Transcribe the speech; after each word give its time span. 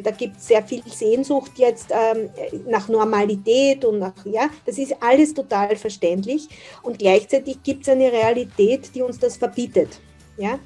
da 0.00 0.10
gibt 0.10 0.36
es 0.38 0.48
sehr 0.48 0.62
viel 0.62 0.82
Sehnsucht 0.86 1.52
jetzt 1.56 1.90
ähm, 1.90 2.30
nach 2.66 2.88
Normalität 2.88 3.84
und 3.84 3.98
nach, 3.98 4.14
ja, 4.24 4.48
das 4.66 4.78
ist 4.78 4.96
alles 5.00 5.34
total 5.34 5.76
verständlich. 5.76 6.48
Und 6.82 6.98
gleichzeitig 6.98 7.62
gibt 7.62 7.82
es 7.82 7.88
eine 7.88 8.10
Realität, 8.10 8.94
die 8.94 9.02
uns 9.02 9.18
das 9.18 9.36
verbietet. 9.36 10.00
Ja? 10.36 10.58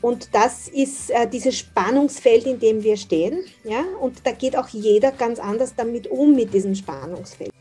Und 0.00 0.34
das 0.34 0.68
ist 0.68 1.10
äh, 1.10 1.28
dieses 1.28 1.56
Spannungsfeld, 1.58 2.46
in 2.46 2.58
dem 2.58 2.82
wir 2.82 2.96
stehen. 2.96 3.44
Ja? 3.64 3.84
Und 4.00 4.26
da 4.26 4.32
geht 4.32 4.56
auch 4.56 4.68
jeder 4.68 5.12
ganz 5.12 5.38
anders 5.38 5.74
damit 5.76 6.08
um, 6.08 6.34
mit 6.34 6.52
diesem 6.52 6.74
Spannungsfeld. 6.74 7.52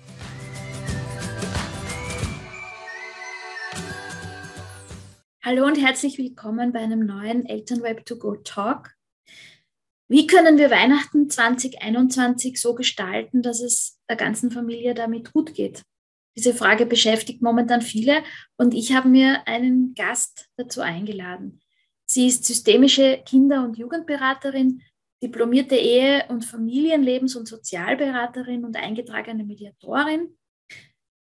Hallo 5.44 5.66
und 5.66 5.76
herzlich 5.76 6.18
willkommen 6.18 6.72
bei 6.72 6.80
einem 6.80 7.06
neuen 7.06 7.46
Elternweb 7.46 8.06
to 8.06 8.16
Go 8.16 8.36
Talk. 8.36 8.92
Wie 10.12 10.28
können 10.28 10.58
wir 10.58 10.70
Weihnachten 10.70 11.30
2021 11.30 12.60
so 12.60 12.76
gestalten, 12.76 13.42
dass 13.42 13.62
es 13.62 13.98
der 14.10 14.18
ganzen 14.18 14.52
Familie 14.52 14.94
damit 14.94 15.32
gut 15.32 15.54
geht? 15.54 15.84
Diese 16.36 16.54
Frage 16.54 16.86
beschäftigt 16.86 17.42
momentan 17.42 17.82
viele 17.82 18.22
und 18.58 18.74
ich 18.74 18.92
habe 18.94 19.08
mir 19.08 19.48
einen 19.48 19.94
Gast 19.94 20.50
dazu 20.58 20.82
eingeladen. 20.82 21.62
Sie 22.06 22.28
ist 22.28 22.44
systemische 22.44 23.24
Kinder- 23.26 23.64
und 23.64 23.78
Jugendberaterin, 23.78 24.82
diplomierte 25.24 25.78
Ehe- 25.78 26.26
und 26.28 26.44
Familienlebens- 26.44 27.38
und 27.38 27.48
Sozialberaterin 27.48 28.66
und 28.66 28.76
eingetragene 28.76 29.46
Mediatorin. 29.46 30.38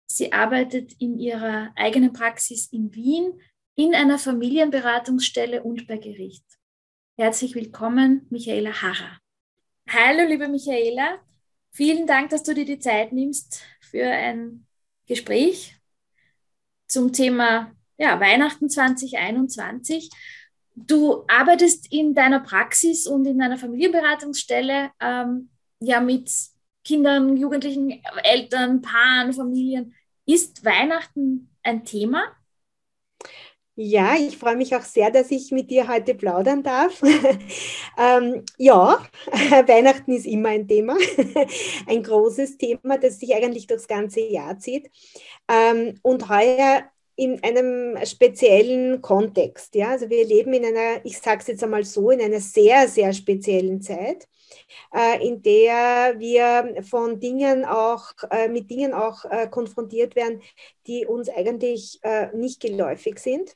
Sie 0.07 0.33
arbeitet 0.33 0.93
in 0.97 1.19
ihrer 1.19 1.71
eigenen 1.75 2.11
Praxis 2.11 2.65
in 2.71 2.91
Wien 2.95 3.39
in 3.75 3.93
einer 3.93 4.17
Familienberatungsstelle 4.17 5.61
und 5.61 5.85
bei 5.85 5.97
Gericht. 5.97 6.58
Herzlich 7.19 7.53
willkommen, 7.53 8.25
Michaela 8.29 8.81
Harrer. 8.81 9.19
Hallo, 9.89 10.25
liebe 10.25 10.47
Michaela. 10.47 11.19
Vielen 11.69 12.07
Dank, 12.07 12.29
dass 12.29 12.43
du 12.43 12.53
dir 12.53 12.63
die 12.63 12.79
Zeit 12.79 13.11
nimmst 13.11 13.61
für 13.81 14.05
ein 14.05 14.65
Gespräch 15.05 15.75
zum 16.87 17.11
Thema 17.11 17.73
ja, 17.97 18.17
Weihnachten 18.21 18.69
2021. 18.69 20.09
Du 20.77 21.25
arbeitest 21.27 21.91
in 21.91 22.13
deiner 22.13 22.39
Praxis 22.39 23.05
und 23.05 23.25
in 23.25 23.37
deiner 23.37 23.57
Familienberatungsstelle 23.57 24.91
ähm, 25.01 25.49
ja 25.81 25.99
mit 25.99 26.31
Kindern, 26.85 27.35
Jugendlichen, 27.35 28.01
Eltern, 28.23 28.81
Paaren, 28.81 29.33
Familien. 29.33 29.93
Ist 30.25 30.63
Weihnachten 30.63 31.49
ein 31.63 31.83
Thema? 31.83 32.23
Ja, 33.81 34.17
ich 34.17 34.37
freue 34.37 34.57
mich 34.57 34.75
auch 34.75 34.81
sehr, 34.81 35.09
dass 35.09 35.31
ich 35.31 35.51
mit 35.51 35.71
dir 35.71 35.87
heute 35.87 36.13
plaudern 36.13 36.63
darf. 36.63 37.01
ähm, 37.97 38.43
ja, 38.57 39.01
Weihnachten 39.67 40.11
ist 40.11 40.25
immer 40.25 40.49
ein 40.49 40.67
Thema, 40.67 40.97
ein 41.87 42.03
großes 42.03 42.57
Thema, 42.57 42.97
das 42.97 43.21
sich 43.21 43.33
eigentlich 43.33 43.67
durchs 43.67 43.87
ganze 43.87 44.19
Jahr 44.19 44.59
zieht. 44.59 44.91
Ähm, 45.47 45.97
und 46.01 46.27
heuer 46.27 46.83
in 47.15 47.41
einem 47.41 47.97
speziellen 48.05 49.01
Kontext. 49.01 49.73
Ja? 49.75 49.91
Also 49.91 50.09
wir 50.09 50.25
leben 50.25 50.51
in 50.51 50.65
einer, 50.65 51.05
ich 51.05 51.17
sage 51.17 51.39
es 51.39 51.47
jetzt 51.47 51.63
einmal 51.63 51.85
so, 51.85 52.09
in 52.09 52.21
einer 52.21 52.41
sehr, 52.41 52.85
sehr 52.89 53.13
speziellen 53.13 53.81
Zeit, 53.81 54.27
äh, 54.93 55.25
in 55.25 55.41
der 55.41 56.19
wir 56.19 56.83
von 56.83 57.21
Dingen 57.21 57.63
auch, 57.63 58.11
äh, 58.29 58.49
mit 58.49 58.69
Dingen 58.69 58.93
auch 58.93 59.23
äh, 59.23 59.47
konfrontiert 59.47 60.17
werden, 60.17 60.41
die 60.85 61.05
uns 61.05 61.29
eigentlich 61.29 61.99
äh, 62.01 62.27
nicht 62.35 62.59
geläufig 62.59 63.19
sind. 63.19 63.55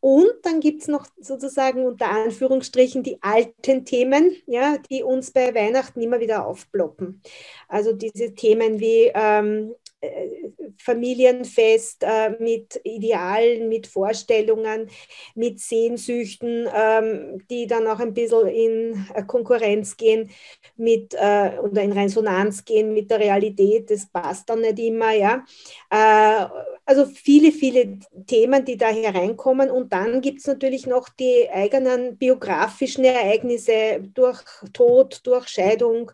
Und 0.00 0.32
dann 0.42 0.60
gibt 0.60 0.82
es 0.82 0.88
noch 0.88 1.06
sozusagen 1.20 1.84
unter 1.84 2.10
Anführungsstrichen 2.10 3.02
die 3.02 3.18
alten 3.22 3.84
Themen, 3.84 4.36
ja, 4.46 4.78
die 4.90 5.02
uns 5.02 5.30
bei 5.32 5.54
Weihnachten 5.54 6.00
immer 6.00 6.20
wieder 6.20 6.46
aufploppen. 6.46 7.22
Also 7.68 7.92
diese 7.92 8.34
Themen 8.34 8.80
wie 8.80 9.10
ähm, 9.14 9.74
äh, 10.00 10.50
Familienfest 10.80 12.04
äh, 12.04 12.30
mit 12.38 12.80
Idealen, 12.84 13.68
mit 13.68 13.88
Vorstellungen, 13.88 14.88
mit 15.34 15.58
Sehnsüchten, 15.58 16.68
ähm, 16.72 17.42
die 17.50 17.66
dann 17.66 17.88
auch 17.88 17.98
ein 17.98 18.14
bisschen 18.14 18.46
in 18.46 19.06
äh, 19.12 19.24
Konkurrenz 19.24 19.96
gehen 19.96 20.30
mit 20.76 21.14
äh, 21.14 21.58
oder 21.60 21.82
in 21.82 21.92
Resonanz 21.92 22.64
gehen 22.64 22.94
mit 22.94 23.10
der 23.10 23.18
Realität. 23.18 23.90
Das 23.90 24.06
passt 24.06 24.48
dann 24.48 24.60
nicht 24.60 24.78
immer, 24.78 25.12
ja. 25.12 25.44
Äh, 25.90 26.46
also 26.88 27.04
viele, 27.04 27.52
viele 27.52 27.98
Themen, 28.26 28.64
die 28.64 28.78
da 28.78 28.88
hereinkommen. 28.88 29.70
Und 29.70 29.92
dann 29.92 30.22
gibt 30.22 30.38
es 30.38 30.46
natürlich 30.46 30.86
noch 30.86 31.10
die 31.10 31.46
eigenen 31.52 32.16
biografischen 32.16 33.04
Ereignisse 33.04 34.00
durch 34.14 34.42
Tod, 34.72 35.20
durch 35.24 35.48
Scheidung 35.48 36.10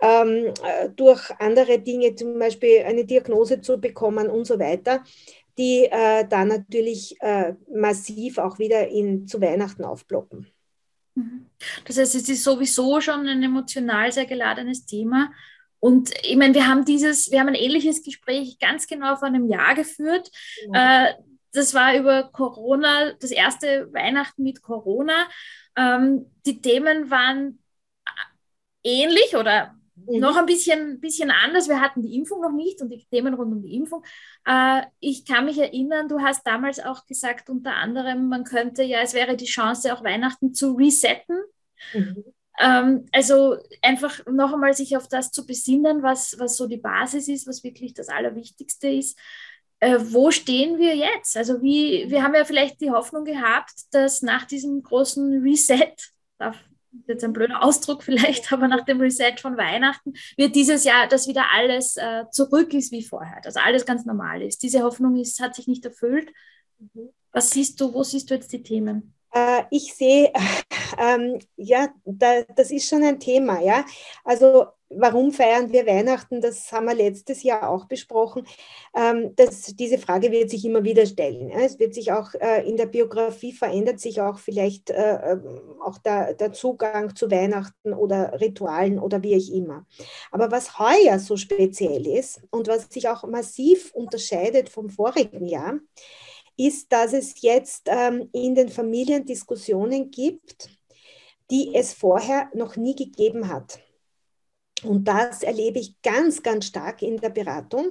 ähm, 0.00 0.54
äh, 0.64 0.88
durch 0.96 1.30
andere 1.38 1.78
Dinge, 1.78 2.14
zum 2.14 2.38
Beispiel 2.38 2.84
eine 2.86 3.04
Diagnose 3.04 3.60
zu 3.60 3.78
bekommen 3.78 4.30
und 4.30 4.46
so 4.46 4.58
weiter, 4.58 5.04
die 5.58 5.84
äh, 5.90 6.26
dann 6.26 6.48
natürlich 6.48 7.14
äh, 7.20 7.52
massiv 7.70 8.38
auch 8.38 8.58
wieder 8.58 8.88
in, 8.88 9.26
zu 9.26 9.42
Weihnachten 9.42 9.84
aufploppen. 9.84 10.46
Mhm. 11.16 11.50
Das 11.84 11.98
heißt, 11.98 12.14
es 12.14 12.28
ist 12.30 12.44
sowieso 12.44 12.98
schon 13.02 13.26
ein 13.26 13.42
emotional 13.42 14.10
sehr 14.10 14.26
geladenes 14.26 14.86
Thema. 14.86 15.32
Und 15.80 16.10
ich 16.24 16.36
meine, 16.36 16.54
wir 16.54 16.66
haben 16.66 16.84
dieses, 16.84 17.30
wir 17.30 17.40
haben 17.40 17.48
ein 17.48 17.54
ähnliches 17.54 18.02
Gespräch 18.02 18.58
ganz 18.58 18.86
genau 18.86 19.16
vor 19.16 19.28
einem 19.28 19.48
Jahr 19.48 19.74
geführt. 19.74 20.30
Ja. 20.72 21.08
Äh, 21.08 21.14
das 21.52 21.74
war 21.74 21.96
über 21.96 22.24
Corona, 22.24 23.12
das 23.14 23.30
erste 23.30 23.92
Weihnachten 23.92 24.42
mit 24.42 24.62
Corona. 24.62 25.28
Ähm, 25.76 26.26
die 26.44 26.60
Themen 26.60 27.10
waren 27.10 27.62
ähnlich 28.84 29.36
oder 29.36 29.74
mhm. 29.94 30.20
noch 30.20 30.36
ein 30.36 30.46
bisschen, 30.46 31.00
bisschen 31.00 31.30
anders. 31.30 31.68
Wir 31.68 31.80
hatten 31.80 32.02
die 32.02 32.16
Impfung 32.16 32.40
noch 32.42 32.52
nicht 32.52 32.80
und 32.82 32.90
die 32.90 33.06
Themen 33.10 33.34
rund 33.34 33.52
um 33.52 33.62
die 33.62 33.76
Impfung. 33.76 34.04
Äh, 34.44 34.82
ich 35.00 35.24
kann 35.24 35.46
mich 35.46 35.58
erinnern, 35.58 36.08
du 36.08 36.20
hast 36.20 36.46
damals 36.46 36.80
auch 36.80 37.06
gesagt, 37.06 37.48
unter 37.48 37.74
anderem, 37.74 38.28
man 38.28 38.44
könnte 38.44 38.82
ja, 38.82 39.00
es 39.00 39.14
wäre 39.14 39.36
die 39.36 39.46
Chance, 39.46 39.94
auch 39.94 40.04
Weihnachten 40.04 40.54
zu 40.54 40.72
resetten. 40.72 41.38
Mhm. 41.94 42.24
Ähm, 42.58 43.06
also 43.12 43.56
einfach 43.82 44.26
noch 44.26 44.52
einmal 44.52 44.74
sich 44.74 44.96
auf 44.96 45.08
das 45.08 45.30
zu 45.30 45.46
besinnen, 45.46 46.02
was, 46.02 46.38
was 46.38 46.56
so 46.56 46.66
die 46.66 46.76
Basis 46.76 47.28
ist, 47.28 47.46
was 47.46 47.62
wirklich 47.62 47.94
das 47.94 48.08
Allerwichtigste 48.08 48.88
ist. 48.88 49.18
Äh, 49.80 49.98
wo 50.00 50.30
stehen 50.30 50.78
wir 50.78 50.96
jetzt? 50.96 51.36
Also 51.36 51.62
wie, 51.62 52.10
wir 52.10 52.22
haben 52.22 52.34
ja 52.34 52.44
vielleicht 52.44 52.80
die 52.80 52.90
Hoffnung 52.90 53.24
gehabt, 53.24 53.72
dass 53.92 54.22
nach 54.22 54.44
diesem 54.44 54.82
großen 54.82 55.42
Reset, 55.42 55.94
darf 56.38 56.56
jetzt 57.06 57.22
ein 57.22 57.32
blöder 57.32 57.62
Ausdruck 57.62 58.02
vielleicht, 58.02 58.52
aber 58.52 58.66
nach 58.66 58.84
dem 58.84 59.00
Reset 59.00 59.36
von 59.40 59.56
Weihnachten 59.56 60.14
wird 60.36 60.56
dieses 60.56 60.84
Jahr, 60.84 61.06
dass 61.06 61.28
wieder 61.28 61.46
alles 61.52 61.96
äh, 61.96 62.24
zurück 62.32 62.74
ist 62.74 62.90
wie 62.90 63.04
vorher, 63.04 63.40
dass 63.42 63.56
alles 63.56 63.86
ganz 63.86 64.04
normal 64.04 64.42
ist. 64.42 64.62
Diese 64.62 64.82
Hoffnung 64.82 65.16
ist, 65.16 65.40
hat 65.40 65.54
sich 65.54 65.68
nicht 65.68 65.84
erfüllt. 65.84 66.32
Mhm. 66.78 67.10
Was 67.30 67.50
siehst 67.50 67.80
du, 67.80 67.92
wo 67.92 68.02
siehst 68.02 68.30
du 68.30 68.34
jetzt 68.34 68.52
die 68.52 68.62
Themen? 68.62 69.14
Äh, 69.32 69.62
ich 69.70 69.94
sehe, 69.94 70.32
ähm, 70.98 71.38
ja, 71.56 71.88
da, 72.04 72.42
das 72.56 72.70
ist 72.70 72.88
schon 72.88 73.02
ein 73.02 73.20
Thema, 73.20 73.60
ja. 73.60 73.84
Also 74.24 74.66
warum 74.90 75.32
feiern 75.32 75.72
wir 75.72 75.86
Weihnachten? 75.86 76.40
Das 76.40 76.72
haben 76.72 76.86
wir 76.86 76.94
letztes 76.94 77.42
Jahr 77.42 77.68
auch 77.68 77.86
besprochen. 77.86 78.46
Ähm, 78.96 79.34
das, 79.36 79.74
diese 79.76 79.98
Frage 79.98 80.30
wird 80.30 80.50
sich 80.50 80.64
immer 80.64 80.84
wieder 80.84 81.06
stellen. 81.06 81.50
Ja. 81.50 81.60
Es 81.60 81.78
wird 81.78 81.94
sich 81.94 82.12
auch 82.12 82.34
äh, 82.34 82.66
in 82.68 82.76
der 82.76 82.86
Biografie 82.86 83.52
verändert 83.52 84.00
sich 84.00 84.20
auch 84.20 84.38
vielleicht 84.38 84.90
äh, 84.90 85.32
ähm, 85.32 85.76
auch 85.84 85.98
der, 85.98 86.34
der 86.34 86.52
Zugang 86.52 87.14
zu 87.14 87.30
Weihnachten 87.30 87.92
oder 87.92 88.40
Ritualen 88.40 88.98
oder 88.98 89.22
wie 89.22 89.36
auch 89.36 89.54
immer. 89.54 89.86
Aber 90.30 90.50
was 90.50 90.78
heuer 90.78 91.18
so 91.18 91.36
speziell 91.36 92.06
ist 92.06 92.40
und 92.50 92.68
was 92.68 92.88
sich 92.90 93.08
auch 93.08 93.24
massiv 93.24 93.92
unterscheidet 93.92 94.68
vom 94.68 94.88
vorigen 94.90 95.44
Jahr, 95.44 95.78
ist, 96.58 96.92
dass 96.92 97.14
es 97.14 97.40
jetzt 97.40 97.88
ähm, 97.88 98.28
in 98.32 98.54
den 98.54 98.68
Familien 98.68 99.24
Diskussionen 99.24 100.10
gibt, 100.10 100.68
die 101.50 101.74
es 101.74 101.94
vorher 101.94 102.50
noch 102.52 102.76
nie 102.76 102.94
gegeben 102.94 103.48
hat. 103.48 103.78
Und 104.82 105.04
das 105.04 105.42
erlebe 105.42 105.78
ich 105.78 106.00
ganz, 106.02 106.42
ganz 106.42 106.66
stark 106.66 107.02
in 107.02 107.16
der 107.16 107.30
Beratung, 107.30 107.90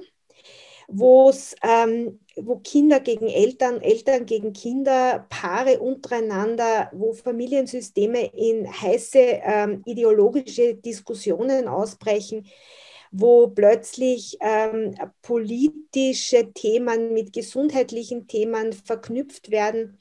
ähm, 0.90 2.20
wo 2.36 2.56
Kinder 2.60 3.00
gegen 3.00 3.26
Eltern, 3.26 3.80
Eltern 3.82 4.24
gegen 4.24 4.52
Kinder, 4.52 5.26
Paare 5.28 5.80
untereinander, 5.80 6.90
wo 6.92 7.12
Familiensysteme 7.12 8.32
in 8.34 8.66
heiße 8.66 9.18
ähm, 9.18 9.82
ideologische 9.84 10.74
Diskussionen 10.76 11.68
ausbrechen, 11.68 12.46
wo 13.10 13.48
plötzlich 13.48 14.38
ähm, 14.40 14.94
politische 15.22 16.52
Themen 16.52 17.12
mit 17.12 17.32
gesundheitlichen 17.32 18.26
Themen 18.26 18.72
verknüpft 18.72 19.50
werden, 19.50 19.98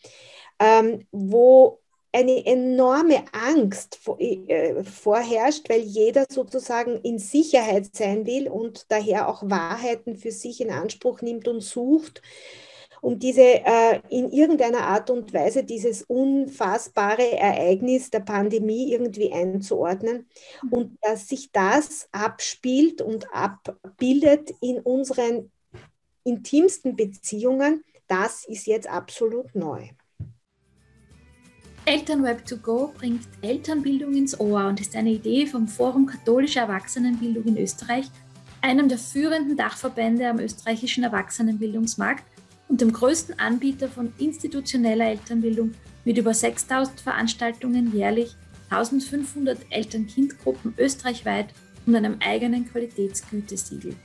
ähm, 0.60 1.06
wo 1.12 1.80
eine 2.12 2.46
enorme 2.46 3.26
Angst 3.32 4.00
äh, 4.18 4.84
vorherrscht, 4.84 5.70
weil 5.70 5.82
jeder 5.82 6.26
sozusagen 6.30 7.00
in 7.02 7.20
Sicherheit 7.20 7.96
sein 7.96 8.26
will 8.26 8.48
und 8.48 8.86
daher 8.90 9.28
auch 9.28 9.44
Wahrheiten 9.44 10.16
für 10.16 10.32
sich 10.32 10.62
in 10.62 10.72
Anspruch 10.72 11.22
nimmt 11.22 11.48
und 11.48 11.62
sucht 11.62 12.22
um 13.02 13.20
diese 13.20 13.42
äh, 13.42 14.02
in 14.10 14.32
irgendeiner 14.32 14.82
Art 14.82 15.10
und 15.10 15.34
Weise 15.34 15.64
dieses 15.64 16.04
unfassbare 16.04 17.38
Ereignis 17.38 18.10
der 18.10 18.22
Pandemie 18.22 18.92
irgendwie 18.92 19.32
einzuordnen 19.32 20.28
und 20.72 20.98
dass 21.02 21.28
sich 21.28 21.52
das 21.52 22.08
abspielt 22.12 23.02
und 23.02 23.28
abbildet 23.34 24.52
in 24.62 24.80
unseren 24.80 25.52
intimsten 26.24 26.96
Beziehungen, 26.96 27.84
das 28.08 28.46
ist 28.46 28.68
jetzt 28.68 28.90
absolut 28.90 29.56
neu. 29.56 29.90
Elternweb 31.86 32.46
2 32.46 32.56
go 32.58 32.94
bringt 32.98 33.22
Elternbildung 33.42 34.14
ins 34.14 34.38
Ohr 34.38 34.68
und 34.68 34.82
ist 34.82 34.94
eine 34.94 35.12
Idee 35.12 35.46
vom 35.46 35.70
Forum 35.70 36.06
Katholische 36.06 36.60
Erwachsenenbildung 36.60 37.46
in 37.46 37.58
Österreich, 37.58 38.12
einem 38.62 38.90
der 38.90 38.98
führenden 38.98 39.56
Dachverbände 39.56 40.28
am 40.28 40.40
österreichischen 40.40 41.06
Erwachsenenbildungsmarkt 41.06 42.26
und 42.68 42.82
dem 42.82 42.92
größten 42.92 43.40
Anbieter 43.40 43.88
von 43.90 44.14
institutioneller 44.18 45.06
Elternbildung 45.06 45.74
mit 46.06 46.18
über 46.18 46.34
6000 46.34 47.00
Veranstaltungen 47.00 47.94
jährlich, 47.96 48.36
1500 48.70 49.60
Eltern-Kind-Gruppen 49.70 50.74
österreichweit 50.78 51.54
und 51.86 51.96
einem 51.96 52.18
eigenen 52.20 52.70
Qualitätsgütesiegel. 52.70 53.96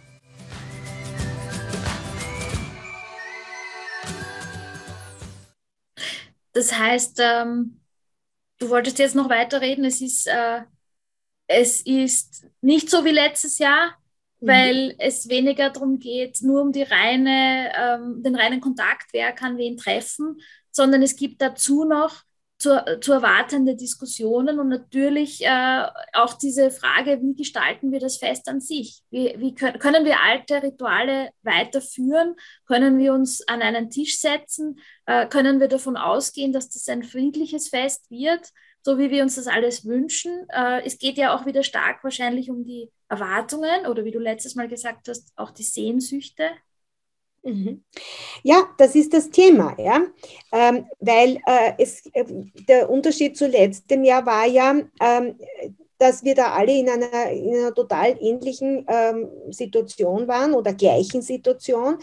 Das 6.52 6.78
heißt, 6.78 7.18
ähm, 7.20 7.80
du 8.58 8.68
wolltest 8.68 8.98
jetzt 8.98 9.14
noch 9.14 9.30
weiterreden. 9.30 9.84
Es 9.84 10.00
ist, 10.00 10.26
äh, 10.26 10.62
es 11.46 11.80
ist 11.80 12.46
nicht 12.60 12.90
so 12.90 13.04
wie 13.04 13.10
letztes 13.10 13.58
Jahr, 13.58 13.96
mhm. 14.42 14.46
weil 14.48 14.94
es 14.98 15.28
weniger 15.28 15.70
darum 15.70 15.98
geht, 15.98 16.42
nur 16.42 16.62
um 16.62 16.72
die 16.72 16.82
reine, 16.82 17.72
ähm, 17.76 18.22
den 18.22 18.34
reinen 18.34 18.60
Kontakt, 18.60 19.12
wer 19.12 19.32
kann 19.32 19.56
wen 19.56 19.76
treffen, 19.76 20.40
sondern 20.70 21.02
es 21.02 21.16
gibt 21.16 21.40
dazu 21.40 21.84
noch 21.84 22.22
zu, 22.62 23.00
zu 23.00 23.12
erwartende 23.12 23.74
Diskussionen 23.74 24.60
und 24.60 24.68
natürlich 24.68 25.44
äh, 25.44 25.84
auch 26.12 26.34
diese 26.34 26.70
Frage, 26.70 27.20
wie 27.20 27.34
gestalten 27.34 27.90
wir 27.90 27.98
das 27.98 28.18
Fest 28.18 28.48
an 28.48 28.60
sich? 28.60 29.02
Wie, 29.10 29.34
wie 29.38 29.54
können, 29.54 29.80
können 29.80 30.04
wir 30.04 30.20
alte 30.20 30.62
Rituale 30.62 31.30
weiterführen? 31.42 32.36
Können 32.66 32.98
wir 32.98 33.14
uns 33.14 33.46
an 33.48 33.62
einen 33.62 33.90
Tisch 33.90 34.20
setzen? 34.20 34.78
Äh, 35.06 35.26
können 35.26 35.58
wir 35.58 35.66
davon 35.66 35.96
ausgehen, 35.96 36.52
dass 36.52 36.70
das 36.70 36.88
ein 36.88 37.02
friedliches 37.02 37.68
Fest 37.68 38.08
wird, 38.10 38.48
so 38.82 38.96
wie 38.96 39.10
wir 39.10 39.24
uns 39.24 39.34
das 39.34 39.48
alles 39.48 39.84
wünschen? 39.84 40.46
Äh, 40.48 40.84
es 40.84 40.98
geht 40.98 41.16
ja 41.16 41.34
auch 41.34 41.46
wieder 41.46 41.64
stark 41.64 42.04
wahrscheinlich 42.04 42.48
um 42.48 42.64
die 42.64 42.88
Erwartungen 43.12 43.86
oder 43.86 44.04
wie 44.04 44.10
du 44.10 44.18
letztes 44.18 44.54
Mal 44.54 44.68
gesagt 44.68 45.06
hast, 45.08 45.32
auch 45.36 45.50
die 45.50 45.62
Sehnsüchte. 45.62 46.50
Mhm. 47.42 47.84
Ja, 48.42 48.68
das 48.78 48.94
ist 48.94 49.12
das 49.12 49.30
Thema, 49.30 49.76
ja, 49.78 50.00
ähm, 50.52 50.86
weil 51.00 51.38
äh, 51.46 51.72
es, 51.78 52.06
äh, 52.14 52.24
der 52.68 52.88
Unterschied 52.88 53.36
zu 53.36 53.46
letztem 53.46 54.04
Jahr 54.04 54.24
war 54.24 54.46
ja, 54.46 54.80
ähm, 55.00 55.38
dass 56.02 56.24
wir 56.24 56.34
da 56.34 56.50
alle 56.50 56.76
in 56.76 56.88
einer, 56.88 57.30
in 57.30 57.54
einer 57.54 57.72
total 57.72 58.16
ähnlichen 58.20 58.84
ähm, 58.88 59.28
Situation 59.50 60.26
waren 60.26 60.52
oder 60.52 60.72
gleichen 60.72 61.22
Situation, 61.22 61.98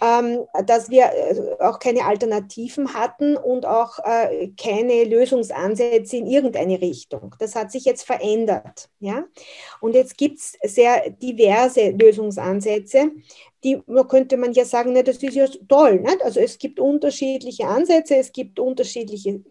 ähm, 0.00 0.46
dass 0.66 0.88
wir 0.88 1.04
äh, 1.12 1.62
auch 1.62 1.78
keine 1.78 2.06
Alternativen 2.06 2.94
hatten 2.94 3.36
und 3.36 3.66
auch 3.66 3.98
äh, 3.98 4.48
keine 4.58 5.04
Lösungsansätze 5.04 6.16
in 6.16 6.26
irgendeine 6.26 6.80
Richtung. 6.80 7.36
Das 7.38 7.54
hat 7.54 7.70
sich 7.70 7.84
jetzt 7.84 8.04
verändert. 8.04 8.88
Ja? 8.98 9.24
Und 9.82 9.94
jetzt 9.94 10.16
gibt 10.16 10.38
es 10.38 10.56
sehr 10.62 11.10
diverse 11.10 11.90
Lösungsansätze, 11.90 13.10
die 13.62 13.82
könnte 14.08 14.38
man 14.38 14.52
ja 14.54 14.64
sagen, 14.64 14.92
ne, 14.92 15.04
das 15.04 15.22
ist 15.22 15.34
ja 15.34 15.46
toll. 15.68 16.00
Nicht? 16.00 16.22
Also 16.22 16.40
es 16.40 16.56
gibt 16.58 16.80
unterschiedliche 16.80 17.66
Ansätze, 17.66 18.16
es 18.16 18.32
gibt 18.32 18.58
unterschiedliche 18.58 19.42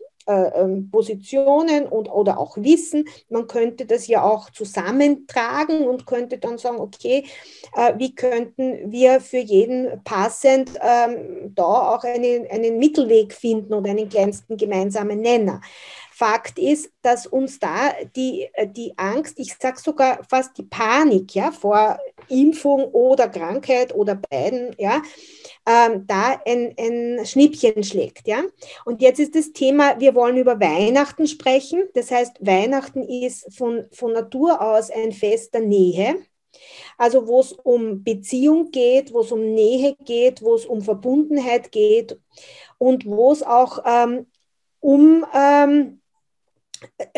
Positionen 0.91 1.85
und, 1.85 2.07
oder 2.07 2.37
auch 2.39 2.57
Wissen. 2.57 3.05
Man 3.29 3.47
könnte 3.47 3.85
das 3.85 4.07
ja 4.07 4.23
auch 4.23 4.49
zusammentragen 4.49 5.87
und 5.87 6.05
könnte 6.05 6.37
dann 6.37 6.57
sagen, 6.57 6.79
okay, 6.79 7.25
äh, 7.75 7.93
wie 7.97 8.15
könnten 8.15 8.91
wir 8.91 9.21
für 9.21 9.37
jeden 9.37 10.03
passend 10.03 10.71
ähm, 10.81 11.53
da 11.55 11.63
auch 11.63 12.03
einen, 12.03 12.47
einen 12.49 12.77
Mittelweg 12.77 13.33
finden 13.33 13.73
oder 13.73 13.91
einen 13.91 14.09
kleinsten 14.09 14.57
gemeinsamen 14.57 15.21
Nenner. 15.21 15.61
Fakt 16.15 16.59
ist, 16.59 16.91
dass 17.01 17.25
uns 17.25 17.57
da 17.57 17.91
die, 18.15 18.47
äh, 18.53 18.67
die 18.67 18.93
Angst, 18.97 19.39
ich 19.39 19.55
sage 19.55 19.79
sogar 19.79 20.19
fast 20.29 20.55
die 20.59 20.63
Panik 20.63 21.33
ja, 21.33 21.51
vor 21.51 21.97
Impfung 22.29 22.83
oder 22.85 23.27
Krankheit 23.27 23.95
oder 23.95 24.21
beiden, 24.29 24.75
ja, 24.77 25.01
ähm, 25.65 26.05
da 26.05 26.39
ein, 26.45 26.75
ein 26.77 27.25
Schnippchen 27.25 27.83
schlägt. 27.83 28.27
Ja? 28.27 28.43
Und 28.85 29.01
jetzt 29.01 29.19
ist 29.19 29.33
das 29.33 29.53
Thema, 29.53 29.99
wir 29.99 30.13
wollen 30.13 30.37
über 30.37 30.59
Weihnachten 30.59 31.25
sprechen. 31.25 31.85
Das 31.95 32.11
heißt, 32.11 32.45
Weihnachten 32.45 33.01
ist 33.01 33.51
von, 33.51 33.85
von 33.91 34.13
Natur 34.13 34.61
aus 34.61 34.91
ein 34.91 35.13
Fest 35.13 35.55
der 35.55 35.61
Nähe. 35.61 36.17
Also 36.99 37.25
wo 37.25 37.39
es 37.39 37.53
um 37.53 38.03
Beziehung 38.03 38.69
geht, 38.69 39.11
wo 39.13 39.21
es 39.21 39.31
um 39.31 39.55
Nähe 39.55 39.95
geht, 40.05 40.43
wo 40.43 40.53
es 40.53 40.67
um 40.67 40.83
Verbundenheit 40.83 41.71
geht 41.71 42.19
und 42.77 43.07
wo 43.07 43.31
es 43.31 43.41
auch 43.41 43.79
ähm, 43.83 44.27
um 44.79 45.25
ähm, 45.33 46.01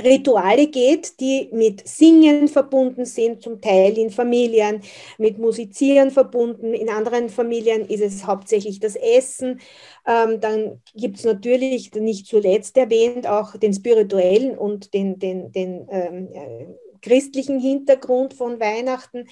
Rituale 0.01 0.67
geht, 0.67 1.19
die 1.19 1.49
mit 1.51 1.87
Singen 1.87 2.47
verbunden 2.47 3.05
sind, 3.05 3.41
zum 3.41 3.61
Teil 3.61 3.97
in 3.97 4.09
Familien, 4.09 4.81
mit 5.17 5.37
Musizieren 5.37 6.11
verbunden. 6.11 6.73
In 6.73 6.89
anderen 6.89 7.29
Familien 7.29 7.87
ist 7.87 8.01
es 8.01 8.25
hauptsächlich 8.25 8.79
das 8.79 8.95
Essen. 8.95 9.59
Ähm, 10.07 10.39
dann 10.39 10.81
gibt 10.93 11.17
es 11.17 11.23
natürlich, 11.23 11.93
nicht 11.93 12.27
zuletzt 12.27 12.77
erwähnt, 12.77 13.27
auch 13.27 13.57
den 13.57 13.73
spirituellen 13.73 14.57
und 14.57 14.93
den, 14.93 15.19
den, 15.19 15.51
den 15.51 15.87
ähm, 15.89 16.29
äh, 16.33 16.65
christlichen 17.01 17.59
Hintergrund 17.59 18.33
von 18.33 18.59
Weihnachten. 18.59 19.27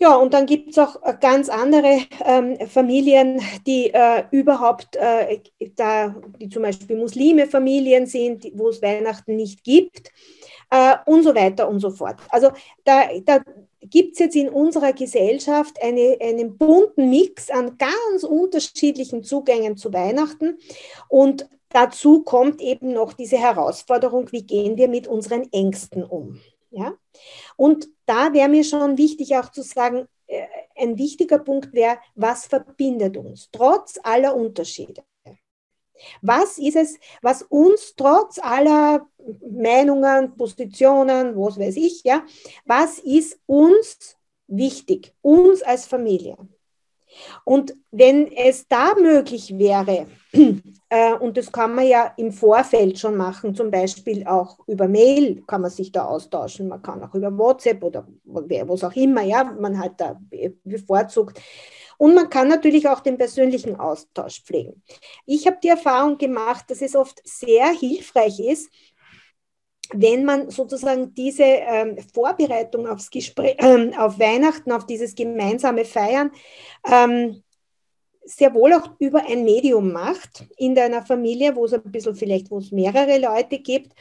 Ja, 0.00 0.16
und 0.16 0.34
dann 0.34 0.46
gibt 0.46 0.70
es 0.70 0.78
auch 0.78 1.00
äh, 1.02 1.14
ganz 1.20 1.48
andere 1.48 2.00
ähm, 2.24 2.58
Familien, 2.68 3.40
die 3.66 3.94
äh, 3.94 4.24
überhaupt, 4.32 4.96
äh, 4.96 5.40
da, 5.76 6.14
die 6.40 6.48
zum 6.48 6.62
Beispiel 6.62 6.96
Muslime 6.96 7.46
Familien 7.46 8.06
sind, 8.06 8.44
wo 8.54 8.68
es 8.68 8.82
Weihnachten 8.82 9.36
nicht 9.36 9.62
gibt 9.62 10.10
äh, 10.70 10.96
und 11.06 11.22
so 11.22 11.34
weiter 11.34 11.68
und 11.68 11.78
so 11.80 11.90
fort. 11.90 12.16
Also 12.30 12.50
da, 12.84 13.04
da 13.24 13.40
gibt 13.82 14.14
es 14.14 14.18
jetzt 14.18 14.36
in 14.36 14.48
unserer 14.48 14.92
Gesellschaft 14.92 15.80
eine, 15.80 16.18
einen 16.20 16.58
bunten 16.58 17.08
Mix 17.10 17.50
an 17.50 17.78
ganz 17.78 18.24
unterschiedlichen 18.24 19.22
Zugängen 19.22 19.76
zu 19.76 19.92
Weihnachten 19.92 20.58
und 21.08 21.48
dazu 21.68 22.22
kommt 22.22 22.60
eben 22.60 22.92
noch 22.92 23.12
diese 23.12 23.36
Herausforderung, 23.38 24.32
wie 24.32 24.42
gehen 24.42 24.76
wir 24.76 24.88
mit 24.88 25.06
unseren 25.06 25.50
Ängsten 25.52 26.02
um. 26.02 26.40
Ja? 26.74 26.94
Und 27.56 27.88
da 28.06 28.32
wäre 28.32 28.48
mir 28.48 28.64
schon 28.64 28.98
wichtig 28.98 29.36
auch 29.36 29.50
zu 29.50 29.62
sagen, 29.62 30.06
äh, 30.26 30.46
ein 30.76 30.98
wichtiger 30.98 31.38
Punkt 31.38 31.72
wäre, 31.72 31.98
was 32.14 32.46
verbindet 32.46 33.16
uns, 33.16 33.48
trotz 33.52 33.98
aller 34.02 34.34
Unterschiede. 34.34 35.04
Was 36.22 36.58
ist 36.58 36.76
es, 36.76 36.98
was 37.22 37.42
uns 37.42 37.94
trotz 37.96 38.38
aller 38.38 39.06
Meinungen, 39.48 40.36
Positionen, 40.36 41.36
was 41.36 41.58
weiß 41.58 41.76
ich, 41.76 42.02
ja, 42.04 42.24
was 42.64 42.98
ist 42.98 43.38
uns 43.46 44.16
wichtig, 44.48 45.14
uns 45.22 45.62
als 45.62 45.86
Familie? 45.86 46.36
Und 47.44 47.74
wenn 47.90 48.30
es 48.32 48.66
da 48.68 48.94
möglich 48.94 49.56
wäre, 49.58 50.06
äh, 50.88 51.14
und 51.14 51.36
das 51.36 51.50
kann 51.50 51.74
man 51.74 51.86
ja 51.86 52.12
im 52.16 52.32
Vorfeld 52.32 52.98
schon 52.98 53.16
machen, 53.16 53.54
zum 53.54 53.70
Beispiel 53.70 54.26
auch 54.26 54.58
über 54.66 54.88
Mail 54.88 55.42
kann 55.46 55.62
man 55.62 55.70
sich 55.70 55.92
da 55.92 56.04
austauschen, 56.04 56.68
man 56.68 56.82
kann 56.82 57.02
auch 57.02 57.14
über 57.14 57.36
WhatsApp 57.36 57.82
oder 57.82 58.06
was 58.24 58.84
auch 58.84 58.94
immer, 58.94 59.22
ja, 59.22 59.44
man 59.44 59.78
halt 59.78 59.94
da 59.98 60.20
bevorzugt. 60.64 61.40
Und 61.96 62.14
man 62.14 62.28
kann 62.28 62.48
natürlich 62.48 62.88
auch 62.88 63.00
den 63.00 63.16
persönlichen 63.16 63.76
Austausch 63.78 64.42
pflegen. 64.42 64.82
Ich 65.26 65.46
habe 65.46 65.58
die 65.62 65.68
Erfahrung 65.68 66.18
gemacht, 66.18 66.64
dass 66.68 66.82
es 66.82 66.96
oft 66.96 67.20
sehr 67.24 67.68
hilfreich 67.68 68.40
ist, 68.40 68.68
wenn 69.96 70.24
man 70.24 70.50
sozusagen 70.50 71.14
diese 71.14 71.44
ähm, 71.44 71.96
Vorbereitung 72.12 72.86
aufs 72.88 73.10
Gespräch, 73.10 73.56
äh, 73.58 73.92
auf 73.96 74.18
Weihnachten, 74.18 74.72
auf 74.72 74.86
dieses 74.86 75.14
gemeinsame 75.14 75.84
Feiern, 75.84 76.30
ähm, 76.90 77.43
sehr 78.24 78.54
wohl 78.54 78.72
auch 78.72 78.90
über 78.98 79.24
ein 79.26 79.44
Medium 79.44 79.92
macht 79.92 80.46
in 80.56 80.74
deiner 80.74 81.02
Familie, 81.02 81.54
wo 81.54 81.64
es 81.64 81.74
ein 81.74 81.82
bisschen 81.82 82.14
vielleicht, 82.14 82.50
wo 82.50 82.58
es 82.58 82.72
mehrere 82.72 83.18
Leute 83.18 83.58
gibt, 83.58 83.92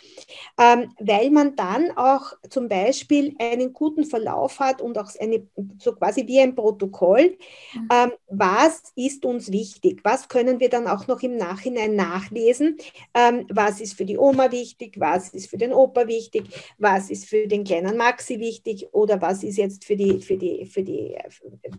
ähm, 0.58 0.92
weil 1.00 1.30
man 1.30 1.56
dann 1.56 1.92
auch 1.98 2.34
zum 2.50 2.68
Beispiel 2.68 3.36
einen 3.40 3.74
guten 3.74 4.06
Verlauf 4.06 4.60
hat 4.60 4.82
und 4.82 4.98
auch 4.98 5.10
eine, 5.20 5.48
so 5.80 5.94
quasi 5.94 6.26
wie 6.28 6.40
ein 6.40 6.56
Protokoll, 6.56 7.38
mhm. 7.74 7.90
ähm, 7.92 8.12
was 8.30 8.94
ist 8.96 9.26
uns 9.26 9.52
wichtig, 9.52 10.02
was 10.04 10.28
können 10.28 10.60
wir 10.60 10.70
dann 10.70 10.88
auch 10.88 11.08
noch 11.08 11.22
im 11.22 11.38
Nachhinein 11.38 11.96
nachlesen, 11.96 12.78
ähm, 13.14 13.46
was 13.50 13.82
ist 13.82 13.94
für 13.94 14.06
die 14.06 14.18
Oma 14.18 14.52
wichtig, 14.52 15.00
was 15.00 15.30
ist 15.30 15.50
für 15.50 15.58
den 15.58 15.74
Opa 15.74 16.08
wichtig, 16.08 16.46
was 16.78 17.10
ist 17.10 17.26
für 17.26 17.48
den 17.48 17.64
kleinen 17.64 17.98
Maxi 17.98 18.40
wichtig? 18.40 18.88
Oder 18.92 19.22
was 19.22 19.44
ist 19.44 19.58
jetzt 19.58 19.86
für 19.86 19.96
die, 19.96 20.20
für 20.20 20.38
die, 20.38 20.66
für 20.66 20.84
die, 20.84 21.16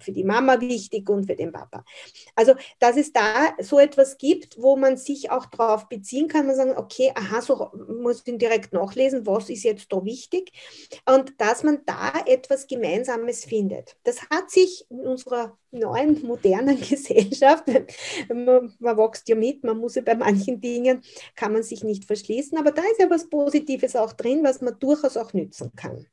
für 0.01 0.13
die 0.13 0.25
Mama 0.25 0.61
wichtig 0.61 1.09
und 1.09 1.27
für 1.27 1.37
den 1.37 1.53
Papa. 1.53 1.85
Also, 2.35 2.55
dass 2.79 2.97
es 2.97 3.13
da 3.13 3.55
so 3.61 3.79
etwas 3.79 4.19
gibt, 4.19 4.61
wo 4.61 4.77
man 4.77 4.97
sich 4.97 5.31
auch 5.31 5.47
darauf 5.47 5.89
beziehen 5.89 6.29
kann, 6.29 6.47
man 6.47 6.57
sagen, 6.57 6.77
okay, 6.77 7.13
aha, 7.15 7.41
so 7.41 7.71
muss 8.01 8.23
ich 8.27 8.39
direkt 8.39 8.73
nachlesen, 8.73 9.27
was 9.27 9.51
ist 9.51 9.63
jetzt 9.65 9.93
da 9.93 10.05
wichtig 10.05 10.53
und 11.07 11.33
dass 11.41 11.63
man 11.63 11.81
da 11.87 12.13
etwas 12.27 12.67
Gemeinsames 12.67 13.45
findet. 13.45 13.97
Das 14.05 14.23
hat 14.31 14.51
sich 14.51 14.87
in 14.91 15.01
unserer 15.01 15.57
neuen, 15.71 16.25
modernen 16.27 16.81
Gesellschaft, 16.89 17.65
man, 18.29 18.75
man 18.79 18.97
wächst 18.97 19.29
ja 19.29 19.37
mit, 19.37 19.65
man 19.65 19.79
muss 19.79 19.95
ja 19.95 20.03
bei 20.03 20.15
manchen 20.15 20.61
Dingen, 20.61 21.03
kann 21.35 21.53
man 21.53 21.63
sich 21.63 21.85
nicht 21.85 22.05
verschließen, 22.05 22.59
aber 22.59 22.73
da 22.73 22.83
ist 22.83 23.01
ja 23.01 23.11
was 23.11 23.29
Positives 23.29 23.97
auch 23.97 24.13
drin, 24.13 24.45
was 24.45 24.61
man 24.61 24.79
durchaus 24.79 25.17
auch 25.17 25.33
nützen 25.33 25.73
kann 25.77 26.07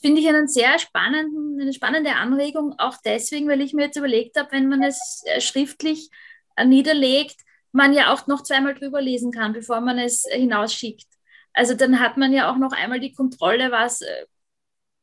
finde 0.00 0.20
ich 0.20 0.28
einen 0.28 0.48
sehr 0.48 0.78
spannenden, 0.78 1.60
eine 1.60 1.72
spannende 1.72 2.14
Anregung, 2.14 2.74
auch 2.78 2.96
deswegen, 3.04 3.48
weil 3.48 3.60
ich 3.60 3.72
mir 3.72 3.86
jetzt 3.86 3.96
überlegt 3.96 4.36
habe, 4.38 4.52
wenn 4.52 4.68
man 4.68 4.82
es 4.82 5.22
äh, 5.26 5.40
schriftlich 5.40 6.10
äh, 6.56 6.64
niederlegt, 6.64 7.40
man 7.72 7.92
ja 7.92 8.12
auch 8.12 8.26
noch 8.26 8.42
zweimal 8.42 8.74
drüber 8.74 9.00
lesen 9.00 9.32
kann, 9.32 9.52
bevor 9.52 9.80
man 9.80 9.98
es 9.98 10.24
hinausschickt. 10.30 11.06
Also 11.52 11.74
dann 11.74 12.00
hat 12.00 12.16
man 12.16 12.32
ja 12.32 12.50
auch 12.50 12.56
noch 12.56 12.72
einmal 12.72 13.00
die 13.00 13.12
Kontrolle, 13.12 13.70
was, 13.70 14.00
äh, 14.02 14.26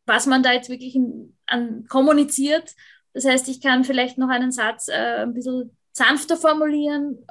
was 0.05 0.25
man 0.25 0.43
da 0.43 0.53
jetzt 0.53 0.69
wirklich 0.69 0.95
in, 0.95 1.37
an, 1.45 1.85
kommuniziert. 1.87 2.73
Das 3.13 3.25
heißt, 3.25 3.47
ich 3.49 3.61
kann 3.61 3.83
vielleicht 3.83 4.17
noch 4.17 4.29
einen 4.29 4.51
Satz 4.51 4.87
äh, 4.87 5.23
ein 5.23 5.33
bisschen 5.33 5.77
sanfter 5.91 6.37
formulieren. 6.37 7.25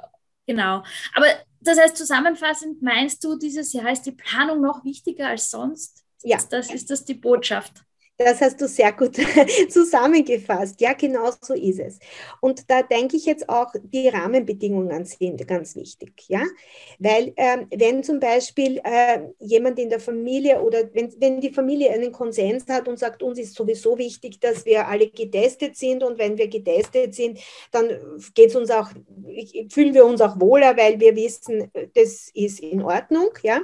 Genau. 0.47 0.83
Aber 1.13 1.27
das 1.59 1.79
heißt, 1.79 1.97
zusammenfassend 1.97 2.81
meinst 2.81 3.23
du, 3.23 3.37
dieses 3.37 3.73
Jahr 3.73 3.91
ist 3.91 4.03
die 4.03 4.11
Planung 4.11 4.61
noch 4.61 4.83
wichtiger 4.83 5.29
als 5.29 5.49
sonst? 5.49 6.04
Ja. 6.25 6.37
Ist 6.37 6.49
das, 6.49 6.71
ist 6.71 6.89
das 6.89 7.05
die 7.05 7.13
Botschaft? 7.13 7.84
Das 8.17 8.39
hast 8.39 8.61
du 8.61 8.67
sehr 8.67 8.93
gut 8.93 9.17
zusammengefasst. 9.69 10.79
Ja, 10.79 10.93
genau 10.93 11.31
so 11.41 11.53
ist 11.53 11.79
es. 11.79 11.99
Und 12.39 12.69
da 12.69 12.81
denke 12.81 13.17
ich 13.17 13.25
jetzt 13.25 13.49
auch, 13.49 13.73
die 13.83 14.07
Rahmenbedingungen 14.07 15.03
sind 15.03 15.45
ganz 15.45 15.75
wichtig. 15.75 16.13
Ja, 16.29 16.41
weil 16.97 17.33
ähm, 17.35 17.67
wenn 17.75 18.03
zum 18.03 18.21
Beispiel 18.21 18.79
äh, 18.85 19.19
jemand 19.39 19.79
in 19.79 19.89
der 19.89 19.99
Familie 19.99 20.61
oder 20.61 20.83
wenn, 20.93 21.13
wenn 21.19 21.41
die 21.41 21.51
Familie 21.51 21.91
einen 21.91 22.13
Konsens 22.13 22.65
hat 22.69 22.87
und 22.87 22.97
sagt, 22.97 23.21
uns 23.21 23.37
ist 23.37 23.53
sowieso 23.53 23.97
wichtig, 23.97 24.39
dass 24.39 24.65
wir 24.65 24.87
alle 24.87 25.09
getestet 25.09 25.75
sind 25.75 26.01
und 26.01 26.17
wenn 26.17 26.37
wir 26.37 26.47
getestet 26.47 27.13
sind, 27.15 27.39
dann 27.71 27.89
geht's 28.33 28.55
uns 28.55 28.71
auch, 28.71 28.89
fühlen 29.69 29.93
wir 29.93 30.05
uns 30.05 30.21
auch 30.21 30.39
wohler, 30.39 30.77
weil 30.77 31.01
wir 31.01 31.17
wissen, 31.17 31.69
das 31.93 32.29
ist 32.33 32.61
in 32.61 32.81
Ordnung. 32.81 33.29
Ja, 33.43 33.59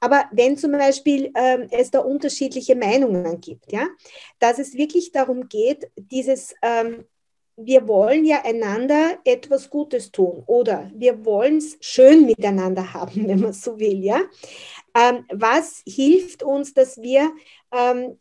aber 0.00 0.24
wenn 0.32 0.56
zum 0.56 0.72
Beispiel 0.72 1.30
äh, 1.34 1.66
es 1.70 1.90
da 1.90 1.98
unterschiedliche 1.98 2.76
Meinungen 2.76 3.40
gibt, 3.42 3.73
ja, 3.74 3.88
dass 4.38 4.58
es 4.58 4.74
wirklich 4.74 5.12
darum 5.12 5.48
geht, 5.48 5.90
dieses, 5.96 6.54
ähm, 6.62 7.04
wir 7.56 7.86
wollen 7.86 8.24
ja 8.24 8.42
einander 8.44 9.18
etwas 9.24 9.70
Gutes 9.70 10.10
tun 10.10 10.42
oder 10.46 10.90
wir 10.94 11.24
wollen 11.24 11.58
es 11.58 11.76
schön 11.80 12.26
miteinander 12.26 12.94
haben, 12.94 13.26
wenn 13.28 13.40
man 13.40 13.52
so 13.52 13.78
will, 13.78 14.02
ja. 14.04 14.20
Ähm, 14.96 15.24
was 15.32 15.82
hilft 15.86 16.42
uns, 16.42 16.72
dass 16.72 17.00
wir 17.00 17.32
ähm, 17.72 18.18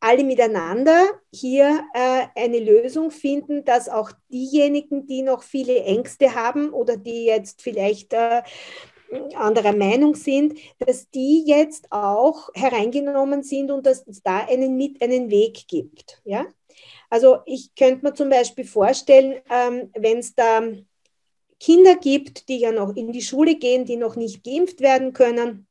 alle 0.00 0.24
miteinander 0.24 1.06
hier 1.32 1.84
äh, 1.94 2.26
eine 2.34 2.58
Lösung 2.58 3.10
finden, 3.10 3.64
dass 3.64 3.88
auch 3.88 4.12
diejenigen, 4.30 5.06
die 5.06 5.22
noch 5.22 5.42
viele 5.42 5.84
Ängste 5.84 6.34
haben 6.34 6.70
oder 6.70 6.96
die 6.96 7.24
jetzt 7.24 7.60
vielleicht 7.62 8.14
äh, 8.14 8.42
anderer 9.34 9.72
Meinung 9.72 10.14
sind, 10.14 10.58
dass 10.78 11.10
die 11.10 11.44
jetzt 11.46 11.90
auch 11.90 12.50
hereingenommen 12.54 13.42
sind 13.42 13.70
und 13.70 13.86
dass 13.86 14.06
es 14.06 14.22
da 14.22 14.46
einen, 14.46 14.76
mit 14.76 15.02
einen 15.02 15.30
Weg 15.30 15.66
gibt. 15.68 16.20
Ja? 16.24 16.46
Also 17.08 17.38
ich 17.46 17.74
könnte 17.74 18.04
mir 18.06 18.14
zum 18.14 18.30
Beispiel 18.30 18.64
vorstellen, 18.64 19.40
ähm, 19.50 19.90
wenn 19.94 20.18
es 20.18 20.34
da 20.34 20.62
Kinder 21.58 21.96
gibt, 21.96 22.48
die 22.48 22.58
ja 22.58 22.72
noch 22.72 22.96
in 22.96 23.12
die 23.12 23.22
Schule 23.22 23.56
gehen, 23.56 23.84
die 23.84 23.96
noch 23.96 24.16
nicht 24.16 24.42
geimpft 24.44 24.80
werden 24.80 25.12
können, 25.12 25.66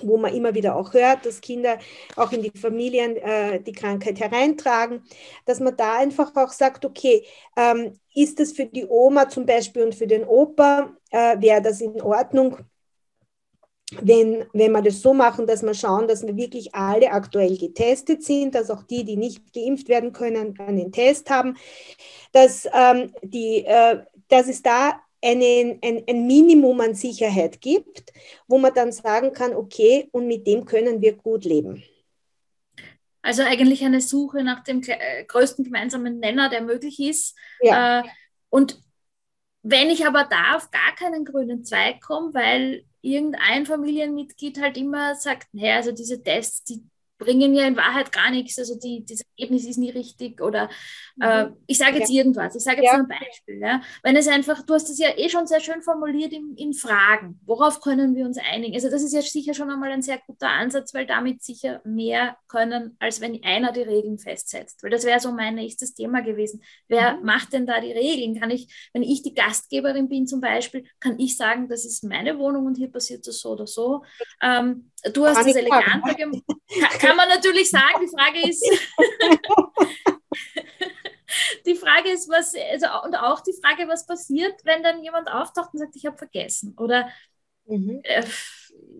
wo 0.00 0.16
man 0.16 0.34
immer 0.34 0.54
wieder 0.54 0.74
auch 0.74 0.94
hört, 0.94 1.26
dass 1.26 1.40
Kinder 1.40 1.78
auch 2.16 2.32
in 2.32 2.42
die 2.42 2.50
Familien 2.50 3.16
äh, 3.16 3.60
die 3.60 3.72
Krankheit 3.72 4.20
hereintragen, 4.20 5.02
dass 5.44 5.60
man 5.60 5.76
da 5.76 5.98
einfach 5.98 6.34
auch 6.36 6.50
sagt, 6.50 6.84
okay, 6.84 7.24
ähm, 7.56 7.92
ist 8.14 8.40
das 8.40 8.52
für 8.52 8.66
die 8.66 8.86
Oma 8.86 9.28
zum 9.28 9.44
Beispiel 9.46 9.82
und 9.82 9.94
für 9.94 10.06
den 10.06 10.24
Opa, 10.24 10.94
äh, 11.10 11.40
wäre 11.40 11.60
das 11.60 11.80
in 11.80 12.00
Ordnung, 12.00 12.56
wenn, 14.00 14.46
wenn 14.52 14.72
wir 14.72 14.82
das 14.82 15.02
so 15.02 15.12
machen, 15.12 15.46
dass 15.46 15.62
wir 15.62 15.74
schauen, 15.74 16.08
dass 16.08 16.26
wir 16.26 16.36
wirklich 16.36 16.74
alle 16.74 17.10
aktuell 17.10 17.58
getestet 17.58 18.22
sind, 18.22 18.54
dass 18.54 18.70
auch 18.70 18.82
die, 18.84 19.04
die 19.04 19.16
nicht 19.16 19.52
geimpft 19.52 19.88
werden 19.88 20.12
können, 20.12 20.58
einen 20.58 20.92
Test 20.92 21.28
haben, 21.28 21.56
dass, 22.32 22.66
ähm, 22.72 23.12
die, 23.22 23.64
äh, 23.66 23.98
dass 24.28 24.48
es 24.48 24.62
da 24.62 25.01
einen, 25.22 25.78
ein, 25.82 26.02
ein 26.08 26.26
Minimum 26.26 26.80
an 26.80 26.94
Sicherheit 26.94 27.60
gibt, 27.60 28.12
wo 28.46 28.58
man 28.58 28.74
dann 28.74 28.92
sagen 28.92 29.32
kann, 29.32 29.54
okay, 29.54 30.08
und 30.12 30.26
mit 30.26 30.46
dem 30.46 30.64
können 30.64 31.00
wir 31.00 31.14
gut 31.14 31.44
leben. 31.44 31.82
Also 33.22 33.42
eigentlich 33.42 33.84
eine 33.84 34.00
Suche 34.00 34.42
nach 34.42 34.64
dem 34.64 34.82
äh, 34.82 35.24
größten 35.24 35.64
gemeinsamen 35.64 36.18
Nenner, 36.18 36.48
der 36.48 36.60
möglich 36.60 36.98
ist. 36.98 37.36
Ja. 37.60 38.00
Äh, 38.00 38.02
und 38.50 38.82
wenn 39.62 39.90
ich 39.90 40.04
aber 40.06 40.24
da 40.24 40.56
auf 40.56 40.70
gar 40.72 40.94
keinen 40.96 41.24
grünen 41.24 41.64
Zweig 41.64 42.00
komme, 42.00 42.34
weil 42.34 42.84
irgendein 43.00 43.64
Familienmitglied 43.64 44.60
halt 44.60 44.76
immer 44.76 45.14
sagt, 45.14 45.54
naja, 45.54 45.76
also 45.76 45.92
diese 45.92 46.20
Tests, 46.20 46.64
die 46.64 46.82
bringen 47.22 47.54
ja 47.54 47.66
in 47.66 47.76
Wahrheit 47.76 48.12
gar 48.12 48.30
nichts. 48.30 48.58
Also 48.58 48.78
die, 48.78 49.04
das 49.08 49.22
Ergebnis 49.36 49.66
ist 49.66 49.78
nie 49.78 49.90
richtig 49.90 50.40
oder 50.40 50.68
äh, 51.20 51.44
mhm. 51.44 51.56
ich 51.66 51.78
sage 51.78 51.98
jetzt 51.98 52.10
ja. 52.10 52.18
irgendwas, 52.18 52.54
ich 52.56 52.62
sage 52.62 52.82
jetzt 52.82 52.92
ja. 52.92 52.98
nur 52.98 53.06
ein 53.06 53.18
Beispiel. 53.20 53.60
Ja? 53.60 53.82
Wenn 54.02 54.16
es 54.16 54.28
einfach, 54.28 54.62
du 54.62 54.74
hast 54.74 54.90
es 54.90 54.98
ja 54.98 55.08
eh 55.16 55.28
schon 55.28 55.46
sehr 55.46 55.60
schön 55.60 55.82
formuliert 55.82 56.32
in, 56.32 56.54
in 56.56 56.74
Fragen. 56.74 57.40
Worauf 57.44 57.80
können 57.80 58.14
wir 58.14 58.24
uns 58.24 58.38
einigen? 58.38 58.74
Also 58.74 58.90
das 58.90 59.02
ist 59.02 59.12
ja 59.12 59.22
sicher 59.22 59.54
schon 59.54 59.70
einmal 59.70 59.90
ein 59.90 60.02
sehr 60.02 60.20
guter 60.26 60.48
Ansatz, 60.48 60.94
weil 60.94 61.06
damit 61.06 61.42
sicher 61.42 61.80
mehr 61.84 62.36
können, 62.48 62.96
als 62.98 63.20
wenn 63.20 63.42
einer 63.44 63.72
die 63.72 63.82
Regeln 63.82 64.18
festsetzt. 64.18 64.82
Weil 64.82 64.90
das 64.90 65.04
wäre 65.04 65.20
so 65.20 65.32
mein 65.32 65.54
nächstes 65.54 65.94
Thema 65.94 66.20
gewesen. 66.22 66.62
Wer 66.88 67.16
mhm. 67.16 67.24
macht 67.24 67.52
denn 67.52 67.66
da 67.66 67.80
die 67.80 67.92
Regeln? 67.92 68.38
Kann 68.38 68.50
ich, 68.50 68.90
wenn 68.92 69.02
ich 69.02 69.22
die 69.22 69.34
Gastgeberin 69.34 70.08
bin 70.08 70.26
zum 70.26 70.40
Beispiel, 70.40 70.84
kann 71.00 71.18
ich 71.18 71.36
sagen, 71.36 71.68
das 71.68 71.84
ist 71.84 72.04
meine 72.04 72.38
Wohnung 72.38 72.66
und 72.66 72.76
hier 72.76 72.90
passiert 72.90 73.26
das 73.26 73.40
so 73.40 73.50
oder 73.50 73.66
so. 73.66 74.04
Ähm, 74.42 74.91
du 75.12 75.26
hast 75.26 75.46
das 75.46 75.56
eleganter 75.56 76.14
gemacht. 76.14 76.42
Kann 76.98 77.16
man 77.16 77.28
natürlich 77.28 77.70
sagen, 77.70 78.00
die 78.00 78.08
Frage 78.08 78.48
ist, 78.48 78.62
die 81.66 81.74
Frage 81.74 82.10
ist, 82.10 82.28
was, 82.28 82.54
also, 82.54 82.86
und 83.04 83.16
auch 83.16 83.40
die 83.40 83.54
Frage, 83.62 83.88
was 83.88 84.06
passiert, 84.06 84.54
wenn 84.64 84.82
dann 84.82 85.02
jemand 85.02 85.30
auftaucht 85.30 85.70
und 85.72 85.80
sagt, 85.80 85.96
ich 85.96 86.06
habe 86.06 86.16
vergessen. 86.16 86.74
Oder 86.78 87.08
mhm. 87.66 88.00
äh, 88.04 88.24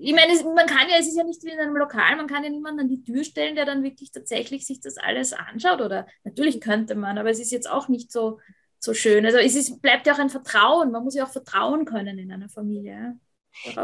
ich 0.00 0.14
meine, 0.14 0.32
man 0.54 0.66
kann 0.66 0.88
ja, 0.88 0.96
es 0.98 1.06
ist 1.06 1.16
ja 1.16 1.24
nicht 1.24 1.42
wie 1.44 1.50
in 1.50 1.58
einem 1.58 1.76
Lokal, 1.76 2.16
man 2.16 2.26
kann 2.26 2.44
ja 2.44 2.50
niemanden 2.50 2.80
an 2.80 2.88
die 2.88 3.02
Tür 3.02 3.24
stellen, 3.24 3.54
der 3.54 3.64
dann 3.64 3.82
wirklich 3.82 4.10
tatsächlich 4.10 4.66
sich 4.66 4.80
das 4.80 4.96
alles 4.96 5.32
anschaut. 5.32 5.80
Oder 5.80 6.06
natürlich 6.24 6.60
könnte 6.60 6.94
man, 6.94 7.18
aber 7.18 7.30
es 7.30 7.40
ist 7.40 7.52
jetzt 7.52 7.70
auch 7.70 7.88
nicht 7.88 8.10
so, 8.10 8.40
so 8.78 8.94
schön. 8.94 9.24
Also 9.24 9.38
es 9.38 9.54
ist, 9.54 9.80
bleibt 9.80 10.06
ja 10.06 10.14
auch 10.14 10.18
ein 10.18 10.30
Vertrauen. 10.30 10.90
Man 10.90 11.04
muss 11.04 11.14
ja 11.14 11.24
auch 11.24 11.30
vertrauen 11.30 11.84
können 11.84 12.18
in 12.18 12.32
einer 12.32 12.48
Familie. 12.48 13.18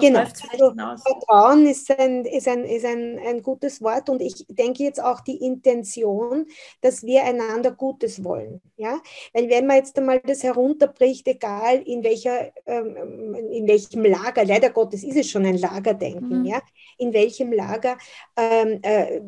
Genau, 0.00 0.20
also 0.20 0.72
Vertrauen 1.02 1.66
ist, 1.66 1.90
ein, 1.90 2.24
ist, 2.24 2.48
ein, 2.48 2.64
ist 2.64 2.84
ein, 2.84 3.18
ein 3.18 3.42
gutes 3.42 3.82
Wort 3.82 4.08
und 4.08 4.20
ich 4.20 4.46
denke 4.48 4.82
jetzt 4.82 5.02
auch 5.02 5.20
die 5.20 5.36
Intention, 5.44 6.46
dass 6.80 7.04
wir 7.04 7.24
einander 7.24 7.70
Gutes 7.70 8.24
wollen. 8.24 8.60
Ja? 8.76 9.00
Weil 9.32 9.48
wenn 9.50 9.66
man 9.66 9.76
jetzt 9.76 9.96
einmal 9.98 10.20
das 10.20 10.42
herunterbricht, 10.42 11.28
egal 11.28 11.82
in, 11.82 12.02
welcher, 12.02 12.52
ähm, 12.66 13.34
in 13.52 13.68
welchem 13.68 14.04
Lager, 14.04 14.44
leider 14.44 14.70
Gottes 14.70 15.04
ist 15.04 15.16
es 15.16 15.30
schon 15.30 15.46
ein 15.46 15.58
Lagerdenken, 15.58 16.40
mhm. 16.40 16.44
ja? 16.46 16.60
in 16.96 17.12
welchem 17.12 17.52
Lager 17.52 17.98
ähm, 18.36 18.80
äh, 18.82 19.20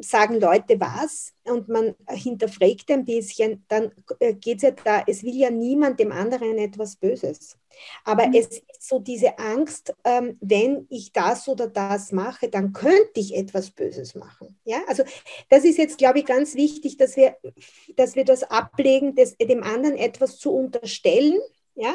sagen 0.00 0.40
Leute 0.40 0.80
was 0.80 1.32
und 1.44 1.68
man 1.68 1.94
hinterfragt 2.08 2.90
ein 2.90 3.04
bisschen, 3.04 3.64
dann 3.68 3.92
äh, 4.20 4.34
geht 4.34 4.58
es 4.58 4.62
ja 4.62 4.70
da, 4.70 5.02
es 5.06 5.22
will 5.22 5.36
ja 5.36 5.50
niemand 5.50 6.00
dem 6.00 6.12
anderen 6.12 6.58
etwas 6.58 6.96
Böses. 6.96 7.56
Aber 8.04 8.26
mhm. 8.26 8.34
es 8.34 8.46
ist 8.46 8.64
so 8.80 8.98
diese 8.98 9.38
Angst, 9.38 9.94
ähm, 10.04 10.38
wenn 10.40 10.86
ich 10.90 11.12
das 11.12 11.48
oder 11.48 11.68
das 11.68 12.12
mache, 12.12 12.48
dann 12.48 12.72
könnte 12.72 13.20
ich 13.20 13.36
etwas 13.36 13.70
Böses 13.70 14.14
machen. 14.14 14.58
Ja, 14.64 14.78
also 14.86 15.04
das 15.48 15.64
ist 15.64 15.78
jetzt, 15.78 15.98
glaube 15.98 16.20
ich, 16.20 16.26
ganz 16.26 16.54
wichtig, 16.54 16.96
dass 16.96 17.16
wir, 17.16 17.36
dass 17.96 18.16
wir 18.16 18.24
das 18.24 18.42
ablegen, 18.44 19.14
das, 19.14 19.36
dem 19.36 19.62
anderen 19.62 19.96
etwas 19.96 20.38
zu 20.38 20.52
unterstellen 20.52 21.38
ja, 21.76 21.94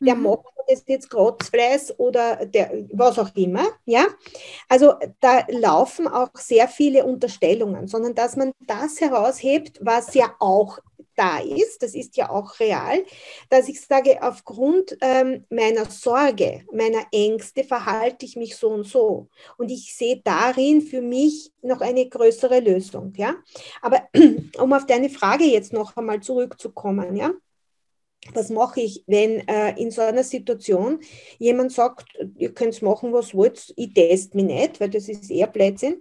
der 0.00 0.14
mhm. 0.14 0.22
macht 0.22 0.44
das 0.68 0.84
jetzt 0.86 1.10
Grotzfleiß 1.10 1.98
oder 1.98 2.46
der, 2.46 2.84
was 2.92 3.18
auch 3.18 3.34
immer, 3.34 3.66
ja. 3.84 4.06
Also 4.68 4.94
da 5.20 5.44
laufen 5.48 6.06
auch 6.06 6.30
sehr 6.34 6.68
viele 6.68 7.04
Unterstellungen, 7.04 7.88
sondern 7.88 8.14
dass 8.14 8.36
man 8.36 8.52
das 8.60 9.00
heraushebt, 9.00 9.78
was 9.82 10.14
ja 10.14 10.34
auch 10.38 10.78
da 11.14 11.38
ist, 11.38 11.82
das 11.82 11.94
ist 11.94 12.16
ja 12.16 12.30
auch 12.30 12.58
real, 12.58 13.04
dass 13.50 13.68
ich 13.68 13.80
sage, 13.80 14.22
aufgrund 14.22 14.96
ähm, 15.00 15.44
meiner 15.50 15.84
Sorge, 15.90 16.64
meiner 16.72 17.04
Ängste 17.12 17.64
verhalte 17.64 18.24
ich 18.24 18.36
mich 18.36 18.56
so 18.56 18.70
und 18.70 18.84
so. 18.84 19.28
Und 19.58 19.70
ich 19.70 19.94
sehe 19.94 20.20
darin 20.24 20.80
für 20.80 21.02
mich 21.02 21.52
noch 21.62 21.80
eine 21.80 22.08
größere 22.08 22.60
Lösung. 22.60 23.12
Ja? 23.16 23.34
Aber 23.82 24.08
um 24.58 24.72
auf 24.72 24.86
deine 24.86 25.10
Frage 25.10 25.44
jetzt 25.44 25.72
noch 25.72 25.96
einmal 25.96 26.20
zurückzukommen, 26.20 27.16
ja, 27.16 27.32
was 28.34 28.50
mache 28.50 28.80
ich, 28.80 29.02
wenn 29.06 29.46
äh, 29.48 29.78
in 29.80 29.90
so 29.90 30.00
einer 30.00 30.22
Situation 30.22 31.00
jemand 31.38 31.72
sagt, 31.72 32.06
ihr 32.38 32.54
könnt 32.54 32.80
machen, 32.82 33.12
was 33.12 33.34
wollt, 33.34 33.72
ich 33.76 33.92
teste 33.92 34.36
mich 34.36 34.46
nicht, 34.46 34.80
weil 34.80 34.90
das 34.90 35.08
ist 35.08 35.30
eher 35.30 35.48
Blödsinn. 35.48 36.00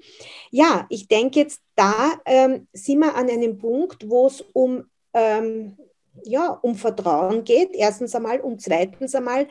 Ja, 0.51 0.85
ich 0.89 1.07
denke 1.07 1.39
jetzt, 1.39 1.61
da 1.75 2.13
ähm, 2.25 2.67
sind 2.73 2.99
wir 2.99 3.15
an 3.15 3.29
einem 3.29 3.57
Punkt, 3.57 4.07
wo 4.07 4.27
es 4.27 4.41
um, 4.53 4.85
ähm, 5.13 5.77
ja, 6.23 6.49
um 6.61 6.75
Vertrauen 6.75 7.43
geht, 7.43 7.71
erstens 7.73 8.13
einmal 8.13 8.39
und 8.39 8.61
zweitens 8.61 9.15
einmal, 9.15 9.47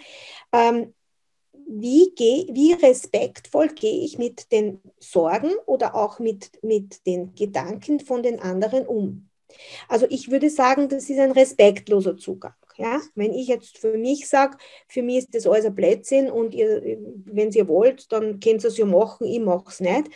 ähm, 0.52 0.94
wie, 1.66 2.12
geh, 2.16 2.46
wie 2.52 2.72
respektvoll 2.72 3.68
gehe 3.68 4.04
ich 4.04 4.18
mit 4.18 4.50
den 4.50 4.80
Sorgen 4.98 5.52
oder 5.66 5.94
auch 5.94 6.18
mit, 6.18 6.50
mit 6.62 7.06
den 7.06 7.34
Gedanken 7.34 8.00
von 8.00 8.22
den 8.22 8.40
anderen 8.40 8.86
um. 8.86 9.28
Also 9.88 10.06
ich 10.08 10.30
würde 10.30 10.50
sagen, 10.50 10.88
das 10.88 11.10
ist 11.10 11.18
ein 11.18 11.32
respektloser 11.32 12.16
Zugang. 12.16 12.54
Ja? 12.76 13.00
Wenn 13.14 13.32
ich 13.32 13.48
jetzt 13.48 13.78
für 13.78 13.96
mich 13.96 14.28
sage, 14.28 14.56
für 14.88 15.02
mich 15.02 15.18
ist 15.18 15.34
das 15.34 15.46
alles 15.46 15.64
ein 15.64 15.74
Blödsinn 15.74 16.30
und 16.30 16.54
wenn 16.54 17.50
ihr 17.50 17.68
wollt, 17.68 18.10
dann 18.12 18.40
könnt 18.40 18.64
ihr 18.64 18.68
es 18.68 18.78
ja 18.78 18.86
machen, 18.86 19.26
ich 19.26 19.40
mache 19.40 19.64
es 19.68 19.80
nicht. 19.80 20.08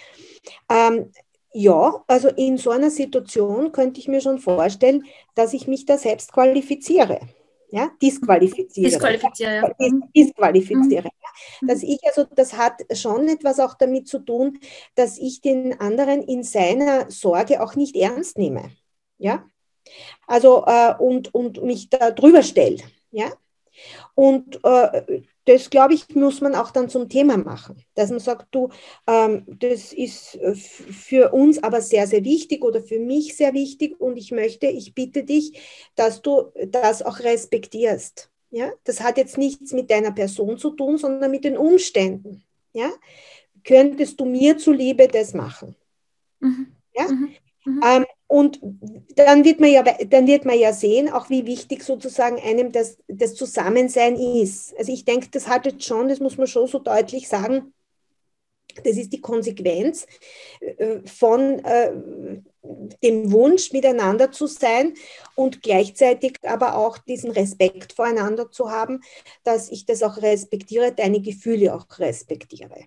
Ähm, 0.71 1.11
ja, 1.53 2.03
also 2.09 2.29
in 2.29 2.59
so 2.59 2.71
einer 2.71 2.91
Situation 2.91 3.71
könnte 3.71 4.01
ich 4.01 4.09
mir 4.09 4.21
schon 4.21 4.39
vorstellen, 4.39 5.05
dass 5.37 5.53
ich 5.53 5.69
mich 5.69 5.87
da 5.87 5.99
selbst 5.99 6.33
qualifiziere. 6.33 7.21
Ja, 7.71 7.91
disqualifiziere. 8.01 8.89
Disqualifiziere, 8.89 9.55
ja. 9.55 9.89
Mhm. 9.89 10.05
disqualifiziere. 10.15 11.09
Mhm. 11.61 11.67
Dass 11.67 11.83
ich, 11.83 11.99
also 12.07 12.25
das 12.35 12.57
hat 12.57 12.81
schon 12.93 13.29
etwas 13.29 13.59
auch 13.59 13.75
damit 13.75 14.07
zu 14.07 14.21
tun, 14.21 14.59
dass 14.95 15.19
ich 15.19 15.41
den 15.41 15.81
anderen 15.81 16.23
in 16.23 16.45
seiner 16.45 17.11
Sorge 17.11 17.63
auch 17.63 17.75
nicht 17.75 17.97
ernst 17.97 18.39
nehme. 18.39 18.71
Ja, 19.19 19.45
also 20.27 20.65
äh, 20.67 20.95
und, 20.99 21.35
und 21.35 21.63
mich 21.63 21.91
da 21.91 22.11
drüber 22.11 22.43
stelle. 22.43 22.79
Ja? 23.11 23.33
Und 24.15 24.61
äh, 24.65 25.23
das, 25.47 25.69
glaube 25.69 25.95
ich, 25.95 26.15
muss 26.15 26.41
man 26.41 26.55
auch 26.55 26.71
dann 26.71 26.89
zum 26.89 27.09
Thema 27.09 27.37
machen, 27.37 27.83
dass 27.95 28.11
man 28.11 28.21
sagt, 28.21 28.55
du, 28.55 28.71
ähm, 29.07 29.45
das 29.47 29.93
ist 29.93 30.37
äh, 30.37 30.55
für 30.55 31.33
uns 31.33 31.63
aber 31.63 31.81
sehr, 31.81 32.07
sehr 32.07 32.25
wichtig 32.25 32.65
oder 32.65 32.81
für 32.81 32.99
mich 32.99 33.37
sehr 33.37 33.53
wichtig 33.53 34.01
und 34.01 34.17
ich 34.17 34.31
möchte, 34.31 34.67
ich 34.67 34.95
bitte 34.95 35.25
dich, 35.25 35.61
dass 35.97 36.23
du 36.23 36.53
das 36.69 37.03
auch 37.03 37.21
respektierst. 37.21 38.31
Ja? 38.51 38.73
Das 38.85 39.01
hat 39.01 39.19
jetzt 39.19 39.37
nichts 39.37 39.73
mit 39.73 39.91
deiner 39.91 40.13
Person 40.13 40.57
zu 40.59 40.71
tun, 40.71 40.97
sondern 40.97 41.31
mit 41.31 41.45
den 41.45 41.59
Umständen. 41.59 42.45
Ja? 42.73 42.91
Könntest 43.65 44.21
du 44.21 44.25
mir 44.25 44.57
zuliebe 44.57 45.09
das 45.09 45.35
machen? 45.35 45.75
Mhm. 46.41 46.69
Ja? 46.95 47.09
Mhm. 47.09 47.35
Mhm. 47.67 47.81
Ähm, 47.85 48.07
und 48.35 48.59
dann 49.15 49.45
wird, 49.45 49.61
man 49.61 49.71
ja, 49.71 49.85
dann 49.85 50.27
wird 50.27 50.45
man 50.45 50.59
ja 50.59 50.73
sehen, 50.73 51.09
auch 51.09 51.31
wie 51.31 51.47
wichtig 51.47 51.85
sozusagen 51.85 52.41
einem 52.41 52.73
das, 52.73 52.99
das 53.07 53.37
Zusammensein 53.37 54.17
ist. 54.17 54.77
Also 54.77 54.91
ich 54.91 55.05
denke, 55.05 55.29
das 55.31 55.47
hat 55.47 55.67
jetzt 55.67 55.85
schon, 55.85 56.09
das 56.09 56.19
muss 56.19 56.37
man 56.37 56.49
schon 56.49 56.67
so 56.67 56.81
deutlich 56.81 57.29
sagen, 57.29 57.73
das 58.83 58.97
ist 58.97 59.13
die 59.13 59.21
Konsequenz 59.21 60.09
äh, 60.59 60.99
von 61.07 61.65
äh, 61.65 61.93
dem 63.05 63.31
Wunsch, 63.31 63.71
miteinander 63.71 64.33
zu 64.33 64.49
sein 64.49 64.95
und 65.37 65.63
gleichzeitig 65.63 66.39
aber 66.43 66.75
auch 66.75 66.99
diesen 66.99 67.31
Respekt 67.31 67.93
voreinander 67.93 68.51
zu 68.51 68.69
haben, 68.69 69.01
dass 69.45 69.71
ich 69.71 69.87
das 69.87 70.03
auch 70.03 70.17
respektiere, 70.17 70.91
deine 70.93 71.21
Gefühle 71.21 71.73
auch 71.73 71.87
respektiere. 72.01 72.87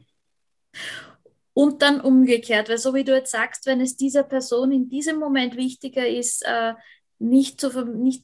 Und 1.57 1.81
dann 1.81 2.01
umgekehrt, 2.01 2.69
weil 2.69 2.77
so 2.77 2.93
wie 2.93 3.03
du 3.03 3.15
jetzt 3.15 3.31
sagst, 3.31 3.65
wenn 3.65 3.81
es 3.81 3.97
dieser 3.97 4.21
Person 4.21 4.71
in 4.71 4.89
diesem 4.89 5.17
Moment 5.17 5.57
wichtiger 5.57 6.07
ist, 6.07 6.45
äh, 6.45 6.75
nicht, 7.17 7.59
zu, 7.59 7.83
nicht, 7.83 8.23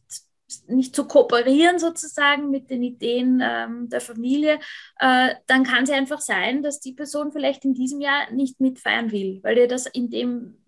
nicht 0.67 0.95
zu 0.95 1.07
kooperieren 1.07 1.79
sozusagen 1.79 2.51
mit 2.51 2.69
den 2.69 2.83
Ideen 2.83 3.41
ähm, 3.43 3.89
der 3.89 4.01
Familie, 4.01 4.59
äh, 4.99 5.33
dann 5.47 5.63
kann 5.63 5.85
es 5.85 5.89
einfach 5.89 6.21
sein, 6.21 6.61
dass 6.61 6.79
die 6.79 6.93
Person 6.93 7.31
vielleicht 7.31 7.65
in 7.65 7.73
diesem 7.73 8.01
Jahr 8.01 8.31
nicht 8.31 8.61
mitfeiern 8.61 9.11
will, 9.11 9.39
weil 9.41 9.57
ihr 9.57 9.67
das 9.67 9.87
in 9.87 10.11
dem 10.11 10.59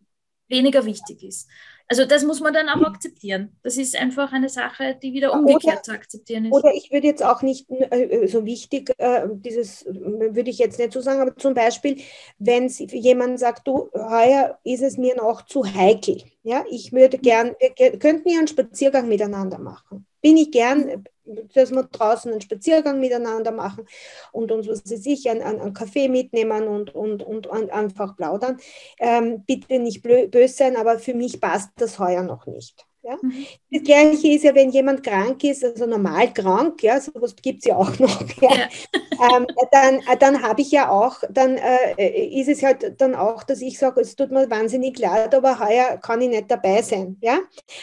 weniger 0.48 0.86
wichtig 0.86 1.22
ist. 1.22 1.48
Also 1.88 2.06
das 2.06 2.24
muss 2.24 2.40
man 2.40 2.54
dann 2.54 2.68
auch 2.70 2.82
akzeptieren. 2.82 3.56
Das 3.62 3.78
ist 3.78 3.96
einfach 3.96 4.34
eine 4.34 4.50
Sache, 4.50 4.98
die 5.02 5.14
wieder 5.14 5.34
umgekehrt 5.34 5.64
oder, 5.64 5.84
zu 5.84 5.92
akzeptieren 5.92 6.46
ist. 6.46 6.52
Oder 6.52 6.74
ich 6.74 6.92
würde 6.92 7.06
jetzt 7.06 7.24
auch 7.24 7.44
nicht 7.44 7.70
äh, 7.70 8.04
äh 8.04 8.28
so 8.28 8.46
wichtig, 8.46 8.92
äh, 8.98 9.28
dieses 9.32 9.86
würde 9.86 10.50
ich 10.50 10.58
jetzt 10.58 10.80
nicht 10.80 10.94
so 10.94 11.02
sagen, 11.02 11.22
aber 11.22 11.36
zum 11.36 11.54
Beispiel, 11.54 12.02
wenn 12.40 12.68
jemand 12.70 13.40
sagt, 13.40 13.68
du, 13.68 13.90
heuer 13.94 14.58
ist 14.64 14.82
es 14.82 14.98
mir 14.98 15.16
noch 15.16 15.46
zu 15.46 15.64
heikel. 15.64 16.24
Ja, 16.42 16.64
ich 16.70 16.92
würde 16.92 17.20
gern, 17.20 17.56
wir 17.60 18.00
könnten 18.00 18.30
ja 18.30 18.40
einen 18.40 18.48
Spaziergang 18.48 19.08
miteinander 19.08 19.60
machen. 19.60 20.08
Bin 20.26 20.38
ich 20.38 20.50
gern, 20.50 21.06
dass 21.54 21.70
wir 21.70 21.84
draußen 21.84 22.32
einen 22.32 22.42
Spaziergang 22.42 23.00
miteinander 23.00 23.52
machen 23.52 23.86
und 24.32 24.52
uns, 24.52 24.68
was 24.68 24.84
weiß 24.90 25.06
ich, 25.06 25.30
einen, 25.30 25.72
Kaffee 25.76 26.08
mitnehmen 26.08 26.68
und, 26.68 26.96
und, 26.96 27.22
und, 27.22 27.48
einfach 27.52 28.18
plaudern. 28.18 28.58
Ähm, 28.98 29.44
bitte 29.46 29.78
nicht 29.78 30.02
böse 30.02 30.48
sein, 30.48 30.78
aber 30.78 30.98
für 30.98 31.14
mich 31.14 31.40
passt 31.40 31.70
das 31.76 32.00
heuer 32.00 32.24
noch 32.24 32.48
nicht. 32.48 32.88
Ja? 33.06 33.18
Mhm. 33.22 33.46
Das 33.72 33.84
Gleiche 33.84 34.28
ist 34.30 34.44
ja, 34.44 34.56
wenn 34.56 34.72
jemand 34.72 35.04
krank 35.04 35.44
ist, 35.44 35.64
also 35.64 35.86
normal 35.86 36.34
krank, 36.34 36.82
ja, 36.82 37.00
sowas 37.00 37.36
gibt 37.40 37.60
es 37.60 37.66
ja 37.66 37.76
auch 37.76 38.00
noch, 38.00 38.20
ja. 38.42 38.50
ja. 38.56 39.38
ähm, 39.38 39.46
dann, 39.72 40.02
dann 40.20 40.42
habe 40.42 40.62
ich 40.62 40.72
ja 40.72 40.90
auch, 40.90 41.18
dann 41.30 41.58
äh, 41.58 42.40
ist 42.40 42.50
es 42.50 42.64
halt 42.64 43.00
dann 43.00 43.14
auch, 43.14 43.44
dass 43.44 43.62
ich 43.62 43.78
sage, 43.78 44.02
es 44.02 44.16
tut 44.16 44.32
mir 44.32 44.50
wahnsinnig 44.50 44.98
leid, 44.98 45.36
aber 45.36 45.60
heuer 45.60 45.98
kann 45.98 46.20
ich 46.22 46.30
nicht 46.30 46.50
dabei 46.50 46.82
sein. 46.82 47.18
Ja? 47.22 47.40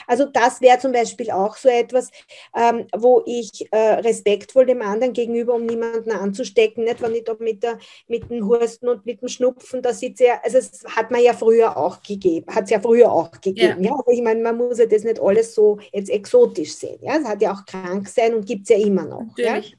Also 0.08 0.24
das 0.24 0.60
wäre 0.60 0.78
zum 0.78 0.90
Beispiel 0.90 1.30
auch 1.30 1.56
so 1.56 1.68
etwas, 1.68 2.10
ähm, 2.56 2.86
wo 2.96 3.22
ich 3.24 3.68
äh, 3.70 3.76
respektvoll 3.76 4.66
dem 4.66 4.82
anderen 4.82 5.12
gegenüber, 5.12 5.54
um 5.54 5.66
niemanden 5.66 6.10
anzustecken, 6.10 6.82
nicht, 6.82 7.00
wenn 7.00 7.14
ich 7.14 7.24
da 7.24 7.36
mit, 7.38 7.62
der, 7.62 7.78
mit 8.08 8.28
dem 8.28 8.48
Husten 8.48 8.88
und 8.88 9.06
mit 9.06 9.22
dem 9.22 9.28
Schnupfen, 9.28 9.82
da 9.82 9.92
sitze 9.92 10.24
ja, 10.24 10.40
also 10.42 10.58
es 10.58 10.82
hat 10.96 11.12
man 11.12 11.22
ja 11.22 11.32
früher 11.32 11.76
auch 11.76 12.02
gegeben, 12.02 12.52
hat 12.52 12.64
es 12.64 12.70
ja 12.70 12.80
früher 12.80 13.12
auch 13.12 13.30
gegeben. 13.30 13.84
Ja. 13.84 13.90
ja? 13.90 13.92
Also 13.92 14.10
ich 14.10 14.22
meine, 14.22 14.40
man 14.40 14.56
muss 14.56 14.78
ja 14.78 14.86
das 14.86 15.04
nicht 15.04 15.11
nicht 15.12 15.22
alles 15.22 15.54
so 15.54 15.78
jetzt 15.92 16.10
exotisch 16.10 16.74
sehen. 16.74 16.98
Ja? 17.02 17.16
Es 17.18 17.24
hat 17.24 17.42
ja 17.42 17.52
auch 17.52 17.64
krank 17.66 18.08
sein 18.08 18.34
und 18.34 18.46
gibt 18.46 18.62
es 18.62 18.68
ja 18.70 18.84
immer 18.84 19.04
noch. 19.04 19.24
Natürlich. 19.36 19.70
Ja? 19.70 19.76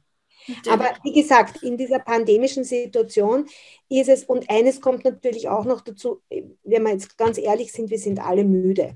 Natürlich. 0.47 0.71
Aber 0.71 0.97
wie 1.03 1.13
gesagt, 1.13 1.63
in 1.63 1.77
dieser 1.77 1.99
pandemischen 1.99 2.63
Situation 2.63 3.47
ist 3.89 4.09
es, 4.09 4.25
und 4.25 4.49
eines 4.49 4.81
kommt 4.81 5.05
natürlich 5.05 5.47
auch 5.47 5.65
noch 5.65 5.81
dazu, 5.81 6.21
wenn 6.29 6.83
wir 6.83 6.91
jetzt 6.91 7.17
ganz 7.17 7.37
ehrlich 7.37 7.71
sind, 7.71 7.89
wir 7.89 7.99
sind 7.99 8.19
alle 8.19 8.43
müde. 8.43 8.95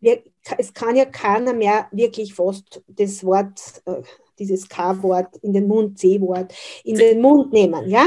Wir, 0.00 0.22
es 0.58 0.74
kann 0.74 0.96
ja 0.96 1.04
keiner 1.04 1.52
mehr 1.52 1.88
wirklich 1.92 2.34
fast 2.34 2.82
das 2.88 3.24
Wort 3.24 3.82
äh, 3.86 4.02
dieses 4.38 4.68
K-Wort 4.68 5.36
in 5.42 5.52
den 5.52 5.68
Mund, 5.68 5.98
C-Wort 5.98 6.54
in 6.82 6.96
den 6.96 7.20
Mund 7.20 7.52
nehmen. 7.52 7.88
Ja? 7.88 8.06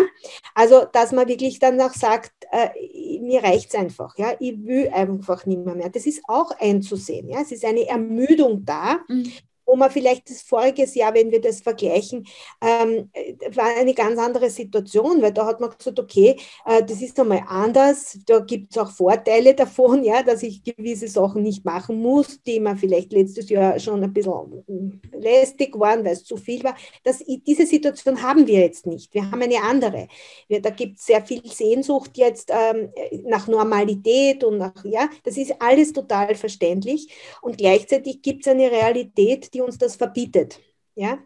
Also, 0.55 0.85
dass 0.91 1.11
man 1.11 1.27
wirklich 1.27 1.59
dann 1.59 1.79
auch 1.79 1.93
sagt, 1.93 2.31
äh, 2.53 3.19
mir 3.19 3.43
reicht 3.43 3.69
es 3.69 3.75
einfach. 3.75 4.17
Ja? 4.17 4.33
Ich 4.39 4.63
will 4.63 4.89
einfach 4.89 5.45
nicht 5.45 5.65
mehr, 5.65 5.75
mehr. 5.75 5.89
Das 5.89 6.05
ist 6.05 6.21
auch 6.27 6.51
einzusehen. 6.59 7.29
Ja? 7.29 7.41
Es 7.41 7.51
ist 7.51 7.65
eine 7.65 7.87
Ermüdung 7.87 8.63
da. 8.63 8.99
Mhm 9.07 9.31
wo 9.65 9.75
man 9.75 9.91
vielleicht 9.91 10.29
das 10.29 10.41
voriges 10.41 10.95
Jahr, 10.95 11.13
wenn 11.13 11.31
wir 11.31 11.41
das 11.41 11.61
vergleichen, 11.61 12.25
ähm, 12.61 13.09
war 13.55 13.75
eine 13.77 13.93
ganz 13.93 14.19
andere 14.19 14.49
Situation, 14.49 15.21
weil 15.21 15.33
da 15.33 15.45
hat 15.45 15.59
man 15.59 15.71
gesagt, 15.77 15.99
okay, 15.99 16.37
äh, 16.65 16.83
das 16.83 17.01
ist 17.01 17.19
einmal 17.19 17.43
anders, 17.47 18.19
da 18.25 18.39
gibt 18.39 18.71
es 18.71 18.77
auch 18.77 18.91
Vorteile 18.91 19.53
davon, 19.55 20.03
ja, 20.03 20.23
dass 20.23 20.43
ich 20.43 20.63
gewisse 20.63 21.07
Sachen 21.07 21.43
nicht 21.43 21.65
machen 21.65 22.01
muss, 22.01 22.41
die 22.43 22.59
mir 22.59 22.75
vielleicht 22.75 23.13
letztes 23.13 23.49
Jahr 23.49 23.79
schon 23.79 24.03
ein 24.03 24.13
bisschen 24.13 25.01
lästig 25.13 25.77
waren, 25.79 26.03
weil 26.03 26.13
es 26.13 26.23
zu 26.23 26.37
viel 26.37 26.63
war. 26.63 26.75
Das, 27.03 27.23
diese 27.47 27.65
Situation 27.65 28.21
haben 28.21 28.47
wir 28.47 28.59
jetzt 28.59 28.85
nicht. 28.85 29.13
Wir 29.13 29.29
haben 29.29 29.41
eine 29.41 29.61
andere. 29.61 30.07
Wir, 30.47 30.61
da 30.61 30.69
gibt 30.69 30.99
es 30.99 31.05
sehr 31.05 31.23
viel 31.23 31.45
Sehnsucht 31.45 32.17
jetzt 32.17 32.51
ähm, 32.51 32.89
nach 33.25 33.47
Normalität 33.47 34.43
und 34.43 34.57
nach, 34.57 34.85
ja, 34.85 35.09
das 35.23 35.37
ist 35.37 35.55
alles 35.59 35.93
total 35.93 36.35
verständlich 36.35 37.07
und 37.41 37.57
gleichzeitig 37.57 38.21
gibt 38.21 38.45
es 38.45 38.51
eine 38.51 38.69
Realität, 38.71 39.52
die 39.53 39.61
uns 39.61 39.77
das 39.77 39.95
verbietet. 39.95 40.59
Ja? 40.95 41.17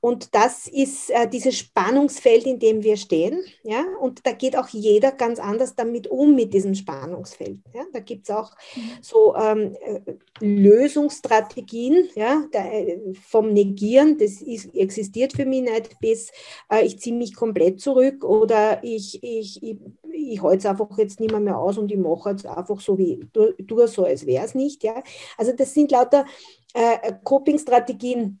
Und 0.00 0.34
das 0.34 0.66
ist 0.66 1.10
äh, 1.10 1.26
dieses 1.28 1.56
Spannungsfeld, 1.56 2.44
in 2.44 2.58
dem 2.58 2.82
wir 2.82 2.96
stehen. 2.96 3.42
Ja? 3.62 3.84
Und 4.00 4.26
da 4.26 4.32
geht 4.32 4.56
auch 4.56 4.68
jeder 4.68 5.12
ganz 5.12 5.38
anders 5.38 5.74
damit 5.74 6.08
um, 6.08 6.34
mit 6.34 6.52
diesem 6.52 6.74
Spannungsfeld. 6.74 7.60
Ja? 7.74 7.84
Da 7.92 8.00
gibt 8.00 8.28
es 8.28 8.34
auch 8.34 8.52
mhm. 8.76 8.80
so 9.00 9.34
ähm, 9.36 9.76
äh, 9.80 10.00
Lösungsstrategien 10.40 12.10
ja? 12.14 12.44
Da, 12.52 12.66
äh, 12.66 13.14
vom 13.14 13.52
Negieren, 13.52 14.18
das 14.18 14.42
ist, 14.42 14.74
existiert 14.74 15.32
für 15.32 15.46
mich 15.46 15.62
nicht, 15.62 15.98
bis 16.00 16.30
äh, 16.70 16.84
ich 16.84 16.98
ziehe 16.98 17.16
mich 17.16 17.34
komplett 17.34 17.80
zurück 17.80 18.24
oder 18.24 18.84
ich, 18.84 19.22
ich, 19.22 19.62
ich, 19.62 19.78
ich 20.12 20.42
halte 20.42 20.58
es 20.58 20.66
einfach 20.66 20.98
jetzt 20.98 21.18
nicht 21.18 21.30
mehr, 21.30 21.40
mehr 21.40 21.58
aus 21.58 21.78
und 21.78 21.90
ich 21.90 21.98
mache 21.98 22.30
jetzt 22.30 22.44
einfach 22.44 22.80
so 22.80 22.98
wie 22.98 23.24
du, 23.32 23.54
du 23.58 23.86
so, 23.86 24.04
als 24.04 24.26
wäre 24.26 24.44
es 24.44 24.54
nicht. 24.54 24.84
Ja? 24.84 25.02
Also 25.38 25.52
das 25.52 25.72
sind 25.72 25.90
lauter 25.90 26.26
äh, 26.74 27.12
Coping-Strategien, 27.24 28.40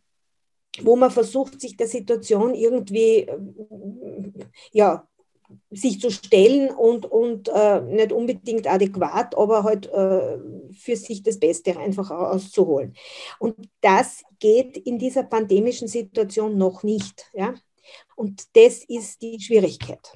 wo 0.80 0.96
man 0.96 1.10
versucht, 1.10 1.60
sich 1.60 1.76
der 1.76 1.86
Situation 1.86 2.54
irgendwie 2.54 3.20
äh, 3.20 3.38
ja, 4.72 5.06
sich 5.70 6.00
zu 6.00 6.10
stellen 6.10 6.70
und, 6.70 7.06
und 7.06 7.48
äh, 7.48 7.80
nicht 7.82 8.12
unbedingt 8.12 8.66
adäquat, 8.66 9.36
aber 9.36 9.64
halt 9.64 9.86
äh, 9.86 10.38
für 10.72 10.96
sich 10.96 11.22
das 11.22 11.38
Beste 11.38 11.78
einfach 11.78 12.10
auszuholen. 12.10 12.94
Und 13.38 13.56
das 13.80 14.22
geht 14.38 14.76
in 14.76 14.98
dieser 14.98 15.24
pandemischen 15.24 15.88
Situation 15.88 16.56
noch 16.56 16.82
nicht. 16.82 17.30
Ja? 17.34 17.54
Und 18.16 18.44
das 18.56 18.84
ist 18.84 19.22
die 19.22 19.40
Schwierigkeit. 19.40 20.12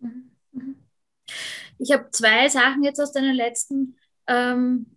Mhm. 0.00 0.30
Mhm. 0.52 0.76
Ich 1.78 1.92
habe 1.92 2.10
zwei 2.10 2.48
Sachen 2.48 2.84
jetzt 2.84 3.00
aus 3.00 3.12
deinen 3.12 3.34
letzten, 3.34 3.96
ähm, 4.26 4.95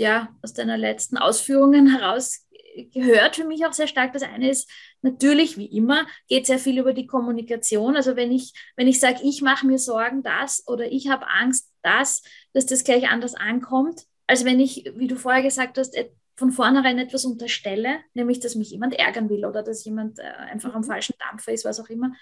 ja, 0.00 0.28
aus 0.42 0.54
deiner 0.54 0.76
letzten 0.76 1.18
Ausführungen 1.18 1.96
heraus 1.96 2.46
gehört 2.92 3.36
für 3.36 3.44
mich 3.44 3.66
auch 3.66 3.72
sehr 3.72 3.86
stark. 3.86 4.12
Das 4.12 4.22
eine 4.22 4.50
ist 4.50 4.68
natürlich, 5.02 5.58
wie 5.58 5.66
immer, 5.66 6.06
geht 6.28 6.46
sehr 6.46 6.58
viel 6.58 6.78
über 6.78 6.92
die 6.92 7.06
Kommunikation. 7.06 7.96
Also 7.96 8.16
wenn 8.16 8.32
ich, 8.32 8.52
wenn 8.76 8.88
ich 8.88 8.98
sage, 8.98 9.20
ich 9.22 9.42
mache 9.42 9.66
mir 9.66 9.78
Sorgen, 9.78 10.22
das 10.22 10.66
oder 10.66 10.90
ich 10.90 11.08
habe 11.08 11.28
Angst, 11.28 11.70
das, 11.82 12.22
dass 12.52 12.66
das 12.66 12.84
gleich 12.84 13.08
anders 13.08 13.34
ankommt, 13.34 14.06
als 14.26 14.44
wenn 14.44 14.58
ich, 14.58 14.90
wie 14.96 15.06
du 15.06 15.16
vorher 15.16 15.42
gesagt 15.42 15.76
hast, 15.78 15.96
von 16.36 16.52
vornherein 16.52 16.98
etwas 16.98 17.26
unterstelle, 17.26 17.98
nämlich 18.14 18.40
dass 18.40 18.54
mich 18.54 18.70
jemand 18.70 18.94
ärgern 18.94 19.28
will 19.28 19.44
oder 19.44 19.62
dass 19.62 19.84
jemand 19.84 20.18
äh, 20.18 20.22
einfach 20.22 20.74
am 20.74 20.80
mhm. 20.80 20.86
falschen 20.86 21.14
Dampfer 21.18 21.52
ist, 21.52 21.66
was 21.66 21.78
auch 21.78 21.90
immer. 21.90 22.14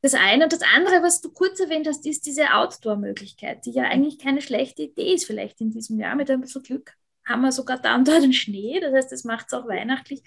Das 0.00 0.14
eine. 0.14 0.44
Und 0.44 0.52
das 0.52 0.62
andere, 0.74 1.02
was 1.02 1.20
du 1.20 1.30
kurz 1.30 1.60
erwähnt 1.60 1.86
hast, 1.86 2.06
ist 2.06 2.24
diese 2.24 2.54
Outdoor-Möglichkeit, 2.54 3.66
die 3.66 3.72
ja 3.72 3.82
eigentlich 3.82 4.18
keine 4.18 4.40
schlechte 4.40 4.84
Idee 4.84 5.12
ist, 5.12 5.26
vielleicht 5.26 5.60
in 5.60 5.70
diesem 5.70 5.98
Jahr 5.98 6.14
mit 6.14 6.30
ein 6.30 6.40
bisschen 6.40 6.62
Glück 6.62 6.94
haben 7.28 7.42
wir 7.42 7.52
sogar 7.52 7.78
da 7.78 7.98
den 7.98 8.32
Schnee, 8.32 8.80
das 8.80 8.92
heißt, 8.92 9.12
das 9.12 9.24
macht 9.24 9.46
es 9.48 9.52
auch 9.52 9.68
weihnachtlich. 9.68 10.22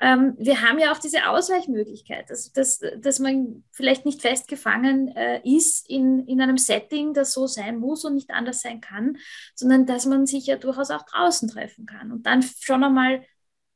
Ähm, 0.00 0.34
wir 0.38 0.62
haben 0.62 0.78
ja 0.78 0.92
auch 0.92 0.98
diese 0.98 1.28
Ausweichmöglichkeit, 1.28 2.30
also 2.30 2.50
dass, 2.54 2.80
dass 2.98 3.18
man 3.18 3.64
vielleicht 3.72 4.04
nicht 4.04 4.22
festgefangen 4.22 5.08
äh, 5.16 5.40
ist 5.44 5.88
in, 5.90 6.26
in 6.26 6.40
einem 6.40 6.58
Setting, 6.58 7.14
das 7.14 7.32
so 7.32 7.46
sein 7.46 7.78
muss 7.78 8.04
und 8.04 8.14
nicht 8.14 8.30
anders 8.30 8.60
sein 8.60 8.80
kann, 8.80 9.16
sondern 9.54 9.86
dass 9.86 10.06
man 10.06 10.26
sich 10.26 10.46
ja 10.46 10.56
durchaus 10.56 10.90
auch 10.90 11.04
draußen 11.04 11.48
treffen 11.48 11.86
kann 11.86 12.12
und 12.12 12.26
dann 12.26 12.42
schon 12.42 12.84
einmal 12.84 13.24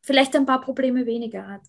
vielleicht 0.02 0.34
ein 0.36 0.46
paar 0.46 0.60
Probleme 0.60 1.06
weniger 1.06 1.46
hat. 1.46 1.62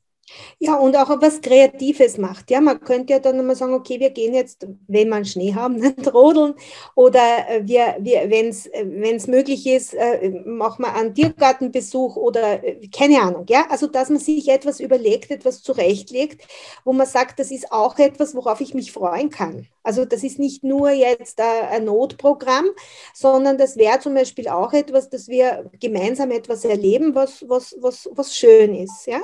Ja, 0.60 0.76
und 0.76 0.96
auch 0.98 1.10
etwas 1.10 1.42
Kreatives 1.42 2.18
macht. 2.18 2.52
Ja, 2.52 2.62
man 2.62 2.80
könnte 2.82 3.14
ja 3.14 3.20
dann 3.20 3.46
mal 3.46 3.56
sagen, 3.56 3.74
okay, 3.74 4.00
wir 4.00 4.10
gehen 4.10 4.34
jetzt, 4.34 4.68
wenn 4.88 5.10
wir 5.10 5.24
Schnee 5.26 5.54
haben, 5.54 5.76
nicht 5.80 6.14
rodeln. 6.14 6.56
Oder 6.96 7.50
äh, 7.50 7.62
wir, 7.66 7.98
wir 8.00 8.30
wenn 8.30 8.50
es 8.50 8.68
äh, 8.68 9.32
möglich 9.32 9.66
ist, 9.68 9.94
äh, 9.94 10.30
machen 10.46 10.84
wir 10.84 10.94
einen 10.96 11.16
Tiergartenbesuch 11.16 12.16
oder 12.16 12.60
keine 12.96 13.22
Ahnung. 13.22 13.46
Ja, 13.50 13.68
also 13.70 13.88
dass 13.88 14.10
man 14.10 14.20
sich 14.20 14.50
etwas 14.50 14.80
überlegt, 14.80 15.32
etwas 15.32 15.62
zurechtlegt, 15.64 16.48
wo 16.84 16.94
man 16.94 17.08
sagt, 17.08 17.40
das 17.40 17.52
ist 17.52 17.72
auch 17.72 17.98
etwas, 18.00 18.36
worauf 18.36 18.62
ich 18.62 18.74
mich 18.74 18.92
freuen 18.92 19.30
kann. 19.30 19.68
Also 19.84 20.06
das 20.06 20.24
ist 20.24 20.40
nicht 20.40 20.64
nur 20.64 20.92
jetzt 20.92 21.40
ein 21.40 21.86
Notprogramm, 21.86 22.66
sondern 23.14 23.58
das 23.58 23.78
wäre 23.78 24.00
zum 24.00 24.14
Beispiel 24.14 24.48
auch 24.50 24.74
etwas, 24.74 25.10
dass 25.10 25.28
wir 25.28 25.70
gemeinsam 25.80 26.32
etwas 26.32 26.66
erleben, 26.66 27.16
was, 27.16 27.48
was, 27.48 27.76
was, 27.80 28.10
was 28.12 28.36
schön 28.36 28.76
ist. 28.76 29.08
Ja. 29.08 29.20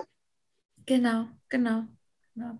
Genau, 0.85 1.27
genau. 1.49 1.83
genau. 2.33 2.59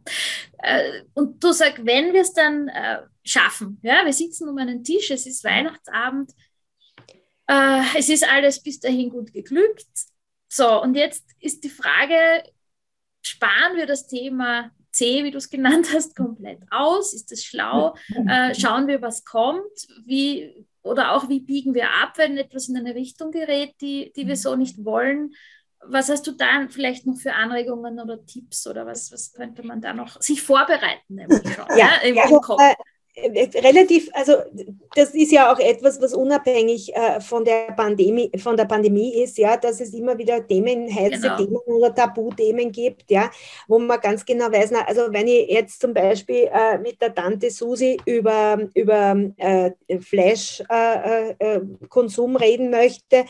Äh, 0.59 1.03
und 1.13 1.43
du 1.43 1.51
sagst, 1.51 1.85
wenn 1.85 2.13
wir 2.13 2.21
es 2.21 2.33
dann 2.33 2.67
äh, 2.69 3.01
schaffen, 3.23 3.79
ja, 3.83 4.05
wir 4.05 4.13
sitzen 4.13 4.49
um 4.49 4.57
einen 4.57 4.83
Tisch, 4.83 5.11
es 5.11 5.25
ist 5.25 5.43
Weihnachtsabend, 5.43 6.31
äh, 7.47 7.81
es 7.97 8.09
ist 8.09 8.27
alles 8.27 8.61
bis 8.61 8.79
dahin 8.79 9.09
gut 9.09 9.31
geglückt. 9.33 9.87
So, 10.47 10.81
und 10.81 10.95
jetzt 10.95 11.25
ist 11.39 11.63
die 11.63 11.69
Frage, 11.69 12.43
sparen 13.21 13.75
wir 13.75 13.85
das 13.85 14.07
Thema 14.07 14.71
C, 14.91 15.23
wie 15.23 15.31
du 15.31 15.37
es 15.37 15.49
genannt 15.49 15.89
hast, 15.93 16.15
komplett 16.15 16.59
aus? 16.71 17.13
Ist 17.13 17.31
das 17.31 17.43
schlau? 17.43 17.95
Äh, 18.27 18.55
schauen 18.55 18.87
wir, 18.87 19.01
was 19.01 19.25
kommt? 19.25 19.87
Wie, 20.05 20.65
oder 20.81 21.11
auch, 21.11 21.27
wie 21.27 21.41
biegen 21.41 21.73
wir 21.73 21.91
ab, 21.91 22.13
wenn 22.17 22.37
etwas 22.37 22.69
in 22.69 22.77
eine 22.77 22.95
Richtung 22.95 23.31
gerät, 23.31 23.75
die, 23.81 24.13
die 24.15 24.27
wir 24.27 24.37
so 24.37 24.55
nicht 24.55 24.85
wollen? 24.85 25.33
Was 25.87 26.09
hast 26.09 26.27
du 26.27 26.31
da 26.31 26.67
vielleicht 26.69 27.05
noch 27.05 27.17
für 27.17 27.33
Anregungen 27.33 27.99
oder 27.99 28.25
Tipps 28.25 28.67
oder 28.67 28.85
was, 28.85 29.11
was 29.11 29.33
könnte 29.33 29.63
man 29.63 29.81
da 29.81 29.93
noch 29.93 30.21
sich 30.21 30.41
vorbereiten? 30.41 31.19
Schon, 31.29 31.65
ja, 31.77 31.77
ja, 31.77 31.95
im, 32.03 32.17
also, 32.17 32.39
Kopf? 32.39 32.61
Äh, 32.61 32.75
relativ, 33.17 34.09
also 34.13 34.33
das 34.93 35.13
ist 35.13 35.31
ja 35.31 35.53
auch 35.53 35.59
etwas, 35.59 36.01
was 36.01 36.13
unabhängig 36.13 36.93
äh, 36.95 37.21
von, 37.21 37.45
der 37.45 37.71
Pandemie, 37.75 38.31
von 38.37 38.57
der 38.57 38.65
Pandemie 38.65 39.23
ist, 39.23 39.37
ja, 39.37 39.55
dass 39.55 39.79
es 39.79 39.93
immer 39.93 40.17
wieder 40.17 40.45
Themen, 40.45 40.93
heiße 40.93 41.21
genau. 41.21 41.37
Themen 41.37 41.55
oder 41.65 41.95
Tabuthemen 41.95 42.69
gibt, 42.71 43.09
ja, 43.09 43.31
wo 43.67 43.79
man 43.79 44.01
ganz 44.01 44.25
genau 44.25 44.51
weiß, 44.51 44.71
na, 44.71 44.85
also 44.85 45.03
wenn 45.11 45.27
ich 45.27 45.49
jetzt 45.49 45.79
zum 45.79 45.93
Beispiel 45.93 46.49
äh, 46.51 46.77
mit 46.77 47.01
der 47.01 47.15
Tante 47.15 47.51
Susi 47.51 47.97
über, 48.05 48.67
über 48.73 49.15
äh, 49.37 49.71
Fleischkonsum 49.99 52.35
äh, 52.35 52.39
äh, 52.39 52.43
reden 52.43 52.69
möchte, 52.69 53.23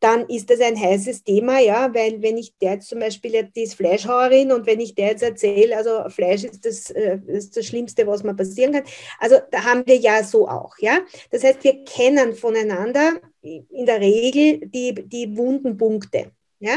dann 0.00 0.28
ist 0.28 0.50
das 0.50 0.60
ein 0.60 0.78
heißes 0.78 1.24
Thema, 1.24 1.58
ja, 1.60 1.92
weil 1.94 2.22
wenn 2.22 2.38
ich 2.38 2.54
der 2.60 2.74
jetzt 2.74 2.88
zum 2.88 3.00
Beispiel, 3.00 3.48
die 3.54 3.62
ist 3.62 3.74
Fleischhauerin 3.74 4.52
und 4.52 4.66
wenn 4.66 4.80
ich 4.80 4.94
der 4.94 5.08
jetzt 5.08 5.22
erzähle, 5.22 5.76
also 5.76 6.08
Fleisch 6.08 6.44
ist 6.44 6.64
das, 6.64 6.90
äh, 6.90 7.18
ist 7.26 7.54
das 7.56 7.66
Schlimmste, 7.66 8.06
was 8.06 8.24
man 8.24 8.36
passieren 8.36 8.72
kann, 8.72 8.84
also 9.18 9.27
da 9.28 9.64
haben 9.64 9.86
wir 9.86 9.96
ja 9.96 10.22
so 10.22 10.48
auch, 10.48 10.76
ja. 10.78 11.00
Das 11.30 11.44
heißt, 11.44 11.62
wir 11.64 11.84
kennen 11.84 12.34
voneinander 12.34 13.20
in 13.42 13.86
der 13.86 14.00
Regel 14.00 14.66
die, 14.68 14.94
die 14.94 15.36
wunden 15.36 15.76
Punkte. 15.76 16.32
Ja? 16.60 16.76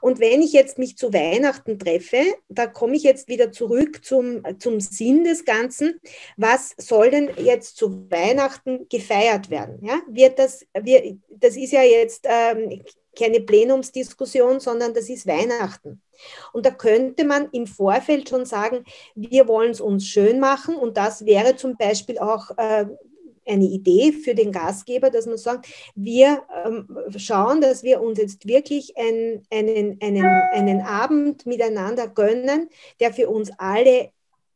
Und 0.00 0.20
wenn 0.20 0.42
ich 0.42 0.52
jetzt 0.52 0.78
mich 0.78 0.96
zu 0.96 1.12
Weihnachten 1.12 1.78
treffe, 1.78 2.22
da 2.48 2.66
komme 2.66 2.96
ich 2.96 3.02
jetzt 3.02 3.28
wieder 3.28 3.52
zurück 3.52 4.04
zum, 4.04 4.42
zum 4.58 4.80
Sinn 4.80 5.24
des 5.24 5.44
Ganzen. 5.44 6.00
Was 6.36 6.74
soll 6.76 7.10
denn 7.10 7.30
jetzt 7.38 7.76
zu 7.76 8.10
Weihnachten 8.10 8.88
gefeiert 8.88 9.50
werden? 9.50 9.78
Ja? 9.84 10.00
Wird 10.08 10.38
das, 10.38 10.66
wir, 10.80 11.16
das 11.28 11.56
ist 11.56 11.72
ja 11.72 11.82
jetzt 11.82 12.26
ähm, 12.28 12.82
keine 13.18 13.40
Plenumsdiskussion, 13.40 14.60
sondern 14.60 14.94
das 14.94 15.08
ist 15.08 15.26
Weihnachten. 15.26 16.02
Und 16.52 16.66
da 16.66 16.70
könnte 16.70 17.24
man 17.24 17.48
im 17.52 17.66
Vorfeld 17.66 18.28
schon 18.28 18.44
sagen, 18.44 18.84
wir 19.14 19.48
wollen 19.48 19.70
es 19.70 19.80
uns 19.80 20.06
schön 20.06 20.38
machen 20.38 20.76
und 20.76 20.96
das 20.96 21.24
wäre 21.24 21.56
zum 21.56 21.76
Beispiel 21.76 22.18
auch 22.18 22.50
äh, 22.56 22.86
eine 23.50 23.64
Idee 23.64 24.12
für 24.12 24.34
den 24.34 24.52
Gastgeber, 24.52 25.10
dass 25.10 25.26
man 25.26 25.36
sagt, 25.36 25.66
wir 25.94 26.42
ähm, 26.64 26.86
schauen, 27.16 27.60
dass 27.60 27.82
wir 27.82 28.00
uns 28.00 28.18
jetzt 28.18 28.46
wirklich 28.46 28.96
ein, 28.96 29.42
einen, 29.50 29.98
einen, 30.00 30.24
einen 30.52 30.80
Abend 30.82 31.46
miteinander 31.46 32.08
gönnen, 32.08 32.70
der 33.00 33.12
für 33.12 33.28
uns 33.28 33.50
alle 33.58 34.10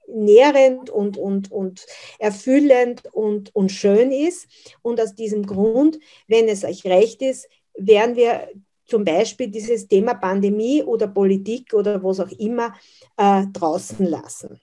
nährend 0.07 0.91
und, 0.91 1.17
und, 1.17 1.51
und 1.51 1.87
erfüllend 2.19 3.03
und, 3.13 3.55
und 3.55 3.73
schön 3.73 4.13
ist. 4.13 4.47
Und 4.83 5.01
aus 5.01 5.15
diesem 5.15 5.45
Grund, 5.47 5.99
wenn 6.29 6.49
es 6.49 6.65
euch 6.65 6.85
recht 6.85 7.23
ist, 7.23 7.49
werden 7.75 8.17
wir 8.17 8.49
zum 8.87 9.05
Beispiel 9.05 9.49
dieses 9.49 9.89
Thema 9.89 10.15
Pandemie 10.15 10.83
oder 10.83 11.09
Politik 11.09 11.73
oder 11.75 12.03
was 12.05 12.21
auch 12.21 12.31
immer 12.33 12.75
äh, 13.17 13.45
draußen 13.53 14.05
lassen. 14.07 14.61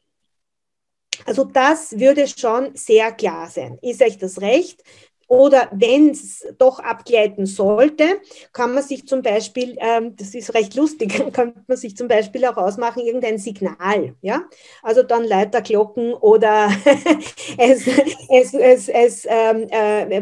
Also 1.25 1.43
das 1.43 1.99
würde 1.99 2.27
schon 2.27 2.71
sehr 2.75 3.11
klar 3.11 3.49
sein. 3.49 3.77
Ist 3.81 4.01
euch 4.01 4.17
das 4.17 4.41
recht? 4.41 4.83
Oder 5.31 5.69
wenn 5.71 6.09
es 6.09 6.45
doch 6.57 6.79
abgleiten 6.79 7.45
sollte, 7.45 8.19
kann 8.51 8.73
man 8.73 8.83
sich 8.83 9.07
zum 9.07 9.21
Beispiel, 9.21 9.77
ähm, 9.79 10.13
das 10.17 10.35
ist 10.35 10.53
recht 10.53 10.75
lustig, 10.75 11.23
kann 11.33 11.53
man 11.67 11.77
sich 11.77 11.95
zum 11.95 12.09
Beispiel 12.09 12.43
auch 12.43 12.57
ausmachen, 12.57 13.01
irgendein 13.01 13.37
Signal. 13.37 14.13
Ja? 14.19 14.41
Also 14.83 15.03
dann 15.03 15.23
Leiterglocken 15.23 16.13
oder 16.15 16.69
es, 17.57 17.87
es, 18.27 18.53
es, 18.53 18.89
es 18.89 19.25
ähm, 19.25 19.69
äh, 19.69 20.21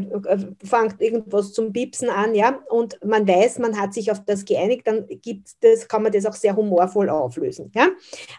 fängt 0.63 1.01
irgendwas 1.01 1.53
zum 1.53 1.73
Piepsen 1.73 2.12
an. 2.12 2.35
Ja? 2.35 2.59
Und 2.69 3.03
man 3.03 3.27
weiß, 3.27 3.57
man 3.57 3.81
hat 3.81 3.95
sich 3.95 4.12
auf 4.12 4.23
das 4.25 4.45
geeinigt, 4.45 4.85
dann 4.85 5.07
gibt 5.07 5.47
das, 5.62 5.88
kann 5.88 6.03
man 6.03 6.12
das 6.12 6.27
auch 6.27 6.35
sehr 6.35 6.55
humorvoll 6.55 7.09
auflösen. 7.09 7.71
Ja? 7.73 7.88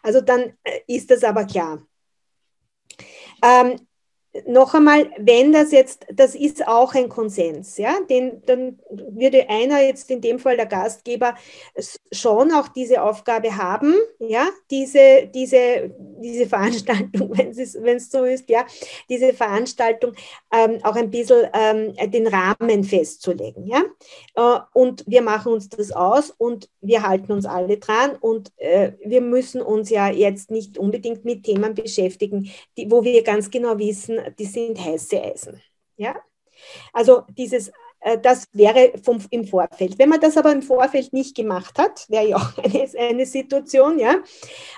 Also 0.04 0.20
dann 0.20 0.52
äh, 0.62 0.78
ist 0.86 1.10
das 1.10 1.24
aber 1.24 1.46
klar. 1.46 1.82
Ähm, 3.42 3.76
noch 4.46 4.74
einmal, 4.74 5.10
wenn 5.18 5.52
das 5.52 5.72
jetzt, 5.72 6.06
das 6.12 6.34
ist 6.34 6.66
auch 6.68 6.94
ein 6.94 7.08
Konsens, 7.08 7.78
ja, 7.78 7.96
den, 8.08 8.42
dann 8.46 8.78
würde 8.90 9.48
einer 9.48 9.82
jetzt 9.82 10.08
in 10.10 10.20
dem 10.20 10.38
Fall 10.38 10.56
der 10.56 10.66
Gastgeber 10.66 11.34
schon 12.12 12.52
auch 12.52 12.68
diese 12.68 13.02
Aufgabe 13.02 13.56
haben, 13.56 13.94
ja, 14.20 14.48
diese, 14.70 15.28
diese, 15.34 15.92
diese 16.22 16.46
Veranstaltung, 16.46 17.30
wenn 17.36 17.50
es, 17.96 18.10
so 18.10 18.24
ist, 18.24 18.48
ja, 18.48 18.64
diese 19.08 19.32
Veranstaltung 19.32 20.12
ähm, 20.52 20.78
auch 20.84 20.94
ein 20.94 21.10
bisschen 21.10 21.48
ähm, 21.52 21.94
den 22.10 22.28
Rahmen 22.28 22.84
festzulegen, 22.84 23.66
ja, 23.66 23.82
äh, 24.36 24.60
und 24.72 25.04
wir 25.08 25.22
machen 25.22 25.52
uns 25.52 25.68
das 25.68 25.90
aus 25.90 26.32
und 26.38 26.68
wir 26.80 27.02
halten 27.02 27.32
uns 27.32 27.46
alle 27.46 27.78
dran 27.78 28.16
und 28.20 28.52
äh, 28.58 28.92
wir 29.04 29.22
müssen 29.22 29.60
uns 29.60 29.90
ja 29.90 30.08
jetzt 30.08 30.52
nicht 30.52 30.78
unbedingt 30.78 31.24
mit 31.24 31.42
Themen 31.42 31.74
beschäftigen, 31.74 32.50
die, 32.76 32.88
wo 32.90 33.02
wir 33.02 33.24
ganz 33.24 33.50
genau 33.50 33.76
wissen, 33.78 34.19
die 34.38 34.46
sind 34.46 34.78
heiße 34.78 35.22
Eisen. 35.22 35.62
Ja? 35.96 36.16
Also 36.92 37.22
dieses, 37.36 37.70
äh, 38.00 38.18
das 38.18 38.48
wäre 38.52 38.92
vom, 39.02 39.18
im 39.30 39.46
Vorfeld. 39.46 39.98
Wenn 39.98 40.08
man 40.08 40.20
das 40.20 40.36
aber 40.36 40.52
im 40.52 40.62
Vorfeld 40.62 41.12
nicht 41.12 41.36
gemacht 41.36 41.78
hat, 41.78 42.08
wäre 42.08 42.28
ja 42.28 42.36
auch 42.36 42.58
eine, 42.58 42.90
eine 42.98 43.26
Situation, 43.26 43.98
ja, 43.98 44.16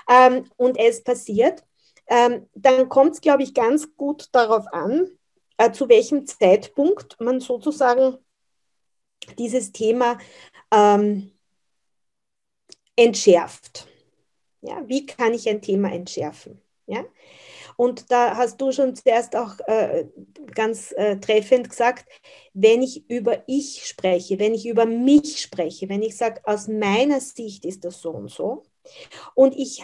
ähm, 0.09 0.49
und 0.57 0.77
es 0.77 1.03
passiert, 1.03 1.63
ähm, 2.07 2.47
dann 2.53 2.89
kommt 2.89 3.13
es, 3.13 3.21
glaube 3.21 3.43
ich, 3.43 3.53
ganz 3.53 3.95
gut 3.95 4.27
darauf 4.33 4.65
an, 4.71 5.09
äh, 5.57 5.71
zu 5.71 5.87
welchem 5.89 6.25
Zeitpunkt 6.25 7.19
man 7.19 7.39
sozusagen 7.39 8.17
dieses 9.37 9.71
Thema 9.71 10.17
ähm, 10.71 11.31
entschärft. 12.95 13.87
Ja, 14.61 14.81
wie 14.87 15.05
kann 15.05 15.33
ich 15.33 15.47
ein 15.47 15.61
Thema 15.61 15.91
entschärfen? 15.91 16.61
Ja? 16.87 17.03
Und 17.75 18.11
da 18.11 18.37
hast 18.37 18.61
du 18.61 18.71
schon 18.71 18.95
zuerst 18.95 19.35
auch 19.35 19.59
äh, 19.67 20.05
ganz 20.53 20.91
äh, 20.91 21.17
treffend 21.17 21.69
gesagt, 21.69 22.05
wenn 22.53 22.81
ich 22.81 23.09
über 23.09 23.43
ich 23.47 23.85
spreche, 23.87 24.39
wenn 24.39 24.53
ich 24.53 24.67
über 24.67 24.85
mich 24.85 25.41
spreche, 25.41 25.89
wenn 25.89 26.03
ich 26.03 26.15
sage, 26.17 26.41
aus 26.43 26.67
meiner 26.67 27.19
Sicht 27.19 27.65
ist 27.65 27.83
das 27.83 28.01
so 28.01 28.11
und 28.11 28.29
so, 28.29 28.63
und 29.33 29.55
ich 29.55 29.83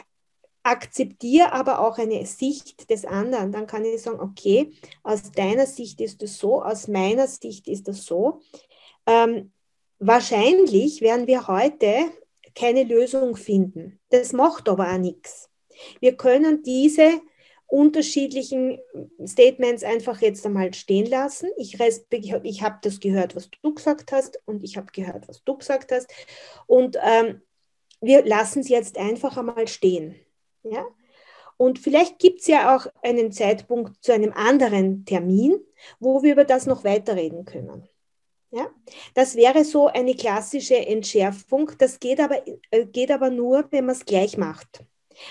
akzeptiere 0.63 1.53
aber 1.53 1.79
auch 1.79 1.97
eine 1.97 2.25
Sicht 2.25 2.89
des 2.89 3.05
anderen, 3.05 3.51
dann 3.51 3.65
kann 3.65 3.85
ich 3.85 4.01
sagen, 4.01 4.19
okay, 4.19 4.73
aus 5.03 5.31
deiner 5.31 5.65
Sicht 5.65 6.01
ist 6.01 6.21
es 6.21 6.37
so, 6.37 6.61
aus 6.61 6.87
meiner 6.87 7.27
Sicht 7.27 7.67
ist 7.67 7.87
es 7.87 8.05
so. 8.05 8.41
Ähm, 9.07 9.51
wahrscheinlich 9.99 11.01
werden 11.01 11.27
wir 11.27 11.47
heute 11.47 12.11
keine 12.55 12.83
Lösung 12.83 13.35
finden. 13.35 13.99
Das 14.09 14.33
macht 14.33 14.67
aber 14.67 14.91
auch 14.91 14.97
nichts. 14.97 15.48
Wir 15.99 16.15
können 16.15 16.63
diese 16.63 17.21
unterschiedlichen 17.69 18.79
Statements 19.25 19.83
einfach 19.83 20.21
jetzt 20.21 20.45
einmal 20.45 20.73
stehen 20.73 21.05
lassen. 21.05 21.49
Ich, 21.57 21.79
ich 21.79 22.63
habe 22.63 22.79
das 22.81 22.99
gehört, 22.99 23.35
was 23.35 23.49
du 23.61 23.73
gesagt 23.73 24.11
hast 24.11 24.41
und 24.45 24.63
ich 24.63 24.75
habe 24.75 24.87
gehört, 24.91 25.27
was 25.27 25.43
du 25.43 25.55
gesagt 25.55 25.91
hast. 25.91 26.11
Und 26.65 26.97
ähm, 27.01 27.41
wir 28.01 28.25
lassen 28.25 28.61
es 28.61 28.69
jetzt 28.69 28.97
einfach 28.97 29.37
einmal 29.37 29.67
stehen. 29.67 30.15
Ja? 30.63 30.85
Und 31.57 31.77
vielleicht 31.77 32.17
gibt 32.19 32.41
es 32.41 32.47
ja 32.47 32.75
auch 32.75 32.87
einen 33.03 33.31
Zeitpunkt 33.31 34.03
zu 34.03 34.13
einem 34.13 34.33
anderen 34.33 35.05
Termin, 35.05 35.59
wo 35.99 36.23
wir 36.23 36.33
über 36.33 36.45
das 36.45 36.65
noch 36.65 36.83
weiterreden 36.83 37.45
können. 37.45 37.87
Ja? 38.49 38.67
Das 39.13 39.35
wäre 39.35 39.63
so 39.63 39.87
eine 39.87 40.15
klassische 40.15 40.77
Entschärfung. 40.77 41.71
Das 41.77 41.99
geht 41.99 42.19
aber, 42.19 42.41
äh, 42.71 42.85
geht 42.85 43.11
aber 43.11 43.29
nur, 43.29 43.67
wenn 43.71 43.85
man 43.85 43.95
es 43.95 44.05
gleich 44.05 44.37
macht. 44.37 44.83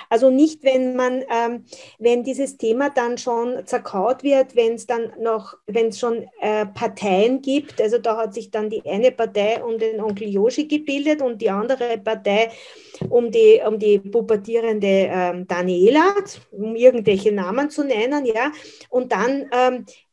Also 0.09 0.31
nicht, 0.31 0.65
wenn 0.65 0.97
man, 0.97 1.25
ähm, 1.31 1.65
wenn 1.99 2.25
dieses 2.25 2.57
Thema 2.57 2.91
dann 2.91 3.19
schon 3.19 3.67
zerkaut 3.67 4.23
wird, 4.23 4.57
wenn 4.57 4.75
es 4.75 4.87
dann 4.87 5.13
noch, 5.21 5.55
wenn 5.67 5.89
es 5.89 5.99
schon 5.99 6.27
äh, 6.41 6.67
Parteien 6.67 7.43
gibt, 7.43 7.81
also 7.81 7.99
da 7.99 8.17
hat 8.17 8.35
sich 8.35 8.51
dann 8.51 8.71
die 8.71 8.85
eine 8.85 9.13
Partei 9.13 9.63
um 9.63 9.79
den 9.79 10.01
Onkel 10.01 10.29
Yoshi 10.29 10.67
gebildet 10.67 11.23
und 11.23 11.41
die 11.41 11.51
andere 11.51 11.99
Partei 11.99 12.51
um 13.09 13.31
die, 13.31 13.61
um 13.67 13.79
die 13.79 13.99
pubertierende 13.99 14.87
ähm, 14.87 15.47
Daniela, 15.47 16.15
um 16.51 16.75
irgendwelche 16.75 17.33
Namen 17.33 17.71
zu 17.71 17.85
nennen, 17.85 18.27
ja, 18.27 18.53
und 18.91 19.13
dann 19.13 19.49
ähm, 19.53 19.85
äh, 19.87 20.08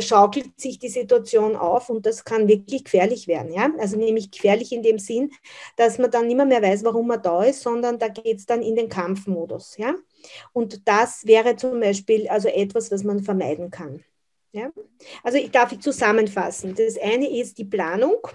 schaukelt 0.00 0.58
sich 0.58 0.78
die 0.78 0.88
Situation 0.88 1.56
auf 1.56 1.90
und 1.90 2.06
das 2.06 2.24
kann 2.24 2.48
wirklich 2.48 2.84
gefährlich 2.84 3.28
werden. 3.28 3.52
Ja? 3.52 3.70
Also 3.78 3.96
nämlich 3.96 4.30
gefährlich 4.30 4.72
in 4.72 4.82
dem 4.82 4.98
Sinn, 4.98 5.30
dass 5.76 5.98
man 5.98 6.10
dann 6.10 6.26
nicht 6.26 6.36
mehr, 6.36 6.46
mehr 6.46 6.62
weiß, 6.62 6.84
warum 6.84 7.06
man 7.08 7.22
da 7.22 7.44
ist, 7.44 7.62
sondern 7.62 7.98
da 7.98 8.08
geht 8.08 8.38
es 8.38 8.46
dann 8.46 8.62
in 8.62 8.76
den 8.76 8.88
Kampfmodus. 8.88 9.76
Ja? 9.76 9.94
Und 10.52 10.86
das 10.88 11.26
wäre 11.26 11.56
zum 11.56 11.80
Beispiel 11.80 12.28
also 12.28 12.48
etwas, 12.48 12.90
was 12.90 13.04
man 13.04 13.22
vermeiden 13.22 13.70
kann. 13.70 14.04
Ja? 14.52 14.70
Also 15.22 15.38
ich 15.38 15.50
darf 15.50 15.72
ich 15.72 15.80
zusammenfassen. 15.80 16.74
Das 16.74 16.98
eine 16.98 17.28
ist 17.28 17.58
die 17.58 17.64
Planung. 17.64 18.26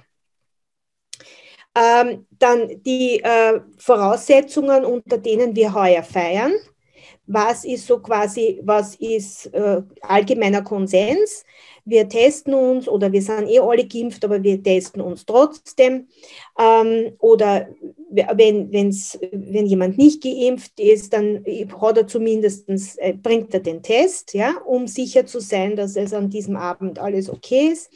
Ähm, 1.73 2.27
dann 2.32 2.82
die 2.84 3.23
äh, 3.23 3.62
Voraussetzungen, 3.77 4.84
unter 4.84 5.17
denen 5.17 5.56
wir 5.56 5.73
heuer 5.73 6.04
feiern 6.04 6.51
was 7.34 7.65
ist 7.65 7.88
so 7.88 8.00
quasi, 8.00 8.60
was 8.63 8.96
ist 8.96 9.48
äh, 9.54 9.82
allgemeiner 10.02 10.62
Konsens. 10.62 11.46
Wir 11.86 12.08
testen 12.08 12.54
uns 12.54 12.88
oder 12.88 13.12
wir 13.12 13.22
sind 13.22 13.48
eh 13.50 13.60
alle 13.60 13.88
geimpft, 13.88 14.24
aber 14.24 14.44
wir 14.44 14.62
testen 14.62 15.02
uns 15.02 15.26
trotzdem. 15.26 16.08
Ähm, 16.60 17.13
oder 17.20 17.70
wenn, 18.10 18.72
wenn's, 18.72 19.17
wenn 19.32 19.65
jemand 19.65 19.98
nicht 19.98 20.22
geimpft 20.22 20.80
ist, 20.80 21.13
dann 21.13 21.44
hat 21.80 21.98
er 21.98 22.08
zumindest, 22.08 22.67
äh, 22.98 23.13
bringt 23.13 23.54
er 23.54 23.62
den 23.62 23.82
Test, 23.82 24.34
ja, 24.34 24.58
um 24.65 24.88
sicher 24.88 25.26
zu 25.26 25.39
sein, 25.39 25.76
dass 25.76 25.96
es 25.96 26.13
an 26.13 26.30
diesem 26.30 26.56
Abend 26.56 27.00
alles 27.00 27.30
okay 27.30 27.70
ist. 27.72 27.89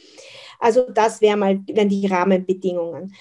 Also 0.59 0.89
das 0.89 1.21
wären 1.21 1.39
mal 1.39 1.59
wären 1.67 1.89
die 1.89 2.07
Rahmenbedingungen. 2.07 3.13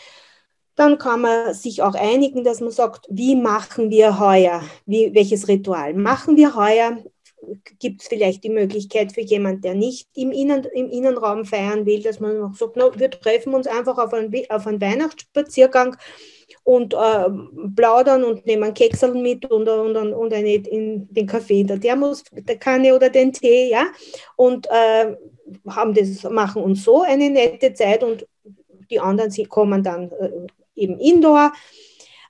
Dann 0.77 0.99
kann 0.99 1.21
man 1.21 1.55
sich 1.55 1.83
auch 1.83 1.95
einigen, 1.95 2.43
dass 2.43 2.61
man 2.61 2.71
sagt, 2.71 3.07
wie 3.09 3.37
machen 3.37 3.91
wir 3.91 4.19
heuer, 4.19 4.63
wie, 4.87 5.15
welches 5.15 5.47
Ritual 5.49 5.95
machen 5.95 6.37
wir 6.37 6.57
heuer. 6.57 6.99
Gibt 7.79 8.01
es 8.01 8.09
vielleicht 8.09 8.43
die 8.43 8.51
Möglichkeit 8.51 9.13
für 9.13 9.21
jemanden, 9.21 9.61
der 9.61 9.75
nicht 9.75 10.09
im, 10.15 10.33
Innen, 10.33 10.65
im 10.75 10.89
Innenraum 10.89 11.45
feiern 11.45 11.85
will, 11.85 12.03
dass 12.03 12.19
man 12.19 12.39
noch 12.39 12.55
sagt, 12.55 12.77
no, 12.77 12.91
wir 12.97 13.11
treffen 13.11 13.55
uns 13.55 13.67
einfach 13.67 13.99
auf 13.99 14.15
einen, 14.15 14.33
auf 14.49 14.67
einen 14.67 14.81
Weihnachtsspaziergang 14.81 15.97
und 16.63 16.95
äh, 16.95 17.29
plaudern 17.77 18.25
und 18.25 18.47
nehmen 18.47 18.73
Keksel 18.73 19.15
mit 19.15 19.45
und, 19.51 19.69
und, 19.69 19.97
und 19.97 20.33
eine, 20.33 20.55
in 20.55 21.07
den 21.13 21.27
Kaffee. 21.27 21.61
In 21.61 21.67
der 21.67 21.81
Thermos, 21.81 22.25
der 22.33 22.57
Kanne 22.59 22.95
oder 22.95 23.11
den 23.11 23.33
Tee, 23.33 23.71
ja, 23.71 23.87
und 24.37 24.67
äh, 24.71 25.15
haben 25.69 25.95
das, 25.95 26.25
machen 26.25 26.63
uns 26.63 26.83
so 26.83 27.03
eine 27.03 27.31
nette 27.31 27.75
Zeit 27.75 28.03
und 28.03 28.27
die 28.91 29.01
anderen 29.01 29.31
kommen 29.49 29.83
dann 29.83 30.11
äh, 30.13 30.31
eben 30.75 30.99
indoor. 30.99 31.53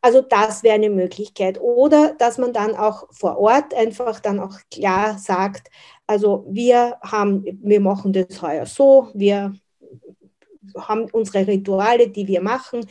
Also 0.03 0.21
das 0.21 0.63
wäre 0.63 0.75
eine 0.75 0.91
Möglichkeit. 0.91 1.61
Oder 1.61 2.15
dass 2.19 2.37
man 2.39 2.53
dann 2.53 2.77
auch 2.77 3.07
vor 3.11 3.39
Ort 3.39 3.73
einfach 3.75 4.21
dann 4.21 4.39
auch 4.39 4.59
klar 4.71 5.19
sagt, 5.19 5.71
also 6.07 6.45
wir 6.49 6.99
haben, 7.01 7.45
wir 7.63 7.81
machen 7.81 8.13
das 8.13 8.43
heuer 8.43 8.67
so, 8.67 9.09
wir 9.15 9.55
haben 10.77 11.07
unsere 11.13 11.47
Rituale, 11.47 12.09
die 12.09 12.27
wir 12.27 12.43
machen. 12.43 12.87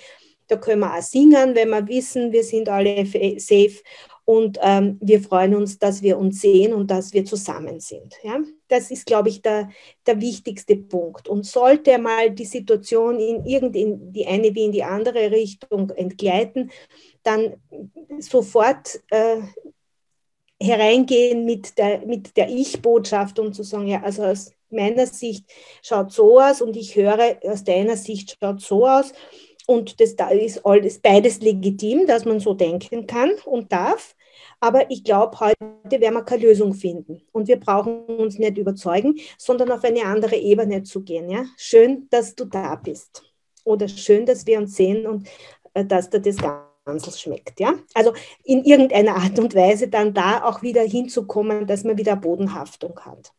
Da 0.48 0.58
können 0.58 0.82
wir 0.82 0.96
auch 0.96 1.02
singen, 1.02 1.56
wenn 1.56 1.70
wir 1.70 1.88
wissen, 1.88 2.32
wir 2.32 2.44
sind 2.44 2.70
alle 2.70 3.06
safe 3.06 3.82
und 4.26 4.58
ähm, 4.62 4.98
wir 5.02 5.22
freuen 5.22 5.54
uns, 5.56 5.80
dass 5.80 6.02
wir 6.02 6.18
uns 6.18 6.40
sehen 6.40 6.74
und 6.74 6.90
dass 6.90 7.12
wir 7.14 7.26
zusammen 7.26 7.82
sind. 7.82 8.16
Ja? 8.24 8.40
Das 8.70 8.90
ist, 8.90 9.06
glaube 9.06 9.30
ich, 9.30 9.42
der, 9.42 9.70
der 10.08 10.22
wichtigste 10.22 10.78
Punkt. 10.78 11.28
Und 11.28 11.46
sollte 11.46 11.98
mal 11.98 12.32
die 12.32 12.46
Situation 12.46 13.20
in 13.20 13.46
irgendein, 13.46 14.14
die 14.14 14.26
eine 14.26 14.56
wie 14.56 14.66
in 14.66 14.72
die 14.72 14.84
andere 14.84 15.32
Richtung 15.32 15.90
entgleiten, 15.90 16.72
dann 17.24 17.56
sofort 18.20 19.02
äh, 19.10 19.42
hereingehen 20.62 21.44
mit 21.44 21.78
der, 21.78 22.06
mit 22.06 22.38
der 22.38 22.50
Ich-Botschaft 22.50 23.40
und 23.40 23.54
zu 23.54 23.64
sagen, 23.64 23.88
ja, 23.88 24.02
also 24.04 24.24
aus 24.24 24.52
meiner 24.70 25.06
Sicht 25.06 25.46
schaut 25.82 26.14
so 26.14 26.40
aus 26.40 26.62
und 26.62 26.78
ich 26.78 26.96
höre, 26.96 27.38
aus 27.44 27.64
deiner 27.64 27.98
Sicht 27.98 28.38
schaut 28.40 28.62
so 28.62 28.88
aus. 28.88 29.12
Und 29.66 30.00
das 30.02 30.16
da 30.16 30.30
ist 30.30 30.66
alles, 30.66 31.00
beides 31.00 31.40
legitim, 31.40 32.06
dass 32.06 32.26
man 32.26 32.40
so 32.40 32.54
denken 32.54 33.08
kann 33.08 33.32
und 33.46 33.72
darf. 33.72 34.16
Aber 34.60 34.90
ich 34.90 35.04
glaube, 35.04 35.40
heute 35.40 35.58
werden 36.02 36.14
wir 36.16 36.24
keine 36.24 36.44
Lösung 36.44 36.74
finden. 36.74 37.22
Und 37.32 37.48
wir 37.48 37.60
brauchen 37.60 38.06
uns 38.06 38.40
nicht 38.40 38.58
überzeugen, 38.58 39.20
sondern 39.38 39.72
auf 39.72 39.84
eine 39.84 40.04
andere 40.06 40.36
Ebene 40.36 40.84
zu 40.84 41.02
gehen. 41.02 41.30
Ja? 41.30 41.46
Schön, 41.58 42.08
dass 42.10 42.36
du 42.36 42.46
da 42.46 42.76
bist. 42.76 43.24
Oder 43.64 43.88
schön, 43.88 44.26
dass 44.26 44.46
wir 44.46 44.60
uns 44.60 44.76
sehen 44.76 45.08
und 45.08 45.28
äh, 45.74 45.86
dass 45.86 46.10
dir 46.10 46.20
das 46.20 46.38
Ganze 46.86 47.18
schmeckt. 47.18 47.60
Ja? 47.60 47.76
Also 47.94 48.14
in 48.44 48.64
irgendeiner 48.64 49.16
Art 49.16 49.40
und 49.40 49.56
Weise 49.56 49.88
dann 49.88 50.14
da 50.14 50.44
auch 50.44 50.62
wieder 50.62 50.82
hinzukommen, 50.82 51.68
dass 51.68 51.84
man 51.84 51.98
wieder 51.98 52.16
Bodenhaftung 52.16 53.00
hat. 53.00 53.34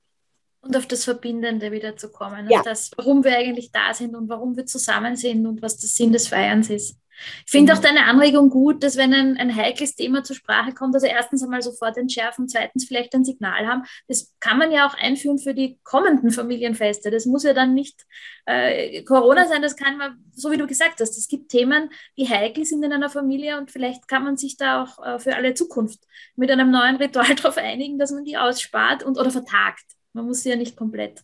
Und 0.64 0.76
auf 0.76 0.86
das 0.86 1.04
Verbindende 1.04 1.72
wieder 1.72 1.96
zu 1.96 2.10
kommen. 2.10 2.48
Ja. 2.50 2.62
das, 2.62 2.90
warum 2.96 3.22
wir 3.22 3.36
eigentlich 3.36 3.70
da 3.70 3.92
sind 3.92 4.14
und 4.14 4.28
warum 4.28 4.56
wir 4.56 4.64
zusammen 4.64 5.14
sind 5.16 5.46
und 5.46 5.60
was 5.60 5.76
der 5.76 5.88
Sinn 5.88 6.12
des 6.12 6.28
Feierns 6.28 6.70
ist. 6.70 6.98
Ich 7.46 7.50
finde 7.50 7.72
mhm. 7.72 7.78
auch 7.78 7.82
deine 7.82 8.04
Anregung 8.06 8.50
gut, 8.50 8.82
dass 8.82 8.96
wenn 8.96 9.14
ein, 9.14 9.36
ein 9.36 9.54
heikles 9.54 9.94
Thema 9.94 10.24
zur 10.24 10.36
Sprache 10.36 10.72
kommt, 10.72 10.94
also 10.94 11.06
erstens 11.06 11.42
einmal 11.42 11.62
sofort 11.62 11.96
entschärfen, 11.96 12.48
zweitens 12.48 12.86
vielleicht 12.86 13.14
ein 13.14 13.24
Signal 13.24 13.66
haben. 13.66 13.82
Das 14.08 14.34
kann 14.40 14.58
man 14.58 14.72
ja 14.72 14.86
auch 14.86 14.94
einführen 14.94 15.38
für 15.38 15.54
die 15.54 15.78
kommenden 15.84 16.30
Familienfeste. 16.30 17.10
Das 17.10 17.26
muss 17.26 17.44
ja 17.44 17.52
dann 17.52 17.74
nicht 17.74 18.04
äh, 18.46 19.02
Corona 19.04 19.46
sein, 19.46 19.62
das 19.62 19.76
kann 19.76 19.96
man, 19.96 20.24
so 20.32 20.50
wie 20.50 20.56
du 20.56 20.66
gesagt 20.66 21.00
hast, 21.00 21.16
es 21.16 21.28
gibt 21.28 21.50
Themen, 21.50 21.90
die 22.16 22.28
heikel 22.28 22.64
sind 22.64 22.82
in 22.82 22.92
einer 22.92 23.10
Familie 23.10 23.58
und 23.58 23.70
vielleicht 23.70 24.08
kann 24.08 24.24
man 24.24 24.36
sich 24.36 24.56
da 24.56 24.82
auch 24.82 25.04
äh, 25.04 25.18
für 25.18 25.36
alle 25.36 25.54
Zukunft 25.54 26.00
mit 26.36 26.50
einem 26.50 26.70
neuen 26.70 26.96
Ritual 26.96 27.34
darauf 27.36 27.56
einigen, 27.56 27.98
dass 27.98 28.10
man 28.10 28.24
die 28.24 28.36
ausspart 28.36 29.02
und 29.02 29.18
oder 29.18 29.30
vertagt. 29.30 29.84
Man 30.14 30.26
muss 30.26 30.42
sie 30.42 30.50
ja 30.50 30.56
nicht 30.56 30.76
komplett 30.76 31.22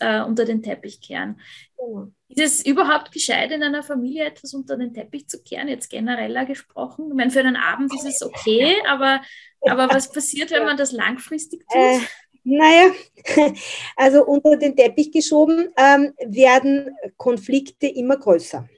äh, 0.00 0.22
unter 0.22 0.44
den 0.44 0.62
Teppich 0.62 1.00
kehren. 1.00 1.40
Oh. 1.76 2.06
Ist 2.28 2.40
es 2.40 2.66
überhaupt 2.66 3.12
gescheit, 3.12 3.50
in 3.50 3.62
einer 3.62 3.82
Familie 3.82 4.26
etwas 4.26 4.54
unter 4.54 4.76
den 4.76 4.92
Teppich 4.94 5.28
zu 5.28 5.42
kehren, 5.42 5.68
jetzt 5.68 5.88
genereller 5.88 6.44
gesprochen? 6.44 7.08
Ich 7.08 7.14
meine, 7.14 7.30
für 7.30 7.40
einen 7.40 7.56
Abend 7.56 7.92
ist 7.94 8.04
es 8.04 8.22
okay, 8.22 8.76
aber, 8.86 9.20
aber 9.62 9.88
was 9.88 10.12
passiert, 10.12 10.50
wenn 10.50 10.64
man 10.64 10.76
das 10.76 10.92
langfristig 10.92 11.66
tut? 11.66 11.80
Äh, 11.80 12.00
Naja, 12.44 12.92
also 13.96 14.24
unter 14.24 14.56
den 14.56 14.76
Teppich 14.76 15.12
geschoben 15.12 15.68
ähm, 15.76 16.14
werden 16.24 16.96
Konflikte 17.16 17.88
immer 17.88 18.16
größer. 18.16 18.68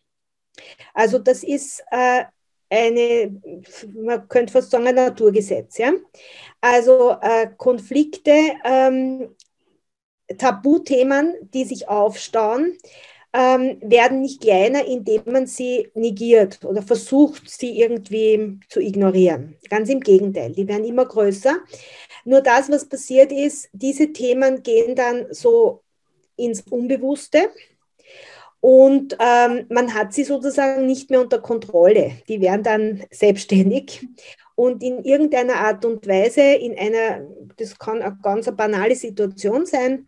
Also 0.95 1.19
das 1.19 1.45
ist 1.45 1.83
äh, 1.91 2.25
eine, 2.71 3.41
man 3.95 4.29
könnte 4.29 4.53
fast 4.53 4.71
sagen, 4.71 4.87
ein 4.87 4.95
Naturgesetz. 4.95 5.79
Ja? 5.79 5.93
Also 6.61 7.17
äh, 7.21 7.49
Konflikte, 7.57 8.33
ähm, 8.65 9.35
Tabuthemen, 10.39 11.35
die 11.53 11.65
sich 11.65 11.89
aufstauen, 11.89 12.79
ähm, 13.33 13.79
werden 13.83 14.23
nicht 14.23 14.41
kleiner, 14.41 14.85
indem 14.85 15.23
man 15.27 15.47
sie 15.47 15.89
negiert 15.95 16.65
oder 16.65 16.83
versucht, 16.83 17.49
sie 17.49 17.81
irgendwie 17.81 18.59
zu 18.69 18.81
ignorieren. 18.81 19.57
Ganz 19.69 19.89
im 19.89 20.01
Gegenteil, 20.01 20.53
die 20.53 20.67
werden 20.67 20.85
immer 20.85 21.07
größer. 21.07 21.59
Nur 22.25 22.41
das, 22.41 22.71
was 22.71 22.89
passiert 22.89 23.33
ist, 23.33 23.69
diese 23.73 24.13
Themen 24.13 24.63
gehen 24.63 24.97
dann 24.97 25.27
so 25.31 25.83
ins 26.37 26.63
Unbewusste 26.63 27.51
und 28.61 29.17
ähm, 29.19 29.67
man 29.71 29.95
hat 29.95 30.13
sie 30.13 30.25
sozusagen 30.25 30.87
nicht 30.87 31.11
mehr 31.11 31.21
unter 31.21 31.39
Kontrolle. 31.39 32.13
Die 32.29 32.41
werden 32.41 32.63
dann 32.63 33.03
selbstständig 33.11 34.07
und 34.55 34.83
in 34.83 35.03
irgendeiner 35.05 35.57
Art 35.57 35.85
und 35.87 36.07
Weise, 36.07 36.43
in 36.43 36.79
einer, 36.79 37.27
das 37.57 37.79
kann 37.79 38.03
eine 38.03 38.19
ganz 38.23 38.55
banale 38.55 38.95
Situation 38.95 39.65
sein, 39.65 40.07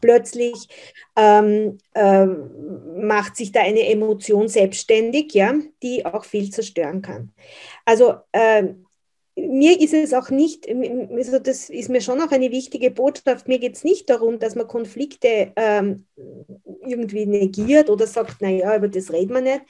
plötzlich 0.00 0.68
ähm, 1.16 1.78
äh, 1.94 2.24
macht 2.24 3.36
sich 3.36 3.52
da 3.52 3.60
eine 3.60 3.86
Emotion 3.88 4.48
selbstständig, 4.48 5.34
ja, 5.34 5.54
die 5.82 6.06
auch 6.06 6.24
viel 6.24 6.50
zerstören 6.50 7.02
kann. 7.02 7.32
Also 7.84 8.14
äh, 8.32 8.64
mir 9.46 9.80
ist 9.80 9.94
es 9.94 10.12
auch 10.14 10.30
nicht, 10.30 10.68
also 10.68 11.38
das 11.38 11.70
ist 11.70 11.88
mir 11.88 12.00
schon 12.00 12.20
auch 12.20 12.30
eine 12.30 12.50
wichtige 12.50 12.90
Botschaft, 12.90 13.48
mir 13.48 13.58
geht 13.58 13.76
es 13.76 13.84
nicht 13.84 14.10
darum, 14.10 14.38
dass 14.38 14.54
man 14.54 14.66
Konflikte 14.66 15.52
ähm, 15.56 16.06
irgendwie 16.86 17.26
negiert 17.26 17.90
oder 17.90 18.06
sagt, 18.06 18.40
naja, 18.40 18.76
über 18.76 18.88
das 18.88 19.12
reden 19.12 19.34
wir 19.34 19.40
nicht, 19.40 19.62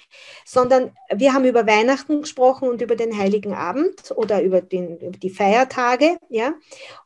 sondern 0.45 0.93
wir 1.15 1.35
haben 1.35 1.45
über 1.45 1.67
Weihnachten 1.67 2.23
gesprochen 2.23 2.69
und 2.69 2.81
über 2.83 2.97
den 2.97 3.17
Heiligen 3.17 3.53
Abend 3.53 4.13
oder 4.17 4.43
über, 4.43 4.61
den, 4.61 4.99
über 4.99 5.19
die 5.19 5.31
Feiertage, 5.31 6.19
ja, 6.29 6.55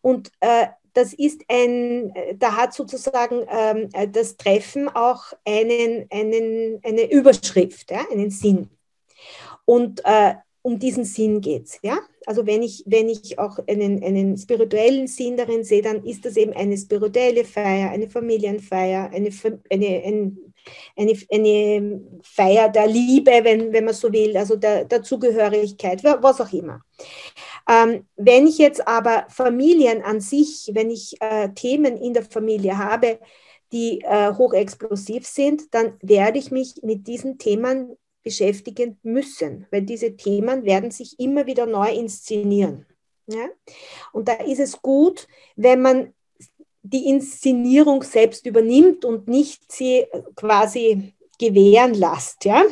und 0.00 0.30
äh, 0.40 0.66
das 0.94 1.14
ist 1.14 1.42
ein, 1.48 2.12
da 2.36 2.56
hat 2.56 2.74
sozusagen 2.74 3.46
ähm, 3.48 4.12
das 4.12 4.36
Treffen 4.36 4.90
auch 4.90 5.32
einen, 5.46 6.06
einen, 6.10 6.80
eine 6.84 7.10
Überschrift, 7.10 7.90
ja, 7.90 8.02
einen 8.10 8.30
Sinn. 8.30 8.68
Und 9.64 10.02
äh, 10.04 10.34
um 10.62 10.78
diesen 10.78 11.04
Sinn 11.04 11.40
geht 11.40 11.66
es. 11.66 11.78
Ja? 11.82 11.98
Also 12.24 12.46
wenn 12.46 12.62
ich, 12.62 12.84
wenn 12.86 13.08
ich 13.08 13.38
auch 13.38 13.58
einen, 13.66 14.02
einen 14.02 14.38
spirituellen 14.38 15.08
Sinn 15.08 15.36
darin 15.36 15.64
sehe, 15.64 15.82
dann 15.82 16.04
ist 16.04 16.24
das 16.24 16.36
eben 16.36 16.52
eine 16.52 16.76
spirituelle 16.78 17.44
Feier, 17.44 17.90
eine 17.90 18.08
Familienfeier, 18.08 19.10
eine, 19.12 19.30
eine, 19.70 20.36
eine, 20.96 21.16
eine, 21.30 22.00
Feier 22.22 22.68
der 22.68 22.86
Liebe, 22.86 23.32
wenn, 23.42 23.72
wenn 23.72 23.84
man 23.84 23.94
so 23.94 24.12
will, 24.12 24.36
also 24.36 24.56
der, 24.56 24.84
der 24.84 25.02
Zugehörigkeit, 25.02 26.04
was 26.04 26.40
auch 26.40 26.52
immer. 26.52 26.80
Ähm, 27.68 28.06
wenn 28.16 28.46
ich 28.46 28.58
jetzt 28.58 28.86
aber 28.86 29.26
Familien 29.28 30.02
an 30.02 30.20
sich, 30.20 30.70
wenn 30.72 30.90
ich 30.90 31.20
äh, 31.20 31.48
Themen 31.50 31.96
in 31.96 32.14
der 32.14 32.24
Familie 32.24 32.78
habe, 32.78 33.18
die 33.72 34.00
äh, 34.02 34.32
hochexplosiv 34.34 35.26
sind, 35.26 35.74
dann 35.74 35.94
werde 36.02 36.38
ich 36.38 36.50
mich 36.50 36.74
mit 36.82 37.06
diesen 37.06 37.38
Themen 37.38 37.96
beschäftigen 38.22 38.98
müssen, 39.02 39.66
weil 39.70 39.82
diese 39.82 40.16
Themen 40.16 40.64
werden 40.64 40.90
sich 40.90 41.18
immer 41.18 41.46
wieder 41.46 41.66
neu 41.66 41.90
inszenieren. 41.92 42.86
Ja? 43.26 43.48
Und 44.12 44.28
da 44.28 44.34
ist 44.34 44.60
es 44.60 44.80
gut, 44.80 45.28
wenn 45.56 45.82
man 45.82 46.14
die 46.82 47.08
Inszenierung 47.08 48.02
selbst 48.02 48.46
übernimmt 48.46 49.04
und 49.04 49.28
nicht 49.28 49.70
sie 49.70 50.06
quasi 50.34 51.14
gewähren 51.38 51.94
lasst, 51.94 52.44
ja, 52.44 52.62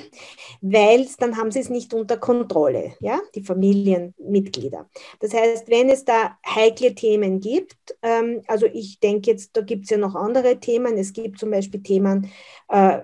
weil 0.61 1.07
dann 1.18 1.37
haben 1.37 1.51
sie 1.51 1.61
es 1.61 1.70
nicht 1.70 1.94
unter 1.94 2.16
Kontrolle, 2.16 2.94
ja, 3.01 3.20
die 3.35 3.42
Familienmitglieder. 3.42 4.88
Das 5.20 5.35
heißt, 5.35 5.68
wenn 5.68 5.88
es 5.88 6.05
da 6.05 6.38
heikle 6.46 6.94
Themen 6.94 7.40
gibt, 7.40 7.96
ähm, 8.03 8.42
also 8.46 8.66
ich 8.66 9.01
denke 9.01 9.31
jetzt, 9.31 9.57
da 9.57 9.62
gibt 9.62 9.85
es 9.85 9.90
ja 9.90 9.96
noch 9.96 10.14
andere 10.14 10.59
Themen, 10.61 10.96
es 10.99 11.12
gibt 11.12 11.38
zum 11.38 11.51
Beispiel 11.51 11.83
Themen, 11.83 12.31
äh, 12.68 13.01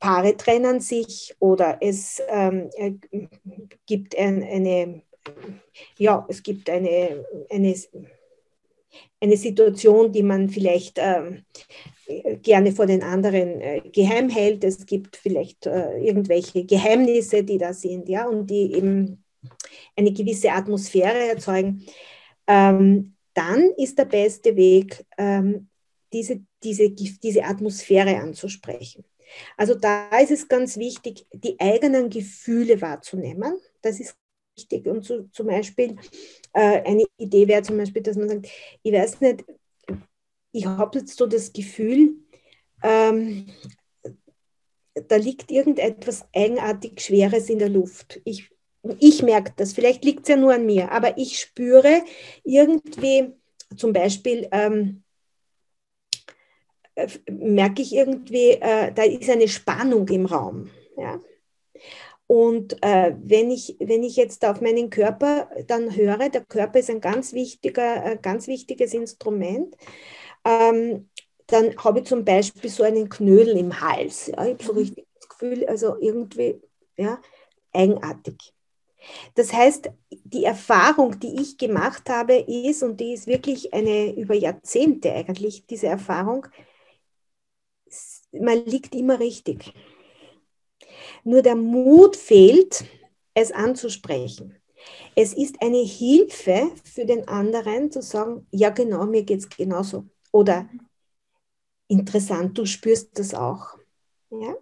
Paare 0.00 0.36
trennen 0.36 0.80
sich 0.80 1.34
oder 1.38 1.78
es 1.80 2.20
ähm, 2.28 2.70
äh, 2.76 2.92
gibt 3.86 4.18
ein, 4.18 4.42
eine, 4.42 5.02
ja, 5.98 6.24
es 6.28 6.42
gibt 6.42 6.68
eine, 6.68 7.24
eine 7.50 7.74
eine 9.24 9.36
Situation, 9.36 10.12
die 10.12 10.22
man 10.22 10.48
vielleicht 10.48 10.98
äh, 10.98 11.42
gerne 12.42 12.72
vor 12.72 12.86
den 12.86 13.02
anderen 13.02 13.60
äh, 13.60 13.80
geheim 13.92 14.28
hält. 14.28 14.62
Es 14.64 14.84
gibt 14.86 15.16
vielleicht 15.16 15.66
äh, 15.66 15.98
irgendwelche 15.98 16.64
Geheimnisse, 16.64 17.42
die 17.42 17.58
da 17.58 17.72
sind, 17.72 18.08
ja, 18.08 18.26
und 18.26 18.48
die 18.48 18.74
eben 18.74 19.24
eine 19.96 20.12
gewisse 20.12 20.52
Atmosphäre 20.52 21.28
erzeugen. 21.28 21.86
Ähm, 22.46 23.14
dann 23.32 23.70
ist 23.76 23.98
der 23.98 24.04
beste 24.04 24.54
Weg, 24.56 25.04
ähm, 25.18 25.68
diese, 26.12 26.40
diese, 26.62 26.90
diese 26.90 27.44
Atmosphäre 27.44 28.16
anzusprechen. 28.20 29.04
Also 29.56 29.74
da 29.74 30.16
ist 30.18 30.30
es 30.30 30.46
ganz 30.46 30.76
wichtig, 30.76 31.26
die 31.32 31.58
eigenen 31.58 32.10
Gefühle 32.10 32.80
wahrzunehmen. 32.80 33.56
Das 33.82 33.98
ist 33.98 34.16
wichtig. 34.56 34.86
Und 34.86 35.04
so, 35.04 35.24
zum 35.32 35.46
Beispiel 35.46 35.96
äh, 36.52 36.82
eine 36.82 37.04
Idee 37.18 37.48
wäre 37.48 37.62
zum 37.62 37.76
Beispiel, 37.76 38.02
dass 38.02 38.16
man 38.16 38.28
sagt, 38.28 38.48
ich 38.82 38.92
weiß 38.92 39.20
nicht, 39.20 39.44
ich 40.52 40.66
habe 40.66 40.98
jetzt 40.98 41.16
so 41.16 41.26
das 41.26 41.52
Gefühl, 41.52 42.16
ähm, 42.82 43.46
da 45.08 45.16
liegt 45.16 45.50
irgendetwas 45.50 46.24
eigenartig 46.32 47.00
Schweres 47.00 47.50
in 47.50 47.58
der 47.58 47.68
Luft. 47.68 48.20
Ich, 48.24 48.50
ich 49.00 49.22
merke 49.22 49.52
das, 49.56 49.72
vielleicht 49.72 50.04
liegt 50.04 50.22
es 50.22 50.28
ja 50.28 50.36
nur 50.36 50.54
an 50.54 50.66
mir, 50.66 50.92
aber 50.92 51.18
ich 51.18 51.40
spüre 51.40 52.02
irgendwie 52.44 53.32
zum 53.76 53.92
Beispiel, 53.92 54.48
ähm, 54.52 55.02
äh, 56.94 57.08
merke 57.28 57.82
ich 57.82 57.92
irgendwie, 57.92 58.50
äh, 58.50 58.92
da 58.92 59.02
ist 59.02 59.28
eine 59.28 59.48
Spannung 59.48 60.06
im 60.08 60.26
Raum. 60.26 60.70
Ja? 60.96 61.20
Und 62.26 62.82
äh, 62.82 63.14
wenn, 63.22 63.50
ich, 63.50 63.76
wenn 63.80 64.02
ich 64.02 64.16
jetzt 64.16 64.44
auf 64.44 64.60
meinen 64.60 64.88
Körper 64.90 65.50
dann 65.66 65.94
höre, 65.94 66.30
der 66.30 66.44
Körper 66.44 66.78
ist 66.78 66.90
ein 66.90 67.00
ganz, 67.00 67.32
wichtiger, 67.34 68.12
äh, 68.12 68.18
ganz 68.20 68.46
wichtiges 68.46 68.94
Instrument, 68.94 69.76
ähm, 70.44 71.10
dann 71.46 71.76
habe 71.76 72.00
ich 72.00 72.06
zum 72.06 72.24
Beispiel 72.24 72.70
so 72.70 72.82
einen 72.82 73.08
Knödel 73.08 73.58
im 73.58 73.80
Hals. 73.80 74.28
Ja? 74.28 74.44
Ich 74.46 74.54
habe 74.54 74.64
so 74.64 74.72
mhm. 74.72 74.78
richtig 74.78 75.06
das 75.16 75.28
Gefühl, 75.28 75.66
also 75.66 75.96
irgendwie 76.00 76.60
ja, 76.96 77.20
eigenartig. 77.72 78.54
Das 79.34 79.52
heißt, 79.52 79.90
die 80.10 80.44
Erfahrung, 80.44 81.20
die 81.20 81.40
ich 81.40 81.58
gemacht 81.58 82.08
habe, 82.08 82.36
ist, 82.36 82.82
und 82.82 82.98
die 82.98 83.12
ist 83.12 83.26
wirklich 83.26 83.74
eine 83.74 84.14
über 84.14 84.34
Jahrzehnte 84.34 85.12
eigentlich, 85.12 85.66
diese 85.66 85.88
Erfahrung, 85.88 86.46
man 88.32 88.64
liegt 88.64 88.94
immer 88.94 89.20
richtig. 89.20 89.74
Nur 91.24 91.42
der 91.42 91.56
Mut 91.56 92.16
fehlt, 92.16 92.84
es 93.34 93.52
anzusprechen. 93.52 94.56
Es 95.16 95.32
ist 95.32 95.56
eine 95.62 95.82
Hilfe 95.82 96.70
für 96.84 97.04
den 97.04 97.28
anderen 97.28 97.90
zu 97.90 98.02
sagen, 98.02 98.46
ja 98.50 98.70
genau, 98.70 99.06
mir 99.06 99.22
geht 99.22 99.40
es 99.40 99.48
genauso. 99.48 100.06
Oder 100.32 100.68
interessant, 101.88 102.58
du 102.58 102.66
spürst 102.66 103.18
das 103.18 103.34
auch. 103.34 103.78
Ja? 104.30 104.54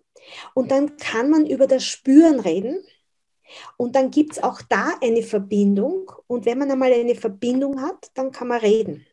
Und 0.55 0.71
dann 0.71 0.97
kann 0.97 1.31
man 1.31 1.47
über 1.47 1.67
das 1.67 1.85
Spüren 1.85 2.41
reden. 2.41 2.83
Und 3.77 3.97
dann 3.97 4.11
gibt 4.11 4.33
es 4.33 4.43
auch 4.43 4.63
da 4.63 4.93
eine 5.03 5.23
Verbindung. 5.23 6.11
Und 6.27 6.47
wenn 6.47 6.59
man 6.59 6.71
einmal 6.71 6.93
eine 6.93 7.15
Verbindung 7.15 7.81
hat, 7.83 8.11
dann 8.15 8.31
kann 8.31 8.49
man 8.49 8.61
reden. 8.61 9.07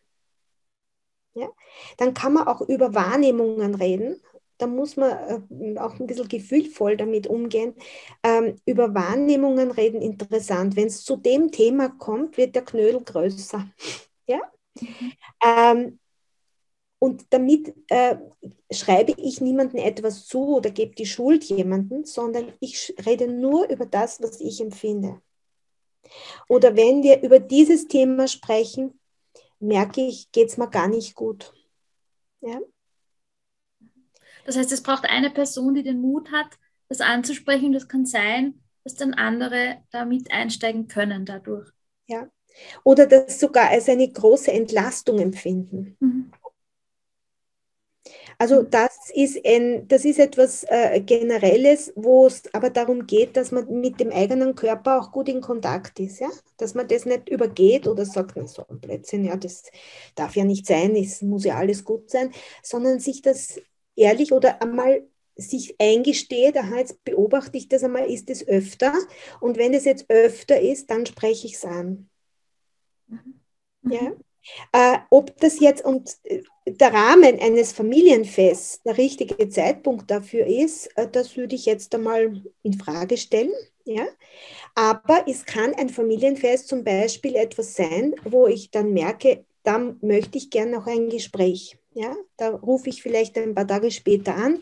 Ja? 1.33 1.49
Dann 1.97 2.13
kann 2.13 2.33
man 2.33 2.47
auch 2.47 2.61
über 2.61 2.93
Wahrnehmungen 2.93 3.75
reden 3.75 4.21
da 4.59 4.67
muss 4.67 4.97
man 4.97 5.47
äh, 5.49 5.79
auch 5.79 5.99
ein 5.99 6.05
bisschen 6.05 6.27
gefühlvoll 6.27 6.97
damit 6.97 7.27
umgehen. 7.27 7.73
Ähm, 8.23 8.55
über 8.65 8.93
Wahrnehmungen 8.93 9.71
reden 9.71 10.01
interessant. 10.01 10.75
Wenn 10.75 10.87
es 10.87 11.03
zu 11.03 11.15
dem 11.15 11.51
Thema 11.51 11.89
kommt, 11.89 12.37
wird 12.37 12.55
der 12.55 12.63
Knödel 12.63 13.01
größer. 13.03 13.67
Ja? 14.27 14.41
Mhm. 14.79 15.11
Ähm, 15.43 15.99
und 16.99 17.25
damit 17.31 17.73
äh, 17.87 18.17
schreibe 18.71 19.13
ich 19.17 19.41
niemandem 19.41 19.79
etwas 19.79 20.27
zu 20.27 20.57
oder 20.57 20.69
gebe 20.69 20.93
die 20.93 21.07
Schuld 21.07 21.45
jemandem, 21.45 22.05
sondern 22.05 22.53
ich 22.59 22.93
rede 23.07 23.27
nur 23.27 23.67
über 23.69 23.87
das, 23.87 24.21
was 24.21 24.39
ich 24.39 24.61
empfinde. 24.61 25.19
Oder 26.47 26.75
wenn 26.75 27.01
wir 27.01 27.23
über 27.23 27.39
dieses 27.39 27.87
Thema 27.87 28.27
sprechen, 28.27 28.99
merke 29.59 30.01
ich, 30.01 30.31
geht 30.31 30.49
es 30.49 30.57
mir 30.57 30.69
gar 30.69 30.87
nicht 30.87 31.15
gut. 31.15 31.51
Ja? 32.41 32.59
Das 34.45 34.57
heißt, 34.57 34.71
es 34.71 34.83
braucht 34.83 35.05
eine 35.05 35.29
Person, 35.29 35.73
die 35.73 35.83
den 35.83 36.01
Mut 36.01 36.31
hat, 36.31 36.57
das 36.87 37.01
anzusprechen. 37.01 37.71
Das 37.71 37.87
kann 37.87 38.05
sein, 38.05 38.61
dass 38.83 38.95
dann 38.95 39.13
andere 39.13 39.77
da 39.91 40.05
mit 40.05 40.31
einsteigen 40.31 40.87
können 40.87 41.25
dadurch. 41.25 41.69
Ja, 42.07 42.29
oder 42.83 43.05
das 43.05 43.39
sogar 43.39 43.69
als 43.69 43.87
eine 43.89 44.09
große 44.11 44.51
Entlastung 44.51 45.19
empfinden. 45.19 45.95
Mhm. 45.99 46.31
Also 48.37 48.61
mhm. 48.61 48.69
das 48.69 49.11
ist, 49.13 49.45
ein, 49.45 49.87
das 49.87 50.05
ist 50.05 50.17
etwas 50.17 50.63
äh, 50.63 51.01
Generelles, 51.01 51.91
wo 51.95 52.25
es 52.25 52.43
aber 52.53 52.69
darum 52.69 53.05
geht, 53.05 53.35
dass 53.35 53.51
man 53.51 53.69
mit 53.81 53.99
dem 53.99 54.11
eigenen 54.11 54.55
Körper 54.55 54.99
auch 54.99 55.11
gut 55.11 55.27
in 55.27 55.41
Kontakt 55.41 55.99
ist. 55.99 56.19
Ja? 56.19 56.29
Dass 56.57 56.73
man 56.73 56.87
das 56.87 57.05
nicht 57.05 57.29
übergeht 57.29 57.85
oder 57.87 58.05
sagt, 58.05 58.37
na 58.37 58.47
so 58.47 58.65
ein 58.69 58.79
Blödsinn, 58.79 59.25
ja, 59.25 59.35
das 59.35 59.63
darf 60.15 60.35
ja 60.35 60.45
nicht 60.45 60.65
sein, 60.65 60.95
es 60.95 61.21
muss 61.21 61.43
ja 61.43 61.57
alles 61.57 61.83
gut 61.83 62.09
sein, 62.09 62.31
sondern 62.63 62.99
sich 62.99 63.21
das 63.21 63.59
ehrlich 63.99 64.31
oder 64.31 64.61
einmal 64.61 65.07
sich 65.35 65.75
eingesteht, 65.79 66.57
aha, 66.57 66.79
jetzt 66.79 67.03
beobachte 67.03 67.57
ich 67.57 67.69
das 67.69 67.83
einmal, 67.83 68.09
ist 68.09 68.29
es 68.29 68.47
öfter 68.47 68.93
und 69.39 69.57
wenn 69.57 69.73
es 69.73 69.85
jetzt 69.85 70.09
öfter 70.09 70.59
ist, 70.59 70.89
dann 70.89 71.05
spreche 71.05 71.47
ich 71.47 71.55
es 71.55 71.65
an. 71.65 72.09
Mhm. 73.07 73.91
Ja? 73.91 74.11
Äh, 74.71 74.99
ob 75.09 75.37
das 75.37 75.59
jetzt 75.59 75.83
und 75.83 76.17
äh, 76.23 76.43
der 76.65 76.93
Rahmen 76.93 77.39
eines 77.39 77.71
Familienfests 77.71 78.83
der 78.83 78.97
richtige 78.97 79.49
Zeitpunkt 79.49 80.09
dafür 80.09 80.45
ist, 80.45 80.87
äh, 80.97 81.07
das 81.09 81.35
würde 81.37 81.55
ich 81.55 81.65
jetzt 81.65 81.93
einmal 81.93 82.41
in 82.63 82.73
Frage 82.73 83.17
stellen. 83.17 83.51
Ja? 83.85 84.07
Aber 84.75 85.25
es 85.27 85.45
kann 85.45 85.73
ein 85.75 85.89
Familienfest 85.89 86.67
zum 86.67 86.83
Beispiel 86.83 87.35
etwas 87.35 87.75
sein, 87.75 88.15
wo 88.23 88.47
ich 88.47 88.71
dann 88.71 88.93
merke, 88.93 89.45
da 89.63 89.77
möchte 90.01 90.37
ich 90.37 90.49
gerne 90.49 90.71
noch 90.71 90.87
ein 90.87 91.09
Gespräch. 91.09 91.77
Ja? 91.99 92.15
Da 92.37 92.49
rufe 92.49 92.89
ich 92.89 93.01
vielleicht 93.01 93.37
ein 93.37 93.55
paar 93.55 93.67
Tage 93.67 93.91
später 93.91 94.35
an 94.35 94.59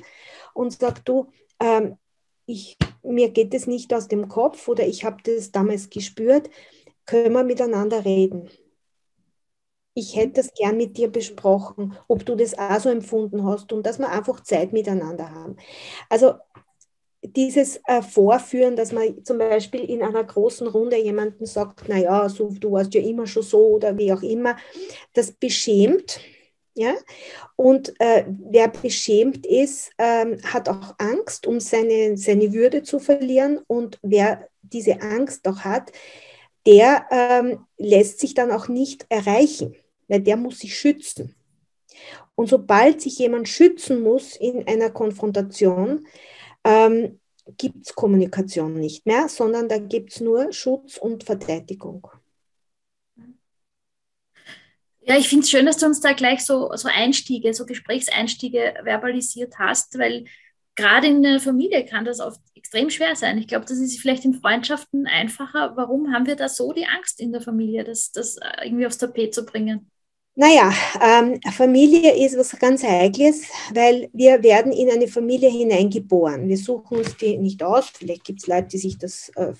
und 0.54 0.74
sage, 0.74 1.02
du, 1.06 1.28
ähm, 1.60 1.98
ich, 2.46 2.78
mir 3.04 3.30
geht 3.30 3.54
es 3.54 3.68
nicht 3.68 3.94
aus 3.94 4.08
dem 4.08 4.28
Kopf 4.28 4.68
oder 4.68 4.86
ich 4.86 5.06
habe 5.06 5.18
das 5.24 5.52
damals 5.52 5.90
gespürt, 5.90 6.50
können 7.06 7.34
wir 7.34 7.44
miteinander 7.44 8.04
reden 8.04 8.50
ich 9.98 10.16
hätte 10.16 10.34
das 10.34 10.54
gern 10.54 10.78
mit 10.78 10.96
dir 10.96 11.12
besprochen, 11.12 11.98
ob 12.08 12.24
du 12.24 12.36
das 12.36 12.56
auch 12.56 12.80
so 12.80 12.90
empfunden 12.90 13.44
hast 13.44 13.74
und 13.74 13.84
dass 13.84 13.98
wir 13.98 14.08
einfach 14.10 14.42
Zeit 14.42 14.72
miteinander 14.72 15.32
haben. 15.32 15.58
Also 16.08 16.36
dieses 17.24 17.82
äh, 17.88 18.04
Vorführen, 18.04 18.76
dass 18.76 18.92
man 18.92 19.26
zum 19.26 19.40
Beispiel 19.40 19.82
in 19.82 20.04
einer 20.04 20.24
großen 20.24 20.68
Runde 20.68 20.98
jemanden 20.98 21.48
sagt, 21.48 21.90
naja, 21.90 22.30
so, 22.30 22.50
du 22.60 22.74
warst 22.74 22.94
ja 22.94 23.02
immer 23.02 23.26
schon 23.26 23.42
so 23.42 23.70
oder 23.70 23.98
wie 23.98 24.14
auch 24.14 24.22
immer, 24.22 24.56
das 25.14 25.32
beschämt. 25.32 26.20
Ja? 26.78 26.94
Und 27.56 27.94
äh, 28.00 28.26
wer 28.28 28.70
beschämt 28.70 29.46
ist, 29.46 29.92
ähm, 29.98 30.38
hat 30.44 30.70
auch 30.70 30.96
Angst, 30.98 31.46
um 31.46 31.60
seine, 31.60 32.18
seine 32.18 32.54
Würde 32.54 32.84
zu 32.84 33.00
verlieren. 33.00 33.60
Und 33.68 34.00
wer 34.02 34.48
diese 34.62 35.02
Angst 35.02 35.48
auch 35.48 35.60
hat, 35.60 35.92
der 36.66 37.06
ähm, 37.12 37.66
lässt 37.78 38.20
sich 38.20 38.34
dann 38.34 38.52
auch 38.52 38.68
nicht 38.68 39.06
erreichen 39.10 39.76
weil 40.08 40.22
der 40.22 40.38
muss 40.38 40.60
sich 40.60 40.78
schützen. 40.78 41.36
Und 42.36 42.50
sobald 42.50 43.02
sich 43.02 43.18
jemand 43.20 43.50
schützen 43.50 44.02
muss 44.02 44.36
in 44.36 44.68
einer 44.68 44.90
Konfrontation, 44.90 46.08
ähm, 46.64 47.20
gibt 47.58 47.88
es 47.88 47.96
Kommunikation 47.96 48.74
nicht 48.80 49.06
mehr, 49.06 49.30
sondern 49.30 49.70
da 49.70 49.78
gibt 49.78 50.12
es 50.12 50.22
nur 50.22 50.52
Schutz 50.52 50.98
und 50.98 51.24
Verteidigung. 51.24 52.08
Ja, 55.08 55.18
ich 55.18 55.30
finde 55.30 55.44
es 55.44 55.50
schön, 55.50 55.66
dass 55.66 55.78
du 55.78 55.86
uns 55.86 56.02
da 56.02 56.12
gleich 56.12 56.46
so, 56.46 56.70
so 56.76 56.90
Einstiege, 56.90 57.54
so 57.54 57.66
Gesprächseinstiege 57.66 58.74
verbalisiert 58.84 59.54
hast, 59.58 59.98
weil 59.98 60.26
gerade 60.76 61.08
in 61.08 61.24
der 61.24 61.40
Familie 61.40 61.86
kann 61.86 62.04
das 62.04 62.20
oft 62.20 62.42
extrem 62.56 62.90
schwer 62.90 63.16
sein. 63.16 63.38
Ich 63.38 63.48
glaube, 63.48 63.66
das 63.66 63.78
ist 63.78 64.02
vielleicht 64.02 64.26
in 64.26 64.34
Freundschaften 64.34 65.08
einfacher. 65.08 65.78
Warum 65.78 66.14
haben 66.14 66.26
wir 66.26 66.36
da 66.36 66.50
so 66.50 66.74
die 66.74 66.88
Angst 66.88 67.22
in 67.22 67.32
der 67.32 67.40
Familie, 67.42 67.86
das, 67.86 68.12
das 68.12 68.36
äh, 68.38 68.66
irgendwie 68.66 68.86
aufs 68.86 68.98
Tapet 68.98 69.34
zu 69.34 69.46
bringen? 69.46 69.90
Naja, 70.40 70.72
ähm, 71.02 71.42
Familie 71.52 72.16
ist 72.16 72.38
was 72.38 72.52
ganz 72.60 72.84
Heikles, 72.84 73.42
weil 73.74 74.08
wir 74.14 74.44
werden 74.44 74.72
in 74.72 74.88
eine 74.92 75.08
Familie 75.08 75.50
hineingeboren. 75.50 76.48
Wir 76.48 76.58
suchen 76.58 77.00
uns 77.00 77.18
die 77.18 77.40
nicht 77.40 77.64
aus. 77.64 77.90
Vielleicht 77.90 78.24
gibt 78.24 78.42
es 78.42 78.48
Leute, 78.48 78.68
die 78.68 78.78
sich 78.78 79.00
das, 79.00 79.30
äh, 79.30 79.54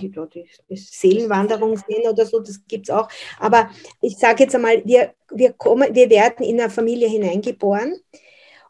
die, 0.00 0.08
die, 0.08 0.46
die 0.68 0.76
Seelenwanderung 0.76 1.76
sehen 1.76 2.08
oder 2.08 2.24
so, 2.26 2.38
das 2.38 2.60
gibt 2.68 2.88
es 2.88 2.94
auch. 2.94 3.08
Aber 3.40 3.70
ich 4.00 4.18
sage 4.18 4.44
jetzt 4.44 4.54
einmal, 4.54 4.80
wir, 4.86 5.14
wir, 5.32 5.52
kommen, 5.52 5.92
wir 5.96 6.08
werden 6.08 6.46
in 6.46 6.60
eine 6.60 6.70
Familie 6.70 7.08
hineingeboren 7.08 7.96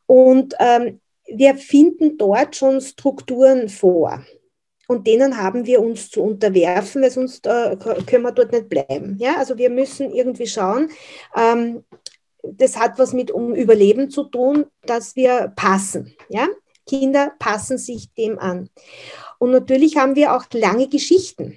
und 0.07 0.55
ähm, 0.61 0.99
wir 1.27 1.57
finden 1.57 2.17
dort 2.17 2.57
schon 2.57 2.81
Strukturen 2.81 3.69
vor 3.69 4.25
und 4.91 5.07
denen 5.07 5.36
haben 5.36 5.66
wir 5.66 5.80
uns 5.80 6.11
zu 6.11 6.20
unterwerfen, 6.20 7.01
weil 7.01 7.12
sonst 7.12 7.47
äh, 7.47 7.76
können 7.76 8.24
wir 8.24 8.32
dort 8.32 8.51
nicht 8.51 8.68
bleiben. 8.68 9.16
Ja? 9.20 9.36
Also 9.38 9.57
wir 9.57 9.70
müssen 9.70 10.12
irgendwie 10.12 10.49
schauen, 10.49 10.91
ähm, 11.36 11.84
das 12.43 12.76
hat 12.76 12.99
was 12.99 13.12
mit 13.12 13.30
um 13.30 13.55
Überleben 13.55 14.11
zu 14.11 14.24
tun, 14.24 14.66
dass 14.82 15.14
wir 15.14 15.53
passen. 15.55 16.12
Ja? 16.28 16.49
Kinder 16.88 17.30
passen 17.38 17.78
sich 17.78 18.12
dem 18.14 18.41
an. 18.41 18.68
Und 19.38 19.53
natürlich 19.53 19.97
haben 19.97 20.16
wir 20.16 20.34
auch 20.34 20.47
lange 20.53 20.88
Geschichten. 20.88 21.57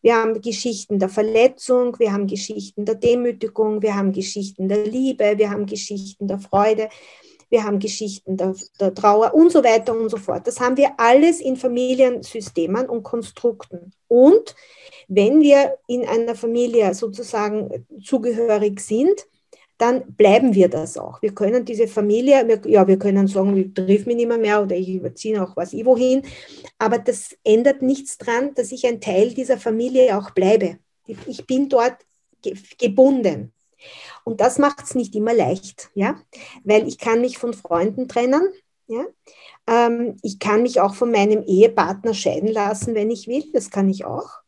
Wir 0.00 0.16
haben 0.16 0.40
Geschichten 0.40 0.98
der 0.98 1.10
Verletzung, 1.10 1.98
wir 1.98 2.14
haben 2.14 2.28
Geschichten 2.28 2.86
der 2.86 2.94
Demütigung, 2.94 3.82
wir 3.82 3.94
haben 3.94 4.12
Geschichten 4.12 4.70
der 4.70 4.86
Liebe, 4.86 5.34
wir 5.36 5.50
haben 5.50 5.66
Geschichten 5.66 6.28
der 6.28 6.38
Freude 6.38 6.88
wir 7.50 7.64
haben 7.64 7.78
Geschichten 7.80 8.36
der, 8.36 8.54
der 8.78 8.94
Trauer 8.94 9.34
und 9.34 9.50
so 9.50 9.62
weiter 9.62 9.92
und 9.92 10.08
so 10.08 10.16
fort. 10.16 10.46
Das 10.46 10.60
haben 10.60 10.76
wir 10.76 10.92
alles 10.98 11.40
in 11.40 11.56
Familiensystemen 11.56 12.88
und 12.88 13.02
Konstrukten. 13.02 13.92
Und 14.08 14.54
wenn 15.08 15.40
wir 15.40 15.76
in 15.88 16.06
einer 16.06 16.36
Familie 16.36 16.94
sozusagen 16.94 17.86
zugehörig 18.02 18.80
sind, 18.80 19.26
dann 19.78 20.12
bleiben 20.14 20.54
wir 20.54 20.68
das 20.68 20.98
auch. 20.98 21.22
Wir 21.22 21.34
können 21.34 21.64
diese 21.64 21.88
Familie, 21.88 22.46
wir, 22.46 22.60
ja, 22.70 22.86
wir 22.86 22.98
können 22.98 23.26
sagen, 23.26 23.56
ich 23.56 23.72
triff 23.72 24.04
mich 24.06 24.16
nicht 24.16 24.28
mehr, 24.28 24.38
mehr 24.38 24.62
oder 24.62 24.76
ich 24.76 24.90
überziehe 24.90 25.42
auch 25.42 25.56
was 25.56 25.72
ich 25.72 25.86
wohin, 25.86 26.22
aber 26.78 26.98
das 26.98 27.34
ändert 27.44 27.80
nichts 27.80 28.18
daran, 28.18 28.54
dass 28.54 28.72
ich 28.72 28.86
ein 28.86 29.00
Teil 29.00 29.32
dieser 29.32 29.56
Familie 29.56 30.18
auch 30.18 30.30
bleibe. 30.30 30.78
Ich 31.06 31.46
bin 31.46 31.68
dort 31.68 31.96
gebunden. 32.78 33.52
Und 34.24 34.40
das 34.40 34.58
macht 34.58 34.82
es 34.82 34.94
nicht 34.94 35.14
immer 35.14 35.34
leicht, 35.34 35.90
ja, 35.94 36.20
weil 36.64 36.86
ich 36.86 36.98
kann 36.98 37.20
mich 37.20 37.38
von 37.38 37.54
Freunden 37.54 38.08
trennen, 38.08 38.42
ja. 38.86 39.04
Ähm, 39.66 40.16
ich 40.22 40.38
kann 40.38 40.62
mich 40.62 40.80
auch 40.80 40.94
von 40.94 41.10
meinem 41.10 41.44
Ehepartner 41.44 42.14
scheiden 42.14 42.48
lassen, 42.48 42.94
wenn 42.94 43.10
ich 43.10 43.28
will, 43.28 43.44
das 43.52 43.70
kann 43.70 43.88
ich 43.88 44.04
auch. 44.04 44.40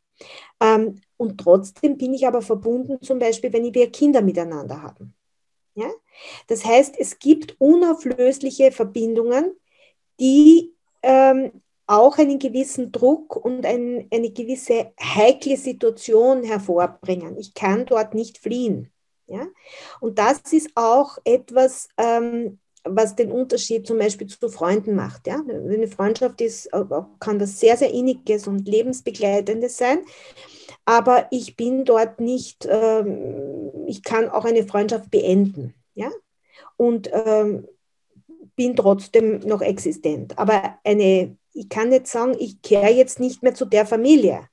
Ähm, 0.60 1.00
und 1.16 1.38
trotzdem 1.38 1.96
bin 1.96 2.14
ich 2.14 2.26
aber 2.26 2.42
verbunden, 2.42 3.00
zum 3.02 3.18
Beispiel, 3.18 3.52
wenn 3.52 3.72
wir 3.72 3.90
Kinder 3.90 4.22
miteinander 4.22 4.82
haben. 4.82 5.14
Ja? 5.74 5.90
Das 6.48 6.64
heißt, 6.64 6.96
es 6.98 7.18
gibt 7.18 7.56
unauflösliche 7.60 8.72
Verbindungen, 8.72 9.52
die 10.20 10.74
ähm, 11.02 11.62
auch 11.86 12.18
einen 12.18 12.38
gewissen 12.38 12.92
Druck 12.92 13.36
und 13.36 13.66
ein, 13.66 14.06
eine 14.12 14.30
gewisse 14.30 14.92
heikle 15.00 15.56
Situation 15.56 16.44
hervorbringen. 16.44 17.36
Ich 17.38 17.54
kann 17.54 17.86
dort 17.86 18.14
nicht 18.14 18.38
fliehen. 18.38 18.91
Ja? 19.32 19.46
Und 20.00 20.18
das 20.18 20.40
ist 20.52 20.70
auch 20.74 21.18
etwas, 21.24 21.88
ähm, 21.96 22.58
was 22.84 23.16
den 23.16 23.30
Unterschied 23.32 23.86
zum 23.86 23.98
Beispiel 23.98 24.26
zu 24.26 24.48
Freunden 24.48 24.94
macht. 24.94 25.26
Ja? 25.26 25.36
Eine 25.36 25.88
Freundschaft 25.88 26.40
ist, 26.40 26.70
kann 27.20 27.38
das 27.38 27.58
sehr, 27.58 27.76
sehr 27.76 27.92
inniges 27.92 28.46
und 28.46 28.68
lebensbegleitendes 28.68 29.76
sein. 29.76 30.00
Aber 30.84 31.28
ich 31.30 31.56
bin 31.56 31.84
dort 31.84 32.20
nicht, 32.20 32.68
ähm, 32.68 33.70
ich 33.86 34.02
kann 34.02 34.28
auch 34.28 34.44
eine 34.44 34.66
Freundschaft 34.66 35.10
beenden. 35.10 35.74
Ja? 35.94 36.10
Und 36.76 37.10
ähm, 37.12 37.68
bin 38.56 38.76
trotzdem 38.76 39.38
noch 39.40 39.62
existent. 39.62 40.38
Aber 40.38 40.78
eine, 40.84 41.36
ich 41.54 41.68
kann 41.68 41.88
nicht 41.88 42.06
sagen, 42.06 42.36
ich 42.38 42.60
kehre 42.62 42.90
jetzt 42.90 43.20
nicht 43.20 43.42
mehr 43.42 43.54
zu 43.54 43.64
der 43.64 43.86
Familie. 43.86 44.48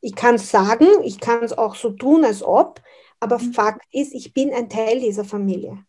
Ich 0.00 0.14
kann 0.14 0.36
es 0.36 0.50
sagen, 0.50 0.86
ich 1.04 1.20
kann 1.20 1.42
es 1.42 1.56
auch 1.56 1.74
so 1.74 1.90
tun, 1.90 2.24
als 2.24 2.42
ob, 2.42 2.80
aber 3.20 3.38
mhm. 3.38 3.52
Fakt 3.52 3.86
ist, 3.92 4.14
ich 4.14 4.32
bin 4.32 4.52
ein 4.52 4.68
Teil 4.68 5.00
dieser 5.00 5.24
Familie. 5.24 5.84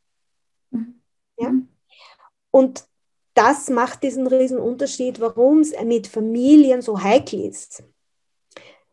Mhm. 0.69 1.01
Ja? 1.37 1.49
Mhm. 1.49 1.67
Und 2.51 2.85
das 3.33 3.69
macht 3.69 4.03
diesen 4.03 4.27
riesen 4.27 4.59
Unterschied, 4.59 5.19
warum 5.21 5.59
es 5.59 5.73
mit 5.83 6.07
Familien 6.07 6.81
so 6.81 7.01
heikel 7.01 7.45
ist. 7.45 7.83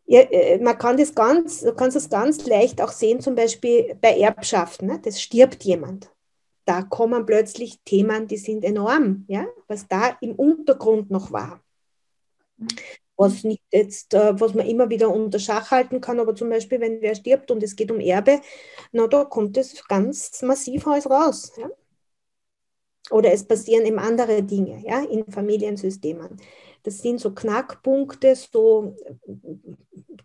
Ja, 0.06 0.20
äh, 0.20 0.58
man 0.58 0.78
kann 0.78 0.96
das 0.96 1.14
ganz, 1.14 1.60
du 1.60 1.74
kannst 1.74 1.96
das 1.96 2.08
ganz 2.08 2.46
leicht 2.46 2.80
auch 2.80 2.92
sehen, 2.92 3.20
zum 3.20 3.34
Beispiel 3.34 3.94
bei 4.00 4.18
Erbschaften. 4.18 4.86
Ne? 4.86 5.00
Das 5.02 5.20
stirbt 5.20 5.64
jemand. 5.64 6.10
Da 6.64 6.82
kommen 6.82 7.26
plötzlich 7.26 7.80
Themen, 7.84 8.26
die 8.26 8.36
sind 8.36 8.64
enorm, 8.64 9.24
ja? 9.28 9.46
was 9.66 9.88
da 9.88 10.16
im 10.20 10.34
Untergrund 10.34 11.10
noch 11.10 11.32
war. 11.32 11.60
Was 13.18 13.44
nicht 13.44 13.62
jetzt, 13.72 14.14
äh, 14.14 14.40
was 14.40 14.54
man 14.54 14.66
immer 14.66 14.88
wieder 14.88 15.10
unter 15.10 15.38
Schach 15.38 15.70
halten 15.70 16.00
kann, 16.00 16.20
aber 16.20 16.34
zum 16.34 16.48
Beispiel, 16.48 16.80
wenn 16.80 17.02
wer 17.02 17.14
stirbt 17.14 17.50
und 17.50 17.62
es 17.62 17.76
geht 17.76 17.90
um 17.90 18.00
Erbe, 18.00 18.40
na, 18.92 19.06
da 19.08 19.24
kommt 19.24 19.56
es 19.56 19.86
ganz 19.88 20.40
massiv 20.42 20.86
alles 20.86 21.10
raus. 21.10 21.52
Ja? 21.58 21.68
Oder 23.10 23.32
es 23.32 23.44
passieren 23.44 23.86
eben 23.86 23.98
andere 23.98 24.42
Dinge 24.42 24.82
ja, 24.86 25.02
in 25.02 25.30
Familiensystemen. 25.30 26.36
Das 26.82 26.98
sind 26.98 27.20
so 27.20 27.34
Knackpunkte, 27.34 28.36
so 28.36 28.96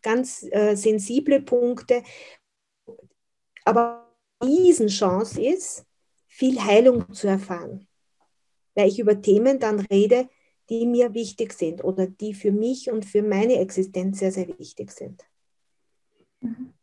ganz 0.01 0.43
äh, 0.51 0.75
sensible 0.75 1.41
Punkte. 1.41 2.03
Aber 3.65 4.13
Riesenchance 4.43 5.41
ist, 5.41 5.85
viel 6.27 6.61
Heilung 6.61 7.13
zu 7.13 7.27
erfahren, 7.27 7.87
weil 8.75 8.87
ich 8.87 8.99
über 8.99 9.21
Themen 9.21 9.59
dann 9.59 9.79
rede, 9.79 10.27
die 10.69 10.85
mir 10.85 11.13
wichtig 11.13 11.53
sind 11.53 11.83
oder 11.83 12.07
die 12.07 12.33
für 12.33 12.51
mich 12.51 12.89
und 12.89 13.05
für 13.05 13.21
meine 13.21 13.59
Existenz 13.59 14.19
sehr, 14.19 14.31
sehr 14.31 14.47
wichtig 14.59 14.91
sind. 14.91 15.23
Mhm. 16.41 16.73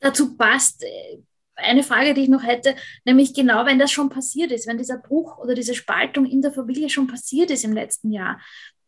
Dazu 0.00 0.36
passt 0.36 0.82
äh, 0.82 1.22
eine 1.54 1.82
Frage, 1.82 2.14
die 2.14 2.22
ich 2.22 2.28
noch 2.28 2.42
hätte, 2.42 2.74
nämlich 3.04 3.34
genau, 3.34 3.64
wenn 3.66 3.78
das 3.78 3.92
schon 3.92 4.08
passiert 4.08 4.50
ist, 4.50 4.66
wenn 4.66 4.78
dieser 4.78 4.98
Bruch 4.98 5.38
oder 5.38 5.54
diese 5.54 5.74
Spaltung 5.74 6.26
in 6.26 6.42
der 6.42 6.52
Familie 6.52 6.88
schon 6.90 7.06
passiert 7.06 7.50
ist 7.50 7.64
im 7.64 7.72
letzten 7.72 8.10
Jahr, 8.10 8.40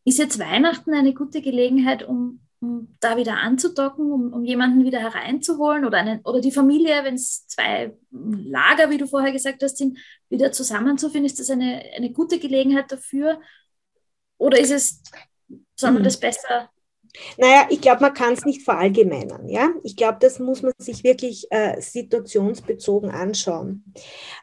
ist 0.04 0.18
jetzt 0.18 0.38
Weihnachten 0.38 0.92
eine 0.92 1.14
gute 1.14 1.40
Gelegenheit, 1.40 2.02
um, 2.02 2.40
um 2.64 2.96
da 3.00 3.16
wieder 3.16 3.36
anzudocken, 3.36 4.10
um, 4.10 4.32
um 4.32 4.44
jemanden 4.44 4.84
wieder 4.84 4.98
hereinzuholen 4.98 5.84
oder, 5.84 5.98
einen, 5.98 6.20
oder 6.22 6.40
die 6.40 6.50
Familie, 6.50 7.04
wenn 7.04 7.14
es 7.14 7.46
zwei 7.46 7.94
Lager, 8.10 8.90
wie 8.90 8.98
du 8.98 9.06
vorher 9.06 9.32
gesagt 9.32 9.62
hast, 9.62 9.76
sind, 9.76 9.98
wieder 10.30 10.52
zusammenzufinden? 10.52 11.26
Ist 11.26 11.38
das 11.38 11.50
eine, 11.50 11.82
eine 11.94 12.10
gute 12.12 12.38
Gelegenheit 12.38 12.90
dafür? 12.90 13.40
Oder 14.38 14.58
ist 14.58 14.72
es, 14.72 15.02
soll 15.76 15.92
man 15.92 16.02
mhm. 16.02 16.06
das 16.06 16.18
besser 16.18 16.70
naja, 17.38 17.66
ich 17.70 17.80
glaube, 17.80 18.00
man 18.00 18.14
kann 18.14 18.32
es 18.32 18.44
nicht 18.44 18.62
verallgemeinern. 18.62 19.48
Ja? 19.48 19.72
Ich 19.82 19.96
glaube, 19.96 20.18
das 20.20 20.38
muss 20.38 20.62
man 20.62 20.72
sich 20.78 21.04
wirklich 21.04 21.46
äh, 21.50 21.80
situationsbezogen 21.80 23.10
anschauen. 23.10 23.94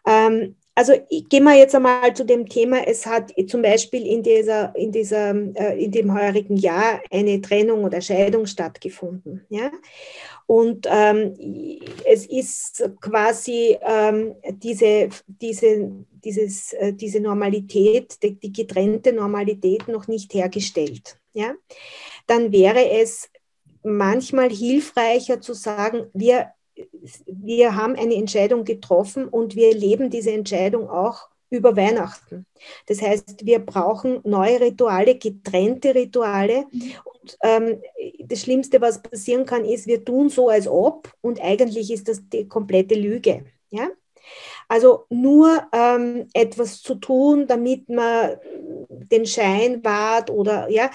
Ähm, 0.06 0.56
also 0.76 0.94
gehen 1.30 1.44
wir 1.44 1.58
jetzt 1.58 1.76
einmal 1.76 2.14
zu 2.16 2.26
dem 2.26 2.48
Thema, 2.48 2.88
es 2.88 3.06
hat 3.06 3.34
zum 3.48 3.62
Beispiel 3.62 4.08
in, 4.08 4.24
dieser, 4.24 4.76
in, 4.76 4.92
dieser, 4.92 5.36
äh, 5.56 5.84
in 5.84 5.92
dem 5.92 6.14
heurigen 6.14 6.58
Jahr 6.58 7.02
eine 7.12 7.42
Trennung 7.42 7.84
oder 7.84 8.02
Scheidung 8.02 8.46
stattgefunden. 8.46 9.46
Ja? 9.50 9.72
Und 10.48 10.88
ähm, 10.90 11.36
es 12.06 12.26
ist 12.26 12.90
quasi 13.02 13.78
ähm, 13.82 14.36
diese, 14.46 15.10
diese, 15.28 15.92
dieses, 16.24 16.74
äh, 16.74 16.94
diese 16.94 17.20
Normalität, 17.20 18.22
die, 18.24 18.40
die 18.40 18.52
getrennte 18.52 19.14
Normalität 19.14 19.88
noch 19.88 20.08
nicht 20.08 20.34
hergestellt. 20.34 21.18
Ja? 21.34 21.54
dann 22.28 22.52
wäre 22.52 22.90
es 22.92 23.30
manchmal 23.84 24.50
hilfreicher 24.50 25.42
zu 25.42 25.54
sagen, 25.54 26.08
wir, 26.14 26.52
wir 27.26 27.76
haben 27.76 27.96
eine 27.96 28.16
Entscheidung 28.16 28.64
getroffen 28.64 29.28
und 29.28 29.56
wir 29.56 29.74
leben 29.74 30.10
diese 30.10 30.32
Entscheidung 30.32 30.90
auch 30.90 31.30
über 31.52 31.76
Weihnachten. 31.76 32.46
Das 32.88 33.02
heißt, 33.02 33.46
wir 33.46 33.60
brauchen 33.60 34.22
neue 34.24 34.62
Rituale, 34.62 35.16
getrennte 35.18 35.94
Rituale. 35.94 36.66
Und 37.04 37.38
ähm, 37.44 37.82
das 38.20 38.42
Schlimmste, 38.42 38.80
was 38.80 39.02
passieren 39.02 39.46
kann, 39.46 39.66
ist, 39.66 39.86
wir 39.86 40.04
tun 40.04 40.30
so, 40.30 40.48
als 40.48 40.68
ob, 40.68 41.12
und 41.22 41.42
eigentlich 41.42 41.92
ist 41.92 42.08
das 42.08 42.22
die 42.30 42.48
komplette 42.48 42.96
Lüge. 42.96 43.44
Ja? 43.70 43.90
Also 44.70 45.06
nur 45.10 45.62
ähm, 45.74 46.28
etwas 46.34 46.82
zu 46.82 46.96
tun, 46.96 47.48
damit 47.48 47.90
man 47.90 48.38
den 48.90 49.26
Schein 49.26 49.84
wahrt 49.84 50.30
oder 50.30 50.70
ja, 50.70 50.90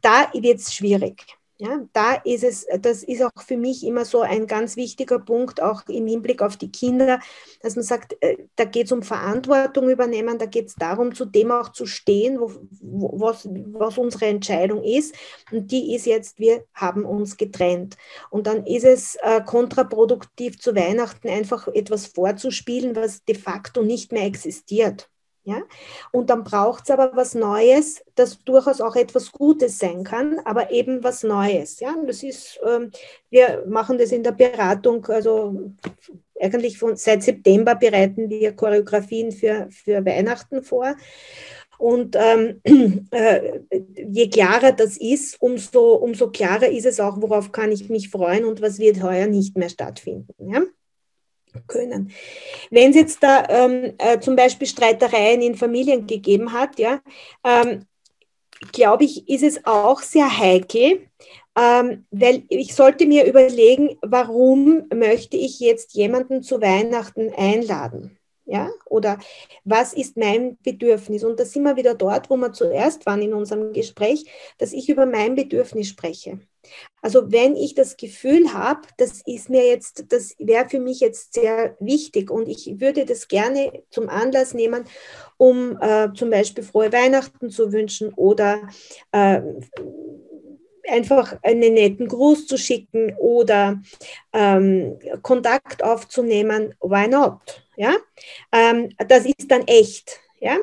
da 0.00 0.30
wird 0.32 0.60
es 0.60 0.72
schwierig. 0.72 1.22
Ja, 1.62 1.86
da 1.92 2.14
ist 2.24 2.42
es, 2.42 2.66
das 2.80 3.04
ist 3.04 3.22
auch 3.22 3.40
für 3.46 3.56
mich 3.56 3.86
immer 3.86 4.04
so 4.04 4.22
ein 4.22 4.48
ganz 4.48 4.74
wichtiger 4.74 5.20
Punkt, 5.20 5.62
auch 5.62 5.86
im 5.86 6.08
Hinblick 6.08 6.42
auf 6.42 6.56
die 6.56 6.72
Kinder, 6.72 7.20
dass 7.60 7.76
man 7.76 7.84
sagt, 7.84 8.16
äh, 8.20 8.48
da 8.56 8.64
geht 8.64 8.86
es 8.86 8.92
um 8.92 9.04
Verantwortung 9.04 9.88
übernehmen, 9.88 10.38
da 10.38 10.46
geht 10.46 10.66
es 10.70 10.74
darum, 10.74 11.14
zu 11.14 11.24
dem 11.24 11.52
auch 11.52 11.68
zu 11.68 11.86
stehen, 11.86 12.40
wo, 12.40 12.50
wo, 12.80 13.20
was, 13.20 13.48
was 13.74 13.96
unsere 13.96 14.26
Entscheidung 14.26 14.82
ist. 14.82 15.14
Und 15.52 15.70
die 15.70 15.94
ist 15.94 16.06
jetzt, 16.06 16.40
wir 16.40 16.64
haben 16.74 17.04
uns 17.04 17.36
getrennt. 17.36 17.96
Und 18.30 18.48
dann 18.48 18.66
ist 18.66 18.84
es 18.84 19.14
äh, 19.22 19.40
kontraproduktiv 19.46 20.58
zu 20.58 20.74
Weihnachten 20.74 21.28
einfach 21.28 21.68
etwas 21.68 22.08
vorzuspielen, 22.08 22.96
was 22.96 23.24
de 23.24 23.36
facto 23.36 23.84
nicht 23.84 24.10
mehr 24.10 24.24
existiert. 24.24 25.11
Ja? 25.44 25.62
Und 26.12 26.30
dann 26.30 26.44
braucht 26.44 26.84
es 26.84 26.90
aber 26.90 27.12
was 27.14 27.34
Neues, 27.34 28.02
das 28.14 28.38
durchaus 28.44 28.80
auch 28.80 28.96
etwas 28.96 29.32
Gutes 29.32 29.78
sein 29.78 30.04
kann, 30.04 30.38
aber 30.44 30.70
eben 30.70 31.02
was 31.02 31.22
Neues. 31.22 31.80
Ja? 31.80 31.94
Das 32.06 32.22
ist, 32.22 32.60
ähm, 32.66 32.90
wir 33.30 33.64
machen 33.66 33.98
das 33.98 34.12
in 34.12 34.22
der 34.22 34.32
Beratung, 34.32 35.04
also 35.06 35.72
eigentlich 36.40 36.78
von, 36.78 36.96
seit 36.96 37.22
September 37.22 37.74
bereiten 37.74 38.28
wir 38.28 38.52
Choreografien 38.52 39.32
für, 39.32 39.68
für 39.70 40.04
Weihnachten 40.04 40.62
vor. 40.62 40.96
Und 41.78 42.16
ähm, 42.16 42.60
äh, 43.10 43.60
je 44.08 44.28
klarer 44.28 44.70
das 44.70 44.96
ist, 44.96 45.42
umso, 45.42 45.94
umso 45.94 46.30
klarer 46.30 46.68
ist 46.68 46.86
es 46.86 47.00
auch, 47.00 47.20
worauf 47.20 47.50
kann 47.50 47.72
ich 47.72 47.88
mich 47.88 48.08
freuen 48.08 48.44
und 48.44 48.62
was 48.62 48.78
wird 48.78 49.02
heuer 49.02 49.26
nicht 49.26 49.56
mehr 49.56 49.68
stattfinden. 49.68 50.32
Ja? 50.48 50.62
Können. 51.66 52.12
Wenn 52.70 52.90
es 52.90 52.96
jetzt 52.96 53.22
da 53.22 53.46
ähm, 53.48 53.94
äh, 53.98 54.18
zum 54.20 54.36
Beispiel 54.36 54.66
Streitereien 54.66 55.42
in 55.42 55.54
Familien 55.54 56.06
gegeben 56.06 56.52
hat, 56.52 56.78
ja, 56.78 57.00
ähm, 57.44 57.86
glaube 58.72 59.04
ich, 59.04 59.28
ist 59.28 59.42
es 59.42 59.64
auch 59.64 60.00
sehr 60.00 60.38
heikel, 60.38 61.08
ähm, 61.56 62.06
weil 62.10 62.44
ich 62.48 62.74
sollte 62.74 63.06
mir 63.06 63.26
überlegen, 63.26 63.98
warum 64.02 64.84
möchte 64.94 65.36
ich 65.36 65.60
jetzt 65.60 65.94
jemanden 65.94 66.42
zu 66.42 66.60
Weihnachten 66.60 67.32
einladen? 67.36 68.18
Ja? 68.46 68.70
Oder 68.86 69.18
was 69.64 69.92
ist 69.92 70.16
mein 70.16 70.56
Bedürfnis? 70.62 71.24
Und 71.24 71.38
da 71.38 71.44
sind 71.44 71.64
wir 71.64 71.76
wieder 71.76 71.94
dort, 71.94 72.30
wo 72.30 72.36
wir 72.36 72.52
zuerst 72.52 73.06
waren 73.06 73.22
in 73.22 73.34
unserem 73.34 73.72
Gespräch, 73.72 74.24
dass 74.58 74.72
ich 74.72 74.88
über 74.88 75.06
mein 75.06 75.34
Bedürfnis 75.34 75.88
spreche. 75.88 76.40
Also 77.00 77.32
wenn 77.32 77.56
ich 77.56 77.74
das 77.74 77.96
Gefühl 77.96 78.52
habe, 78.54 78.82
das 78.96 79.22
ist 79.26 79.50
mir 79.50 79.66
jetzt, 79.66 80.04
das 80.12 80.34
wäre 80.38 80.68
für 80.68 80.78
mich 80.78 81.00
jetzt 81.00 81.34
sehr 81.34 81.76
wichtig 81.80 82.30
und 82.30 82.48
ich 82.48 82.80
würde 82.80 83.04
das 83.04 83.26
gerne 83.28 83.82
zum 83.90 84.08
Anlass 84.08 84.54
nehmen, 84.54 84.84
um 85.36 85.76
äh, 85.80 86.08
zum 86.14 86.30
Beispiel 86.30 86.62
frohe 86.62 86.92
Weihnachten 86.92 87.50
zu 87.50 87.72
wünschen 87.72 88.14
oder 88.14 88.68
äh, 89.10 89.40
einfach 90.88 91.36
einen 91.42 91.74
netten 91.74 92.08
Gruß 92.08 92.46
zu 92.46 92.56
schicken 92.56 93.14
oder 93.18 93.80
ähm, 94.32 94.98
Kontakt 95.22 95.82
aufzunehmen, 95.82 96.74
why 96.80 97.08
not? 97.08 97.66
Ja? 97.76 97.94
Ähm, 98.52 98.90
das 99.08 99.24
ist 99.26 99.50
dann 99.50 99.66
echt. 99.66 100.20
Ja? 100.40 100.56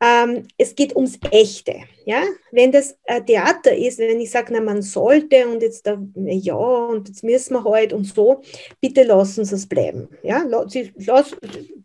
Ähm, 0.00 0.46
es 0.56 0.76
geht 0.76 0.94
ums 0.94 1.18
Echte. 1.30 1.80
Ja? 2.04 2.22
Wenn 2.52 2.70
das 2.70 2.96
äh, 3.04 3.20
Theater 3.20 3.74
ist, 3.76 3.98
wenn 3.98 4.20
ich 4.20 4.30
sage, 4.30 4.60
man 4.60 4.82
sollte 4.82 5.48
und 5.48 5.62
jetzt, 5.62 5.86
da, 5.86 5.98
ja, 6.14 6.54
und 6.54 7.08
jetzt 7.08 7.24
müssen 7.24 7.54
wir 7.54 7.64
halt 7.64 7.92
und 7.92 8.04
so, 8.04 8.42
bitte 8.80 9.02
lassen 9.02 9.44
Sie 9.44 9.54
es 9.54 9.68
bleiben. 9.68 10.08
Ja? 10.22 10.44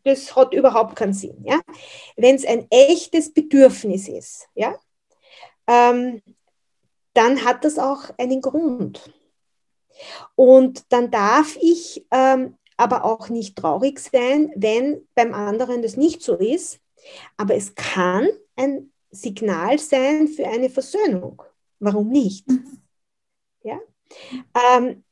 Das 0.04 0.36
hat 0.36 0.54
überhaupt 0.54 0.96
keinen 0.96 1.14
Sinn. 1.14 1.44
Ja? 1.44 1.60
Wenn 2.16 2.36
es 2.36 2.46
ein 2.46 2.68
echtes 2.70 3.34
Bedürfnis 3.34 4.08
ist, 4.08 4.48
ja? 4.54 4.76
Ähm, 5.68 6.22
dann 7.14 7.46
hat 7.46 7.64
das 7.64 7.80
auch 7.80 8.10
einen 8.18 8.42
Grund. 8.42 9.14
Und 10.36 10.92
dann 10.92 11.12
darf 11.12 11.58
ich 11.62 12.06
ähm, 12.12 12.58
aber 12.78 13.06
auch 13.06 13.30
nicht 13.30 13.56
traurig 13.56 14.00
sein, 14.00 14.52
wenn 14.56 15.08
beim 15.16 15.34
anderen 15.34 15.82
das 15.82 15.96
nicht 15.96 16.22
so 16.22 16.36
ist. 16.36 16.80
Aber 17.38 17.56
es 17.56 17.76
kann 17.76 18.28
ein 18.56 18.92
Signal 19.12 19.80
sein 19.80 20.28
für 20.28 20.48
eine 20.48 20.70
Versöhnung. 20.70 21.42
Warum 21.80 22.10
nicht? 22.10 22.48
Mhm. 22.48 22.82
Ja? 23.64 23.80
Ähm, 24.78 25.04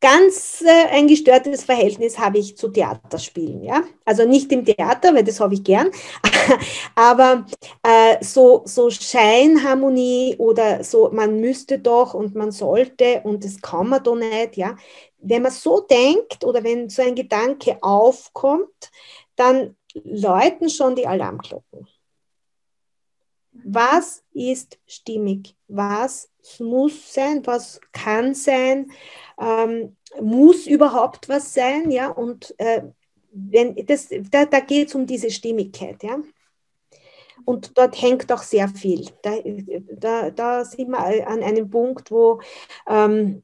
ganz 0.00 0.62
äh, 0.62 0.88
ein 0.90 1.08
gestörtes 1.08 1.64
Verhältnis 1.64 2.18
habe 2.18 2.38
ich 2.38 2.56
zu 2.56 2.68
Theaterspielen. 2.68 3.64
Ja? 3.64 3.82
Also 4.04 4.24
nicht 4.26 4.50
im 4.52 4.64
Theater, 4.64 5.14
weil 5.14 5.24
das 5.24 5.40
habe 5.40 5.54
ich 5.54 5.64
gern, 5.64 5.90
aber 6.94 7.46
äh, 7.82 8.22
so, 8.22 8.62
so 8.64 8.90
Scheinharmonie 8.90 10.36
oder 10.38 10.84
so, 10.84 11.10
man 11.10 11.40
müsste 11.40 11.78
doch 11.78 12.14
und 12.14 12.34
man 12.34 12.52
sollte 12.52 13.22
und 13.24 13.44
das 13.44 13.60
kann 13.60 13.88
man 13.88 14.02
doch 14.02 14.16
nicht. 14.16 14.56
Ja? 14.56 14.76
Wenn 15.18 15.42
man 15.42 15.52
so 15.52 15.80
denkt 15.80 16.44
oder 16.44 16.62
wenn 16.62 16.88
so 16.88 17.02
ein 17.02 17.14
Gedanke 17.14 17.78
aufkommt, 17.82 18.90
dann 19.36 19.76
läuten 20.04 20.70
schon 20.70 20.96
die 20.96 21.06
Alarmglocken. 21.06 21.86
Was 23.64 24.22
ist 24.32 24.78
stimmig? 24.86 25.56
Was 25.66 26.30
muss 26.58 27.12
sein? 27.12 27.44
Was 27.44 27.80
kann 27.92 28.34
sein? 28.34 28.92
ähm, 29.40 29.96
muss 30.20 30.66
überhaupt 30.66 31.28
was 31.28 31.54
sein, 31.54 31.90
ja, 31.90 32.08
und 32.08 32.54
äh, 32.58 32.82
wenn 33.30 33.76
das, 33.86 34.08
da, 34.30 34.46
da 34.46 34.60
geht 34.60 34.88
es 34.88 34.94
um 34.94 35.06
diese 35.06 35.30
Stimmigkeit, 35.30 36.02
ja. 36.02 36.18
Und 37.44 37.78
dort 37.78 38.00
hängt 38.02 38.30
auch 38.32 38.42
sehr 38.42 38.68
viel. 38.68 39.08
Da, 39.22 39.36
da, 39.92 40.30
da 40.30 40.64
sind 40.64 40.88
wir 40.90 41.26
an 41.26 41.42
einem 41.42 41.70
Punkt, 41.70 42.10
wo, 42.10 42.40
ähm, 42.86 43.42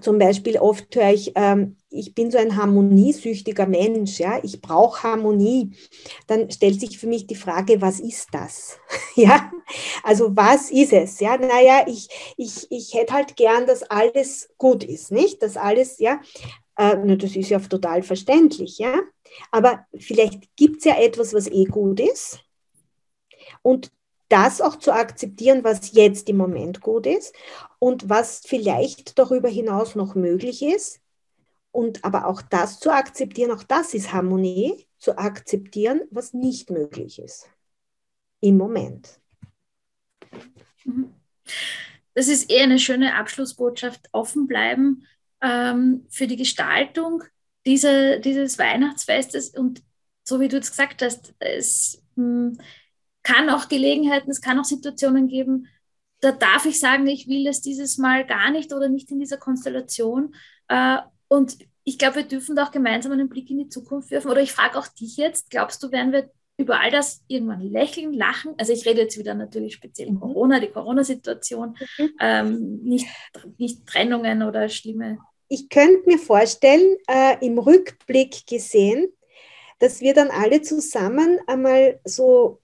zum 0.00 0.18
Beispiel 0.18 0.58
oft 0.58 0.94
höre 0.94 1.12
ich, 1.12 1.32
ähm, 1.34 1.76
ich 1.90 2.14
bin 2.14 2.30
so 2.30 2.36
ein 2.36 2.56
harmoniesüchtiger 2.56 3.66
Mensch, 3.66 4.18
ja, 4.18 4.38
ich 4.42 4.60
brauche 4.60 5.02
Harmonie. 5.02 5.72
Dann 6.26 6.50
stellt 6.50 6.80
sich 6.80 6.98
für 6.98 7.06
mich 7.06 7.26
die 7.26 7.34
Frage, 7.34 7.80
was 7.80 7.98
ist 7.98 8.28
das? 8.32 8.78
ja, 9.14 9.50
also 10.02 10.36
was 10.36 10.70
ist 10.70 10.92
es? 10.92 11.20
Ja, 11.20 11.38
naja, 11.38 11.84
ich, 11.86 12.08
ich, 12.36 12.66
ich 12.70 12.94
hätte 12.94 13.14
halt 13.14 13.36
gern, 13.36 13.66
dass 13.66 13.82
alles 13.82 14.50
gut 14.58 14.84
ist, 14.84 15.10
nicht? 15.10 15.42
Dass 15.42 15.56
alles, 15.56 15.98
ja, 15.98 16.20
äh, 16.76 17.16
das 17.16 17.34
ist 17.34 17.48
ja 17.48 17.58
total 17.58 18.02
verständlich, 18.02 18.78
ja. 18.78 19.00
Aber 19.50 19.86
vielleicht 19.98 20.54
gibt 20.56 20.78
es 20.78 20.84
ja 20.84 21.00
etwas, 21.00 21.32
was 21.32 21.46
eh 21.48 21.64
gut 21.64 22.00
ist. 22.00 22.40
Und 23.62 23.90
das 24.28 24.60
auch 24.60 24.76
zu 24.76 24.92
akzeptieren, 24.92 25.64
was 25.64 25.92
jetzt 25.92 26.28
im 26.28 26.36
Moment 26.36 26.80
gut 26.80 27.06
ist 27.06 27.34
und 27.78 28.08
was 28.08 28.42
vielleicht 28.44 29.18
darüber 29.18 29.48
hinaus 29.48 29.94
noch 29.94 30.14
möglich 30.14 30.62
ist. 30.62 31.00
Und 31.70 32.04
aber 32.04 32.26
auch 32.26 32.42
das 32.42 32.80
zu 32.80 32.90
akzeptieren, 32.90 33.50
auch 33.50 33.62
das 33.62 33.94
ist 33.94 34.12
Harmonie, 34.12 34.86
zu 34.98 35.16
akzeptieren, 35.16 36.02
was 36.10 36.34
nicht 36.34 36.70
möglich 36.70 37.18
ist. 37.18 37.48
Im 38.40 38.56
Moment. 38.56 39.20
Mhm. 40.84 41.14
Das 42.14 42.28
ist 42.28 42.50
eher 42.50 42.64
eine 42.64 42.78
schöne 42.78 43.14
Abschlussbotschaft. 43.14 44.08
Offen 44.12 44.48
bleiben 44.48 45.06
ähm, 45.40 46.04
für 46.08 46.26
die 46.26 46.36
Gestaltung 46.36 47.22
dieser, 47.64 48.18
dieses 48.18 48.58
Weihnachtsfestes. 48.58 49.50
Und 49.50 49.82
so 50.24 50.40
wie 50.40 50.48
du 50.48 50.58
es 50.58 50.70
gesagt 50.70 51.02
hast, 51.02 51.34
es 51.38 52.02
mh, 52.16 52.24
hm, 52.24 52.58
kann 53.22 53.50
auch 53.50 53.68
Gelegenheiten, 53.68 54.30
es 54.30 54.40
kann 54.40 54.58
auch 54.58 54.64
Situationen 54.64 55.28
geben, 55.28 55.68
da 56.20 56.32
darf 56.32 56.66
ich 56.66 56.80
sagen, 56.80 57.06
ich 57.06 57.28
will 57.28 57.46
es 57.46 57.60
dieses 57.60 57.98
Mal 57.98 58.26
gar 58.26 58.50
nicht 58.50 58.72
oder 58.72 58.88
nicht 58.88 59.10
in 59.10 59.20
dieser 59.20 59.36
Konstellation. 59.36 60.34
Äh, 60.68 60.98
und 61.28 61.58
ich 61.84 61.98
glaube, 61.98 62.16
wir 62.16 62.22
dürfen 62.24 62.56
da 62.56 62.66
auch 62.66 62.70
gemeinsam 62.70 63.12
einen 63.12 63.28
Blick 63.28 63.50
in 63.50 63.58
die 63.58 63.68
Zukunft 63.68 64.10
werfen. 64.10 64.30
Oder 64.30 64.42
ich 64.42 64.52
frage 64.52 64.78
auch 64.78 64.88
dich 64.88 65.16
jetzt, 65.16 65.50
glaubst 65.50 65.82
du, 65.82 65.92
werden 65.92 66.12
wir 66.12 66.30
über 66.56 66.80
all 66.80 66.90
das 66.90 67.22
irgendwann 67.28 67.62
lächeln, 67.62 68.12
lachen? 68.12 68.54
Also 68.58 68.72
ich 68.72 68.84
rede 68.84 69.02
jetzt 69.02 69.18
wieder 69.18 69.34
natürlich 69.34 69.74
speziell 69.74 70.10
mhm. 70.10 70.20
Corona, 70.20 70.58
die 70.60 70.68
Corona-Situation, 70.68 71.76
mhm. 71.98 72.10
ähm, 72.20 72.80
nicht, 72.82 73.06
nicht 73.58 73.86
Trennungen 73.86 74.42
oder 74.42 74.68
schlimme. 74.68 75.18
Ich 75.48 75.68
könnte 75.68 76.02
mir 76.06 76.18
vorstellen, 76.18 76.96
äh, 77.06 77.36
im 77.46 77.58
Rückblick 77.58 78.46
gesehen, 78.46 79.08
dass 79.78 80.00
wir 80.00 80.12
dann 80.12 80.30
alle 80.30 80.60
zusammen 80.62 81.38
einmal 81.46 82.00
so 82.04 82.60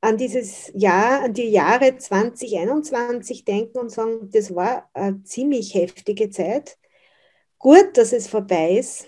an 0.00 0.16
dieses 0.16 0.70
Jahr, 0.74 1.24
an 1.24 1.34
die 1.34 1.48
Jahre 1.48 1.96
2021 1.96 3.44
denken 3.44 3.78
und 3.78 3.90
sagen, 3.90 4.30
das 4.30 4.54
war 4.54 4.88
eine 4.94 5.22
ziemlich 5.24 5.74
heftige 5.74 6.30
Zeit. 6.30 6.78
Gut, 7.58 7.96
dass 7.96 8.12
es 8.12 8.28
vorbei 8.28 8.78
ist 8.78 9.06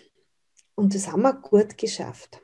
und 0.74 0.95
das 0.95 1.11
haben 1.11 1.22
wir 1.22 1.34
gut 1.34 1.78
geschafft. 1.78 2.41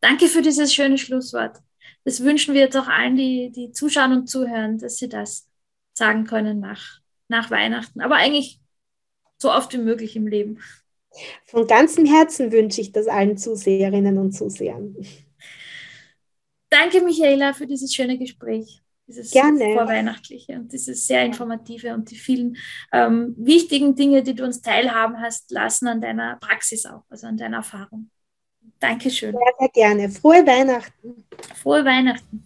Danke 0.00 0.26
für 0.26 0.42
dieses 0.42 0.74
schöne 0.74 0.98
Schlusswort. 0.98 1.58
Das 2.04 2.22
wünschen 2.22 2.54
wir 2.54 2.62
jetzt 2.62 2.76
auch 2.76 2.88
allen, 2.88 3.16
die, 3.16 3.50
die 3.50 3.70
zuschauen 3.70 4.12
und 4.12 4.26
zuhören, 4.28 4.78
dass 4.78 4.96
sie 4.96 5.08
das 5.08 5.46
sagen 5.92 6.24
können 6.24 6.60
nach, 6.60 7.00
nach 7.28 7.50
Weihnachten. 7.50 8.00
Aber 8.00 8.16
eigentlich 8.16 8.60
so 9.36 9.52
oft 9.52 9.72
wie 9.72 9.78
möglich 9.78 10.16
im 10.16 10.26
Leben. 10.26 10.60
Von 11.44 11.66
ganzem 11.66 12.04
Herzen 12.06 12.50
wünsche 12.52 12.80
ich 12.80 12.92
das 12.92 13.06
allen 13.06 13.36
Zuseherinnen 13.36 14.18
und 14.18 14.32
Zusehern. 14.32 14.96
Danke, 16.70 17.00
Michaela, 17.00 17.52
für 17.52 17.66
dieses 17.66 17.94
schöne 17.94 18.18
Gespräch. 18.18 18.82
Dieses 19.06 19.30
Gerne. 19.30 19.72
vorweihnachtliche 19.72 20.52
und 20.52 20.70
dieses 20.70 21.06
sehr 21.06 21.24
informative 21.24 21.94
und 21.94 22.10
die 22.10 22.16
vielen 22.16 22.58
ähm, 22.92 23.34
wichtigen 23.38 23.94
Dinge, 23.94 24.22
die 24.22 24.34
du 24.34 24.44
uns 24.44 24.60
teilhaben 24.60 25.18
hast 25.18 25.50
lassen 25.50 25.88
an 25.88 26.02
deiner 26.02 26.36
Praxis 26.36 26.84
auch, 26.84 27.04
also 27.08 27.26
an 27.26 27.38
deiner 27.38 27.58
Erfahrung. 27.58 28.10
Dankeschön. 28.78 29.32
Sehr, 29.32 29.54
sehr 29.58 29.68
gerne. 29.70 30.10
Frohe 30.10 30.46
Weihnachten. 30.46 31.24
Frohe 31.54 31.86
Weihnachten. 31.86 32.44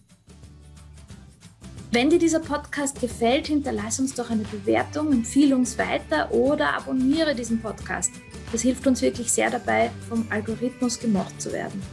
Wenn 1.91 2.09
dir 2.09 2.17
dieser 2.17 2.39
Podcast 2.39 2.99
gefällt, 2.99 3.47
hinterlass 3.47 3.99
uns 3.99 4.15
doch 4.15 4.31
eine 4.31 4.43
Bewertung, 4.43 5.11
empfehle 5.11 5.55
uns 5.55 5.77
weiter 5.77 6.31
oder 6.31 6.75
abonniere 6.75 7.35
diesen 7.35 7.61
Podcast. 7.61 8.11
Das 8.51 8.61
hilft 8.61 8.87
uns 8.87 9.01
wirklich 9.01 9.31
sehr 9.31 9.51
dabei, 9.51 9.91
vom 10.07 10.25
Algorithmus 10.31 10.97
gemocht 10.97 11.39
zu 11.39 11.51
werden. 11.51 11.83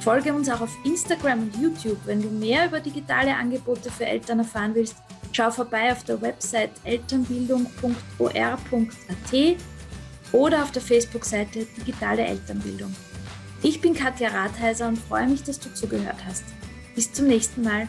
Folge 0.00 0.32
uns 0.32 0.48
auch 0.48 0.62
auf 0.62 0.74
Instagram 0.84 1.42
und 1.42 1.56
YouTube. 1.56 1.98
Wenn 2.06 2.22
du 2.22 2.28
mehr 2.28 2.66
über 2.66 2.80
digitale 2.80 3.36
Angebote 3.36 3.90
für 3.90 4.06
Eltern 4.06 4.38
erfahren 4.38 4.74
willst, 4.74 4.96
schau 5.32 5.50
vorbei 5.50 5.92
auf 5.92 6.04
der 6.04 6.22
Website 6.22 6.70
elternbildung.or.at 6.84 9.56
oder 10.32 10.62
auf 10.62 10.70
der 10.70 10.82
Facebook-Seite 10.82 11.66
Digitale 11.76 12.24
Elternbildung. 12.24 12.94
Ich 13.62 13.82
bin 13.82 13.92
Katja 13.92 14.30
Rathheiser 14.30 14.88
und 14.88 14.96
freue 14.96 15.28
mich, 15.28 15.42
dass 15.42 15.60
du 15.60 15.70
zugehört 15.74 16.16
hast. 16.26 16.44
Bis 16.94 17.12
zum 17.12 17.26
nächsten 17.26 17.62
Mal. 17.62 17.88